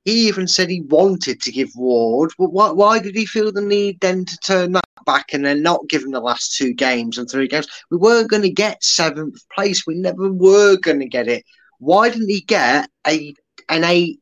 [0.05, 3.61] he even said he wanted to give Ward, but why, why did he feel the
[3.61, 7.19] need then to turn that back and then not give him the last two games
[7.19, 7.69] and three games?
[7.91, 9.87] We weren't going to get seventh place.
[9.87, 11.45] We never were going to get it.
[11.79, 13.35] Why didn't he get a
[13.69, 14.21] an eight,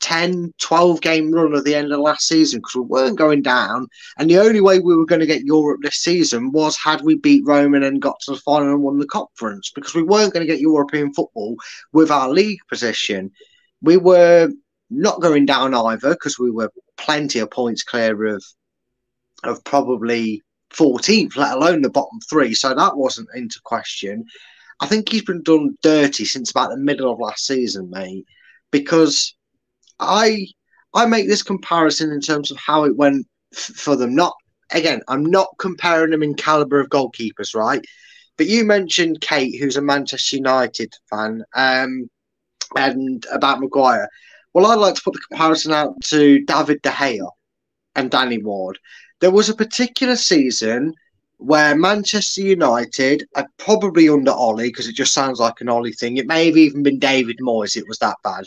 [0.00, 2.58] 10, 12 game run at the end of last season?
[2.58, 3.86] Because we weren't going down.
[4.18, 7.14] And the only way we were going to get Europe this season was had we
[7.16, 9.70] beat Roman and got to the final and won the conference.
[9.74, 11.56] Because we weren't going to get European football
[11.92, 13.30] with our league position.
[13.82, 14.50] We were
[14.90, 18.44] not going down either because we were plenty of points clear of
[19.44, 20.42] of probably
[20.74, 22.54] 14th, let alone the bottom three.
[22.54, 24.24] So that wasn't into question.
[24.80, 28.24] I think he's been done dirty since about the middle of last season, mate.
[28.70, 29.34] Because
[29.98, 30.46] I
[30.94, 34.14] I make this comparison in terms of how it went f- for them.
[34.14, 34.34] Not
[34.72, 37.84] again, I'm not comparing them in caliber of goalkeepers, right?
[38.36, 42.08] But you mentioned Kate, who's a Manchester United fan, um,
[42.76, 44.08] and about Maguire.
[44.52, 47.28] Well, I'd like to put the comparison out to David De Gea
[47.94, 48.78] and Danny Ward.
[49.20, 50.94] There was a particular season
[51.36, 53.26] where Manchester United,
[53.58, 56.82] probably under Ollie, because it just sounds like an Ollie thing, it may have even
[56.82, 58.44] been David Moyes, it was that bad.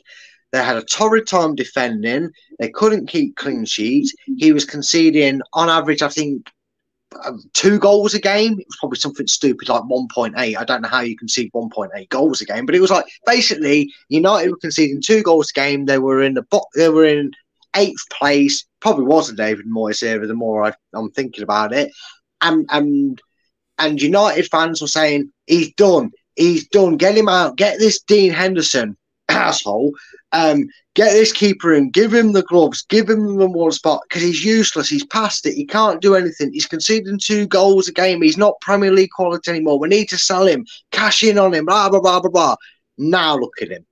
[0.51, 2.29] They had a torrid time defending.
[2.59, 4.13] They couldn't keep clean sheets.
[4.37, 6.51] He was conceding, on average, I think,
[7.25, 8.53] Um, two goals a game.
[8.59, 10.35] It was probably something stupid like 1.8.
[10.35, 13.91] I don't know how you concede 1.8 goals a game, but it was like basically
[14.09, 15.85] United were conceding two goals a game.
[15.85, 17.31] They were in the bo- they were in
[17.75, 18.65] eighth place.
[18.81, 20.27] Probably wasn't David Moyes era.
[20.27, 21.91] The more I, I'm thinking about it,
[22.41, 23.21] and and
[23.77, 26.11] and United fans were saying he's done.
[26.35, 26.97] He's done.
[26.97, 27.57] Get him out.
[27.57, 28.97] Get this Dean Henderson
[29.33, 29.93] asshole.
[30.31, 34.21] Um, get this keeper in, give him the gloves, give him the one spot because
[34.21, 34.89] he's useless.
[34.89, 35.53] He's past it.
[35.53, 36.51] He can't do anything.
[36.53, 38.21] He's conceding two goals a game.
[38.21, 39.79] He's not Premier League quality anymore.
[39.79, 42.55] We need to sell him, cash in on him, blah, blah, blah, blah, blah.
[42.97, 43.85] Now look at him.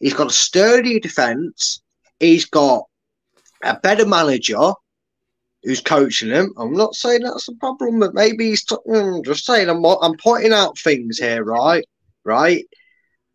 [0.00, 1.82] He's got a sturdy defence.
[2.18, 2.84] He's got
[3.62, 4.72] a better manager
[5.62, 6.52] who's coaching him.
[6.58, 10.16] I'm not saying that's a problem, but maybe he's t- I'm just saying I'm, I'm
[10.16, 11.84] pointing out things here, right?
[12.24, 12.64] Right?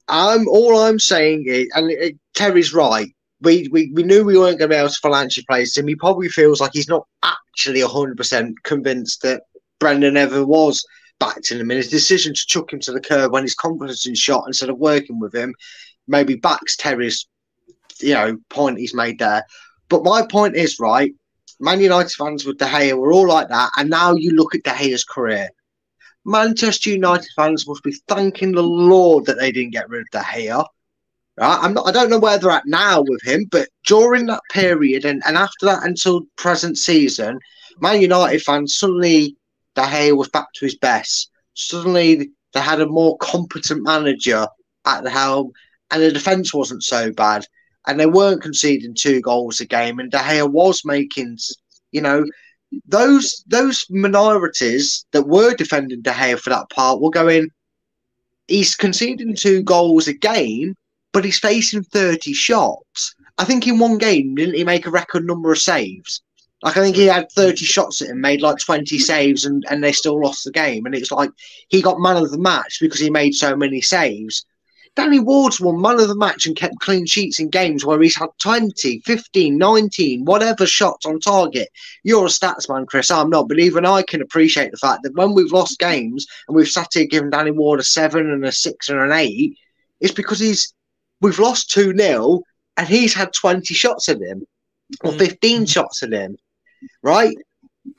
[0.07, 3.13] I'm all I'm saying is, and it, Terry's right.
[3.41, 5.87] We, we we knew we weren't going to be able to financially place him.
[5.87, 9.43] He probably feels like he's not actually hundred percent convinced that
[9.79, 10.83] Brendan ever was
[11.19, 14.19] backed him and his decision to chuck him to the curb when his confidence is
[14.19, 15.53] shot instead of working with him
[16.07, 17.27] maybe backs Terry's
[17.99, 19.45] you know point he's made there.
[19.89, 21.13] But my point is right.
[21.59, 24.63] Man United fans with De Gea were all like that, and now you look at
[24.63, 25.49] De Gea's career.
[26.27, 30.19] Manchester United fans must be thanking the Lord that they didn't get rid of De
[30.19, 30.65] Gea.
[31.37, 31.59] Right?
[31.61, 35.05] I'm not, I don't know where they're at now with him, but during that period
[35.05, 37.39] and, and after that until present season,
[37.79, 39.37] Man United fans suddenly
[39.75, 41.31] De Gea was back to his best.
[41.53, 44.47] Suddenly they had a more competent manager
[44.85, 45.53] at the helm,
[45.91, 47.45] and the defence wasn't so bad,
[47.87, 51.37] and they weren't conceding two goals a game, and De Gea was making,
[51.93, 52.25] you know,
[52.87, 57.49] those those minorities that were defending De Gea for that part were going.
[58.47, 60.75] He's conceding two goals a game,
[61.11, 63.15] but he's facing thirty shots.
[63.37, 66.21] I think in one game didn't he make a record number of saves?
[66.63, 69.83] Like I think he had 30 shots at him, made like 20 saves, and, and
[69.83, 70.85] they still lost the game.
[70.85, 71.29] And it's like
[71.67, 74.43] he got man of the match because he made so many saves.
[74.97, 78.17] Danny Ward's won man of the match and kept clean sheets in games where he's
[78.17, 81.69] had 20, 15, 19, whatever shots on target.
[82.03, 83.09] You're a stats man, Chris.
[83.09, 83.47] I'm not.
[83.47, 86.89] But even I can appreciate the fact that when we've lost games and we've sat
[86.91, 89.57] here giving Danny Ward a seven and a six and an eight,
[90.01, 90.73] it's because he's
[91.21, 92.41] we've lost 2 0
[92.75, 94.45] and he's had 20 shots at him
[95.03, 95.17] or mm.
[95.17, 96.37] 15 shots at him
[97.01, 97.35] right?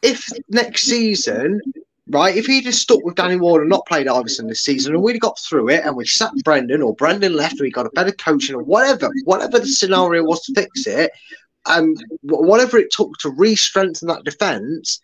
[0.02, 1.60] If next season,
[2.09, 5.02] right, if he just stuck with Danny Ward and not played Iversen this season, and
[5.02, 7.90] we'd got through it, and we sat Brendan or Brendan left, or he got a
[7.90, 11.10] better coaching or whatever, whatever the scenario was to fix it,
[11.66, 15.01] um, whatever it took to re-strengthen that defence,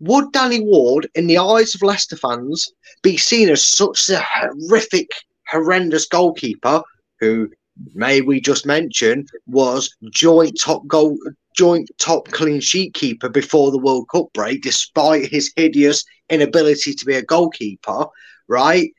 [0.00, 5.10] would Danny Ward, in the eyes of Leicester fans, be seen as such a horrific,
[5.48, 6.82] horrendous goalkeeper
[7.18, 7.50] who,
[7.94, 11.18] may we just mention, was joint top goal
[11.58, 17.04] joint top clean sheet keeper before the World Cup break, despite his hideous inability to
[17.04, 18.06] be a goalkeeper,
[18.46, 18.92] right?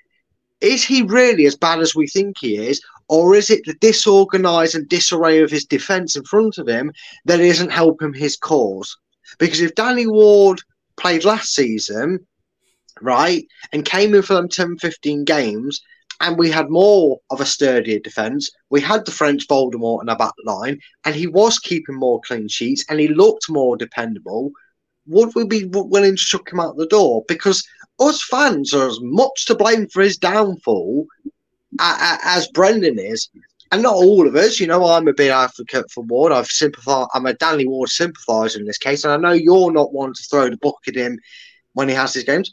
[0.59, 2.81] Is he really as bad as we think he is?
[3.07, 6.91] Or is it the disorganized and disarray of his defence in front of him
[7.23, 8.93] that isn't helping his cause?
[9.37, 10.59] Because if Danny Ward
[10.97, 12.27] played last season,
[13.01, 15.79] right, and came in for them 10 15 games,
[16.21, 18.49] and we had more of a sturdier defence.
[18.69, 22.47] We had the French Voldemort in our back line, and he was keeping more clean
[22.47, 24.51] sheets, and he looked more dependable.
[25.07, 27.23] Would we be willing to chuck him out the door?
[27.27, 27.65] Because
[27.99, 31.07] us fans are as much to blame for his downfall
[31.79, 33.29] as Brendan is,
[33.71, 34.59] and not all of us.
[34.59, 36.31] You know, I'm a big advocate for Ward.
[36.31, 37.09] I've sympathised.
[37.13, 40.23] I'm a Danny Ward sympathiser in this case, and I know you're not one to
[40.23, 41.17] throw the book at him
[41.73, 42.51] when he has his games.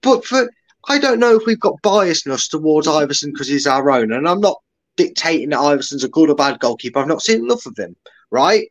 [0.00, 0.48] But for
[0.88, 4.40] I don't know if we've got biasness towards Iversen because he's our own, and I'm
[4.40, 4.58] not
[4.96, 6.98] dictating that Iversen's a good or bad goalkeeper.
[6.98, 7.94] I've not seen enough of him,
[8.30, 8.70] right?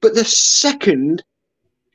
[0.00, 1.22] But the second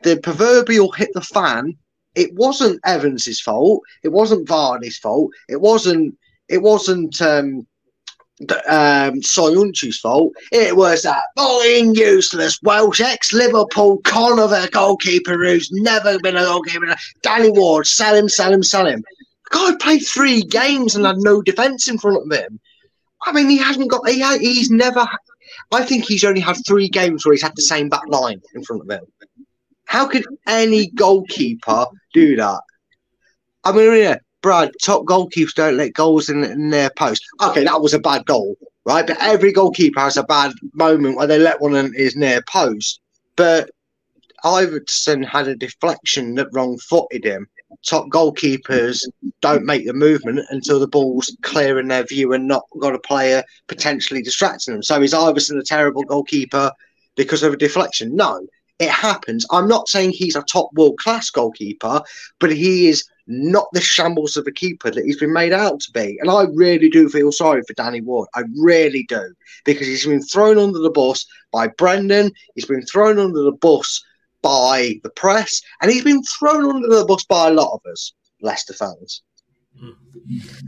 [0.04, 1.78] the proverbial hit the fan,
[2.16, 3.82] it wasn't Evans's fault.
[4.04, 5.32] It wasn't Varney's fault.
[5.48, 6.18] It wasn't.
[6.50, 7.66] It wasn't um,
[8.68, 10.34] um, Soyuncu's fault.
[10.52, 16.94] It was that fucking useless Welsh ex-Liverpool Conover goalkeeper who's never been a goalkeeper.
[17.22, 19.02] Danny Ward, sell him, sell him, sell him.
[19.52, 22.60] God played three games and had no defence in front of him.
[23.24, 24.08] I mean, he hasn't got.
[24.10, 25.08] He he's never.
[25.72, 28.64] I think he's only had three games where he's had the same back line in
[28.64, 29.06] front of him.
[29.86, 32.62] How could any goalkeeper do that?
[33.64, 37.24] I mean, yeah, Brad, top goalkeepers don't let goals in, in their post.
[37.42, 38.56] Okay, that was a bad goal,
[38.86, 39.06] right?
[39.06, 43.02] But every goalkeeper has a bad moment where they let one in his near post.
[43.36, 43.70] But
[44.44, 47.48] Iversen had a deflection that wrong footed him
[47.86, 49.04] top goalkeepers
[49.42, 53.00] don't make the movement until the ball's clear in their view and not got a
[53.00, 54.84] player potentially distracting them.
[54.84, 56.72] So is Iversen a terrible goalkeeper
[57.16, 58.16] because of a deflection?
[58.16, 58.46] No,
[58.80, 59.46] it happens.
[59.52, 62.02] I'm not saying he's a top world class goalkeeper,
[62.40, 65.92] but he is not the shambles of a keeper that he's been made out to
[65.92, 66.18] be.
[66.20, 68.28] And I really do feel sorry for Danny Ward.
[68.36, 69.34] I really do.
[69.66, 72.32] Because he's been thrown under the bus by Brendan.
[72.56, 74.04] He's been thrown under the bus
[74.42, 78.14] by the press, and he's been thrown under the bus by a lot of us,
[78.42, 79.22] Leicester fans.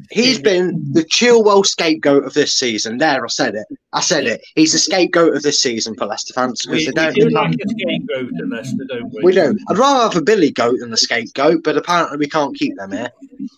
[0.10, 2.98] He's been the Chilwell scapegoat of this season.
[2.98, 3.68] There, I said it.
[3.92, 4.42] I said it.
[4.56, 7.14] He's the scapegoat of this season for Leicester fans because we, they don't.
[7.14, 9.24] We do like a scapegoat in Leicester, don't we?
[9.24, 9.58] We do.
[9.70, 12.92] I'd rather have a Billy goat than the scapegoat, but apparently we can't keep them
[12.92, 13.12] here.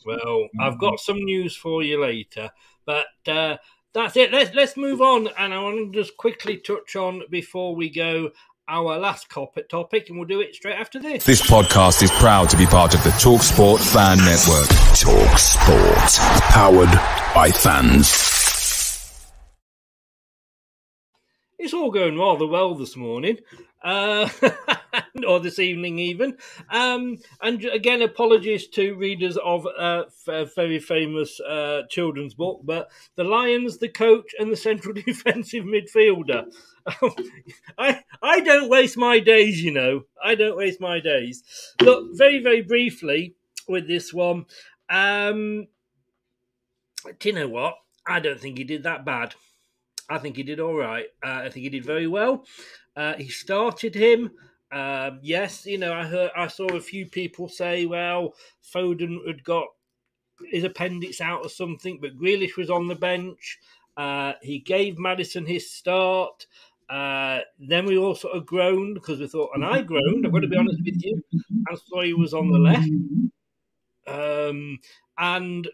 [0.05, 2.49] Well, I've got some news for you later,
[2.85, 3.57] but uh,
[3.93, 4.31] that's it.
[4.31, 8.31] Let's let's move on, and I want to just quickly touch on before we go
[8.67, 11.23] our last topic, and we'll do it straight after this.
[11.23, 14.67] This podcast is proud to be part of the Talk Sport Fan Network.
[14.97, 16.11] Talk Sport,
[16.51, 16.91] powered
[17.33, 18.44] by fans.
[21.65, 23.39] It's all going rather well this morning.
[23.83, 24.29] Uh,
[25.27, 26.37] or this evening even.
[26.69, 32.91] Um, and again, apologies to readers of uh, a very famous uh, children's book, but
[33.15, 36.45] the Lions, the coach, and the central defensive midfielder.
[37.79, 40.03] I I don't waste my days, you know.
[40.23, 41.41] I don't waste my days.
[41.81, 43.33] Look, very very briefly
[43.67, 44.45] with this one.
[44.87, 45.65] Um,
[47.19, 47.73] do you know what?
[48.05, 49.33] I don't think he did that bad.
[50.09, 51.07] I think he did all right.
[51.23, 52.45] Uh, I think he did very well.
[52.95, 54.31] Uh, he started him.
[54.71, 58.35] Um, yes, you know, I heard, I saw a few people say, "Well,
[58.73, 59.67] Foden had got
[60.49, 63.59] his appendix out or something," but Grealish was on the bench.
[63.97, 66.45] Uh, he gave Maddison his start.
[66.89, 70.25] Uh, then we all sort of groaned because we thought, and I groaned.
[70.25, 71.21] I've got to be honest with you.
[71.71, 72.89] I saw he was on the left,
[74.07, 74.79] um,
[75.17, 75.67] and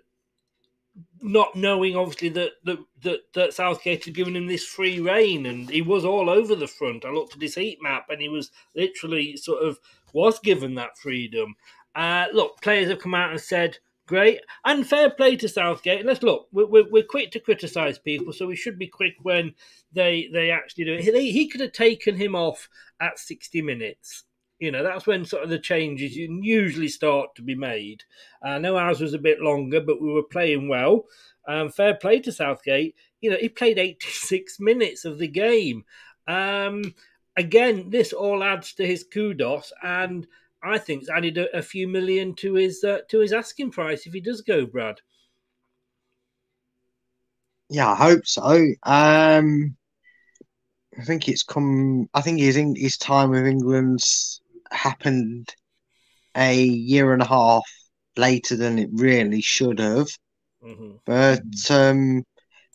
[1.22, 5.70] not knowing obviously that, that that that Southgate had given him this free reign, and
[5.70, 7.06] he was all over the front.
[7.06, 9.80] I looked at his heat map, and he was literally sort of
[10.14, 11.56] was given that freedom.
[11.96, 13.78] Uh, look, players have come out and said,
[14.08, 16.48] "Great and fair play to Southgate." Let's look.
[16.52, 19.54] We're, we're, we're quick to criticise people, so we should be quick when
[19.92, 21.04] they they actually do it.
[21.04, 22.70] He, he could have taken him off
[23.00, 24.24] at sixty minutes.
[24.62, 28.04] You know, that's when sort of the changes usually start to be made.
[28.44, 31.06] I know ours was a bit longer, but we were playing well.
[31.48, 32.96] Um, fair play to Southgate.
[33.22, 35.84] You know, he played 86 minutes of the game.
[36.28, 36.94] Um,
[37.36, 40.28] again, this all adds to his kudos, and
[40.64, 44.06] I think it's added a, a few million to his uh, to his asking price
[44.06, 45.02] if he does go, Brad.
[47.68, 48.64] Yeah, I hope so.
[48.84, 49.76] Um,
[51.00, 52.08] I think it's come.
[52.14, 54.41] I think his his time with England's
[54.72, 55.54] happened
[56.36, 57.66] a year and a half
[58.18, 60.08] later than it really should have.
[60.64, 60.92] Mm-hmm.
[61.06, 62.24] But um,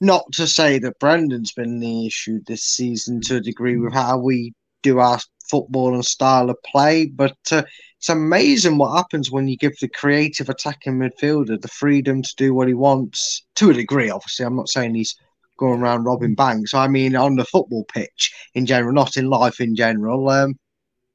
[0.00, 4.18] not to say that Brendan's been the issue this season to a degree with how
[4.18, 4.52] we
[4.82, 5.18] do our
[5.50, 7.62] football and style of play, but uh,
[7.98, 12.52] it's amazing what happens when you give the creative attacking midfielder the freedom to do
[12.52, 14.10] what he wants to a degree.
[14.10, 15.16] Obviously, I'm not saying he's
[15.58, 16.74] going around robbing banks.
[16.74, 20.28] I mean, on the football pitch in general, not in life in general.
[20.28, 20.56] Um,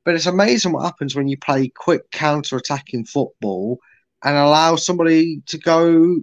[0.06, 3.80] but it's amazing what happens when you play quick counter attacking football
[4.24, 6.18] and allow somebody to go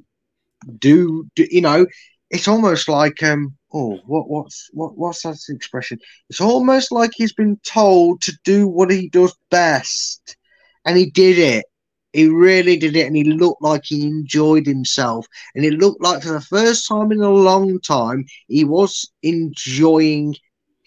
[0.78, 1.86] do, do you know,
[2.30, 5.98] it's almost like um oh what what's what what's that expression?
[6.28, 10.36] It's almost like he's been told to do what he does best.
[10.84, 11.66] And he did it.
[12.12, 15.26] He really did it, and he looked like he enjoyed himself.
[15.54, 20.34] And it looked like for the first time in a long time, he was enjoying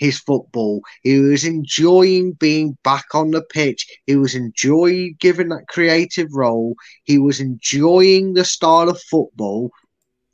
[0.01, 0.81] his football.
[1.03, 3.85] He was enjoying being back on the pitch.
[4.07, 6.73] He was enjoying giving that creative role.
[7.03, 9.69] He was enjoying the style of football.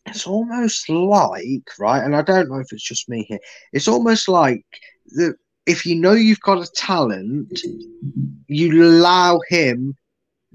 [0.05, 3.39] It's almost like, right, and I don't know if it's just me here,
[3.73, 4.65] it's almost like
[5.17, 5.35] that
[5.65, 7.59] if you know you've got a talent,
[8.47, 9.97] you allow him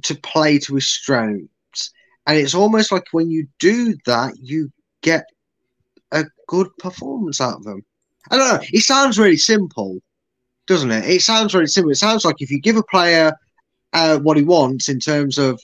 [0.04, 1.92] to play to his strengths.
[2.26, 4.72] And it's almost like when you do that, you
[5.02, 5.26] get
[6.12, 7.84] a good performance out of them.
[8.32, 8.66] I don't know.
[8.72, 9.98] It sounds really simple,
[10.66, 11.04] doesn't it?
[11.04, 11.92] It sounds really simple.
[11.92, 13.34] It sounds like if you give a player
[13.92, 15.60] uh, what he wants in terms of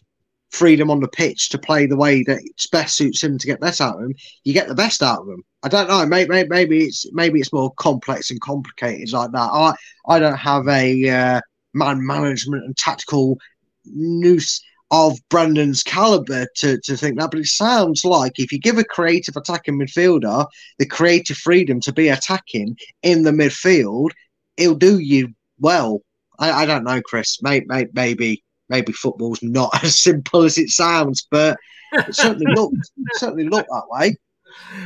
[0.51, 3.81] freedom on the pitch to play the way that best suits him to get best
[3.81, 4.15] out of him,
[4.45, 5.43] you get the best out of him.
[5.63, 6.05] I don't know.
[6.05, 9.51] Maybe, maybe, it's maybe it's more complex and complicated like that.
[9.51, 9.75] I
[10.07, 11.41] I don't have a uh,
[11.73, 13.39] man management and tactical
[13.87, 18.79] noose of Brendan's caliber to, to think that, but it sounds like if you give
[18.79, 20.47] a creative attacking midfielder
[20.79, 24.11] the creative freedom to be attacking in the midfield,
[24.57, 25.29] it'll do you
[25.61, 26.01] well.
[26.39, 27.43] I, I don't know, Chris.
[27.43, 31.59] Maybe, maybe maybe football's not as simple as it sounds, but
[31.93, 32.77] it certainly looked
[33.15, 34.17] certainly looked that way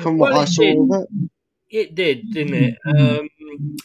[0.01, 1.03] from what Well, I it saw did.
[1.03, 1.31] it.
[1.71, 2.79] It did, didn't it?
[2.87, 3.29] Um,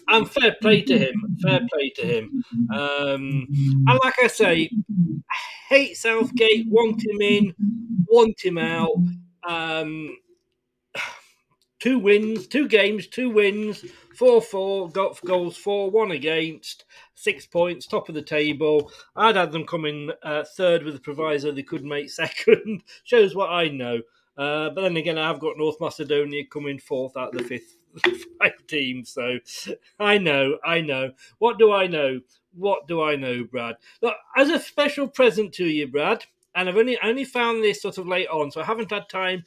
[0.07, 1.37] and fair play to him.
[1.41, 2.43] Fair play to him.
[2.73, 3.47] Um,
[3.87, 4.69] and like I say,
[5.69, 6.67] hate Southgate.
[6.67, 7.53] Want him in.
[8.09, 8.91] Want him out.
[9.47, 10.17] Um,
[11.79, 13.85] two wins, two games, two wins,
[14.15, 16.85] four four, got goals 4 one against,
[17.15, 18.91] six points, top of the table.
[19.15, 22.83] I'd had them coming uh, third with the proviso they could make second.
[23.03, 24.01] Shows what I know.
[24.37, 27.76] Uh, but then again, I've got North Macedonia coming fourth out of the fifth
[28.39, 29.09] five teams.
[29.09, 29.39] So
[29.99, 31.11] I know, I know.
[31.39, 32.21] What do I know?
[32.53, 33.75] What do I know, Brad?
[34.01, 37.97] Look, as a special present to you, Brad, and I've only only found this sort
[37.97, 39.43] of late on, so I haven't had time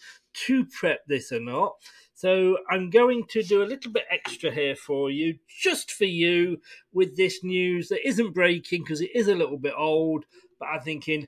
[0.46, 1.74] to prep this or not.
[2.14, 6.60] So I'm going to do a little bit extra here for you, just for you,
[6.92, 10.26] with this news that isn't breaking because it is a little bit old.
[10.58, 11.26] But I'm thinking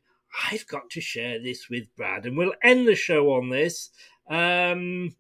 [0.51, 3.91] I've got to share this with Brad, and we'll end the show on this.
[4.29, 5.17] Um,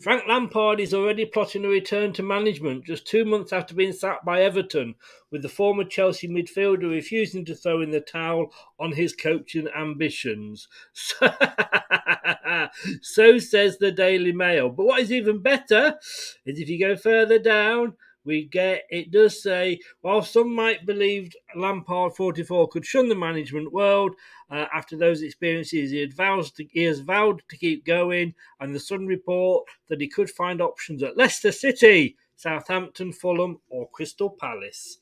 [0.00, 4.24] Frank Lampard is already plotting a return to management just two months after being sacked
[4.24, 4.94] by Everton,
[5.30, 10.68] with the former Chelsea midfielder refusing to throw in the towel on his coaching ambitions.
[10.92, 11.30] So,
[13.02, 14.70] so says the Daily Mail.
[14.70, 15.98] But what is even better
[16.46, 17.94] is if you go further down,
[18.24, 23.72] we get it does say while some might believe Lampard 44 could shun the management
[23.72, 24.14] world
[24.50, 28.34] uh, after those experiences, he, had to, he has vowed to keep going.
[28.58, 33.88] And the Sun report that he could find options at Leicester City, Southampton, Fulham, or
[33.90, 34.98] Crystal Palace.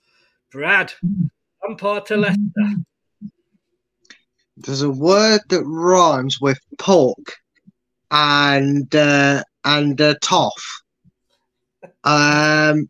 [0.53, 0.93] Brad,
[1.66, 2.85] Lampard to Leicester.
[4.59, 7.36] There's a word that rhymes with pork
[8.11, 10.82] and uh, and uh, toff.
[12.05, 12.89] Um,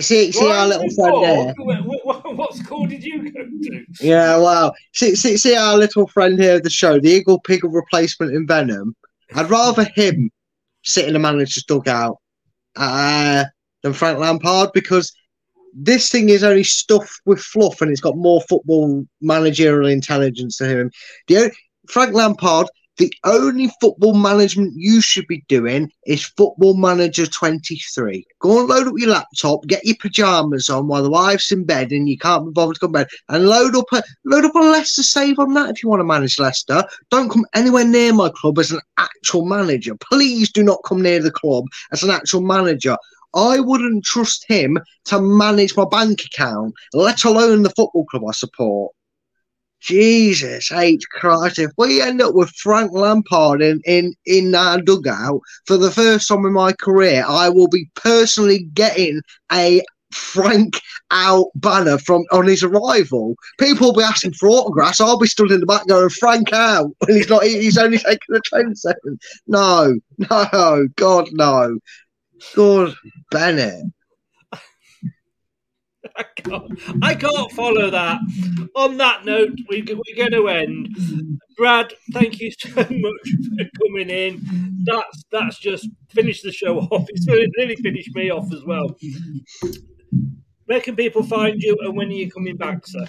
[0.00, 1.54] see, see our little friend there.
[1.58, 3.84] What, school did you go to?
[4.00, 7.72] Yeah, well, see, see, see our little friend here of the show, the Iggle Piggle
[7.72, 8.94] replacement in Venom.
[9.34, 10.30] I'd rather him
[10.82, 12.18] sit in the manager's dugout
[12.76, 13.44] uh,
[13.82, 15.12] than Frank Lampard because
[15.74, 20.66] this thing is only stuffed with fluff and it's got more football managerial intelligence to
[20.66, 20.90] him.
[21.26, 21.52] The only,
[21.88, 28.24] Frank Lampard, the only football management you should be doing is Football Manager 23.
[28.40, 31.90] Go and load up your laptop, get your pajamas on while the wife's in bed
[31.90, 34.54] and you can't be bothered to go to bed, and load up a load up
[34.54, 36.84] a Leicester save on that if you want to manage Leicester.
[37.10, 39.96] Don't come anywhere near my club as an actual manager.
[39.96, 42.96] Please do not come near the club as an actual manager.
[43.34, 48.32] I wouldn't trust him to manage my bank account, let alone the football club I
[48.32, 48.92] support.
[49.84, 51.58] Jesus H Christ!
[51.58, 56.26] If we end up with Frank Lampard in in in our dugout for the first
[56.26, 59.20] time in my career, I will be personally getting
[59.52, 60.80] a Frank
[61.10, 63.34] out banner from on his arrival.
[63.58, 65.02] People will be asking for autographs.
[65.02, 67.44] I'll be stood in the back going Frank out, and he's not.
[67.44, 69.20] He's only taking the train second.
[69.46, 69.98] No,
[70.30, 71.78] no, God, no.
[72.56, 72.94] God,
[73.30, 73.84] Bennett.
[76.16, 78.20] I can't, I can't follow that.
[78.76, 80.96] On that note, we, we're going to end.
[81.56, 84.40] Brad, thank you so much for coming in.
[84.84, 87.06] That's that's just finished the show off.
[87.08, 88.94] It's really, really finished me off as well.
[90.66, 93.06] Where can people find you, and when are you coming back, sir?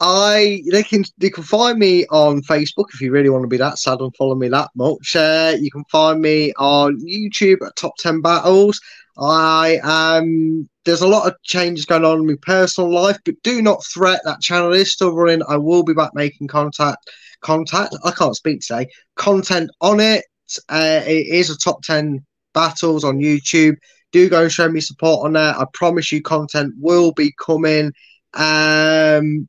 [0.00, 3.56] I they can they can find me on Facebook if you really want to be
[3.56, 5.16] that sad and follow me that much.
[5.16, 8.80] Uh, you can find me on YouTube at Top Ten Battles.
[9.18, 13.62] I um there's a lot of changes going on in my personal life, but do
[13.62, 14.20] not fret.
[14.24, 15.42] That channel is still running.
[15.48, 17.08] I will be back making contact
[17.40, 17.94] contact.
[18.04, 18.88] I can't speak today.
[19.16, 20.24] Content on it.
[20.68, 22.24] Uh, it is a top ten
[22.54, 23.76] battles on YouTube.
[24.12, 25.54] Do go and show me support on there.
[25.58, 27.92] I promise you, content will be coming.
[28.34, 29.48] Um,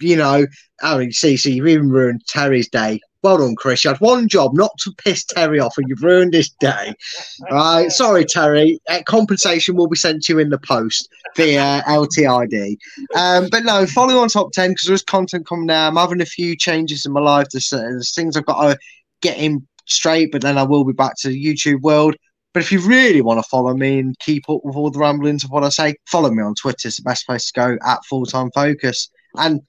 [0.00, 0.46] you know,
[0.82, 3.00] I mean, see, see, you've even ruined Terry's day.
[3.22, 3.84] Well done, Chris.
[3.84, 6.94] You had one job not to piss Terry off, and you've ruined his day.
[7.50, 7.90] Right?
[7.90, 8.78] Sorry, Terry.
[8.88, 12.76] Uh, compensation will be sent to you in the post via LTID.
[13.16, 15.88] Um, but no, follow on top 10 because there's content coming now.
[15.88, 17.48] I'm having a few changes in my life.
[17.52, 18.78] There's, there's things I've got to
[19.20, 22.14] get in straight, but then I will be back to the YouTube world.
[22.54, 25.42] But if you really want to follow me and keep up with all the ramblings
[25.42, 26.88] of what I say, follow me on Twitter.
[26.88, 29.10] It's the best place to go at Full Time Focus.
[29.34, 29.60] And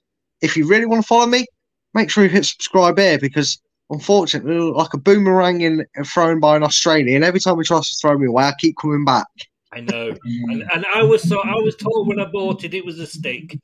[0.42, 1.46] if you really want to follow me,
[1.94, 6.64] make sure you hit subscribe here because unfortunately, like a boomerang in thrown by an
[6.64, 9.28] Australian, every time he tries to throw me away, I keep coming back.
[9.72, 12.86] I know, and, and I was so I was told when I bought it it
[12.86, 13.58] was a stick.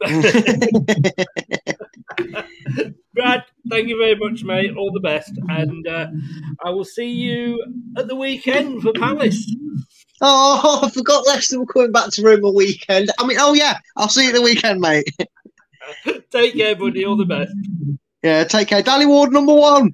[3.14, 4.76] Brad, thank you very much, mate.
[4.76, 6.08] All the best, and uh,
[6.64, 7.64] I will see you
[7.96, 9.54] at the weekend for Palace.
[10.20, 13.10] Oh, I forgot Leicester were coming back to room a weekend.
[13.18, 15.08] I mean, oh yeah, I'll see you at the weekend, mate.
[16.30, 17.04] take care, buddy.
[17.04, 17.52] All the best.
[18.22, 18.82] Yeah, take care.
[18.82, 19.92] Danny Ward, number one.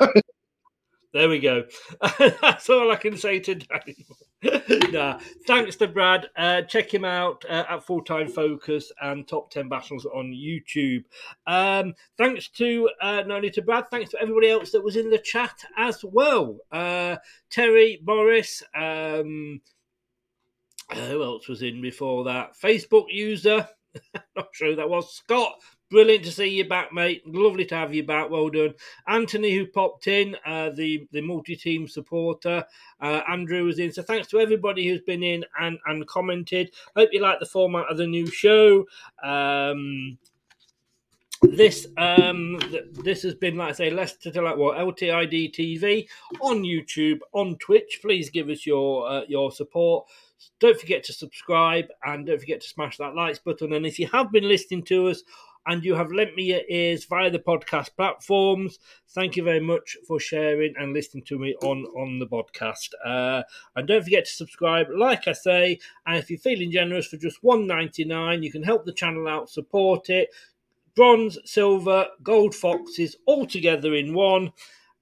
[1.12, 1.64] there we go.
[2.40, 4.06] That's all I can say to Danny.
[4.92, 6.28] nah, thanks to Brad.
[6.36, 11.04] Uh, check him out uh, at Full Time Focus and Top 10 Battles on YouTube.
[11.46, 15.10] Um, thanks to uh, not only to Brad, thanks to everybody else that was in
[15.10, 16.58] the chat as well.
[16.70, 17.16] Uh,
[17.50, 19.60] Terry, Morris, um,
[20.92, 22.54] who else was in before that?
[22.60, 23.68] Facebook user.
[24.36, 25.14] Not sure that was.
[25.14, 25.60] Scott,
[25.90, 27.22] brilliant to see you back, mate.
[27.26, 28.30] Lovely to have you back.
[28.30, 28.74] Well done.
[29.06, 32.64] Anthony, who popped in, uh, the the multi team supporter.
[33.00, 33.92] Uh, Andrew was in.
[33.92, 36.72] So thanks to everybody who's been in and and commented.
[36.96, 38.86] Hope you like the format of the new show.
[39.22, 40.18] Um,
[41.42, 42.60] this um
[42.92, 46.06] this has been like I say Leicester to like what LTID TV
[46.40, 47.98] on YouTube on Twitch.
[48.00, 50.06] Please give us your uh, your support.
[50.60, 53.72] Don't forget to subscribe and don't forget to smash that likes button.
[53.72, 55.22] And if you have been listening to us
[55.66, 58.78] and you have lent me your ears via the podcast platforms.
[59.10, 62.88] Thank you very much for sharing and listening to me on on the podcast.
[63.04, 63.42] Uh,
[63.76, 65.78] and don't forget to subscribe, like I say.
[66.06, 69.28] And if you're feeling generous for just one ninety nine, you can help the channel
[69.28, 70.30] out, support it.
[70.94, 74.52] Bronze, silver, gold foxes all together in one,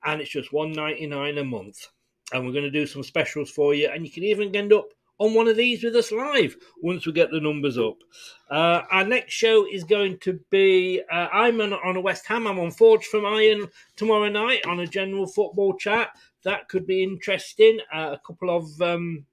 [0.05, 1.89] and it's just one ninety nine a month.
[2.33, 4.87] And we're going to do some specials for you, and you can even end up
[5.21, 7.99] on one of these with us live once we get the numbers up.
[8.51, 12.47] Uh, our next show is going to be uh, I'm on, on, a West Ham.
[12.47, 16.09] I'm on Forge from Iron tomorrow night on a general football chat.
[16.43, 17.79] That could be interesting.
[17.95, 19.27] Uh, a couple of um,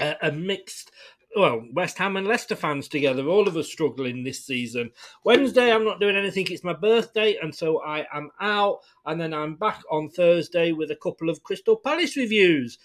[0.00, 0.92] a, a mixed
[1.36, 4.90] well, West Ham and Leicester fans together, all of us struggling this season.
[5.24, 6.46] Wednesday, I'm not doing anything.
[6.50, 8.78] It's my birthday, and so I am out.
[9.04, 12.78] And then I'm back on Thursday with a couple of Crystal Palace reviews.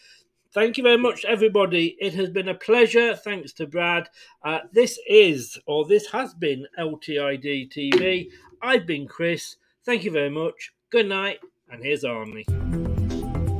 [0.53, 1.97] Thank you very much, everybody.
[1.99, 3.15] It has been a pleasure.
[3.15, 4.07] Thanks to Brad.
[4.43, 8.29] Uh, this is, or this has been, LTID TV.
[8.61, 9.55] I've been Chris.
[9.83, 10.71] Thank you very much.
[10.91, 11.39] Good night,
[11.71, 12.45] and here's Arnie.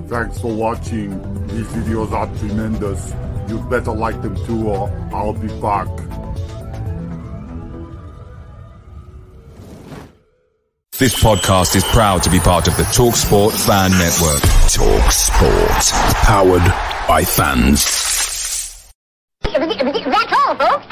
[0.07, 1.20] Thanks for watching.
[1.48, 3.11] These videos are tremendous.
[3.49, 5.90] You'd better like them too, or I'll be back.
[10.99, 14.40] This podcast is proud to be part of the TalkSport Fan Network.
[14.70, 15.91] TalkSport,
[16.24, 16.61] powered
[17.07, 17.84] by fans.
[19.41, 20.86] That's all, folks.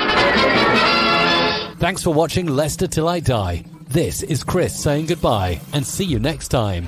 [1.79, 3.63] Thanks for watching Leicester Till I Die.
[3.89, 6.87] This is Chris saying goodbye and see you next time.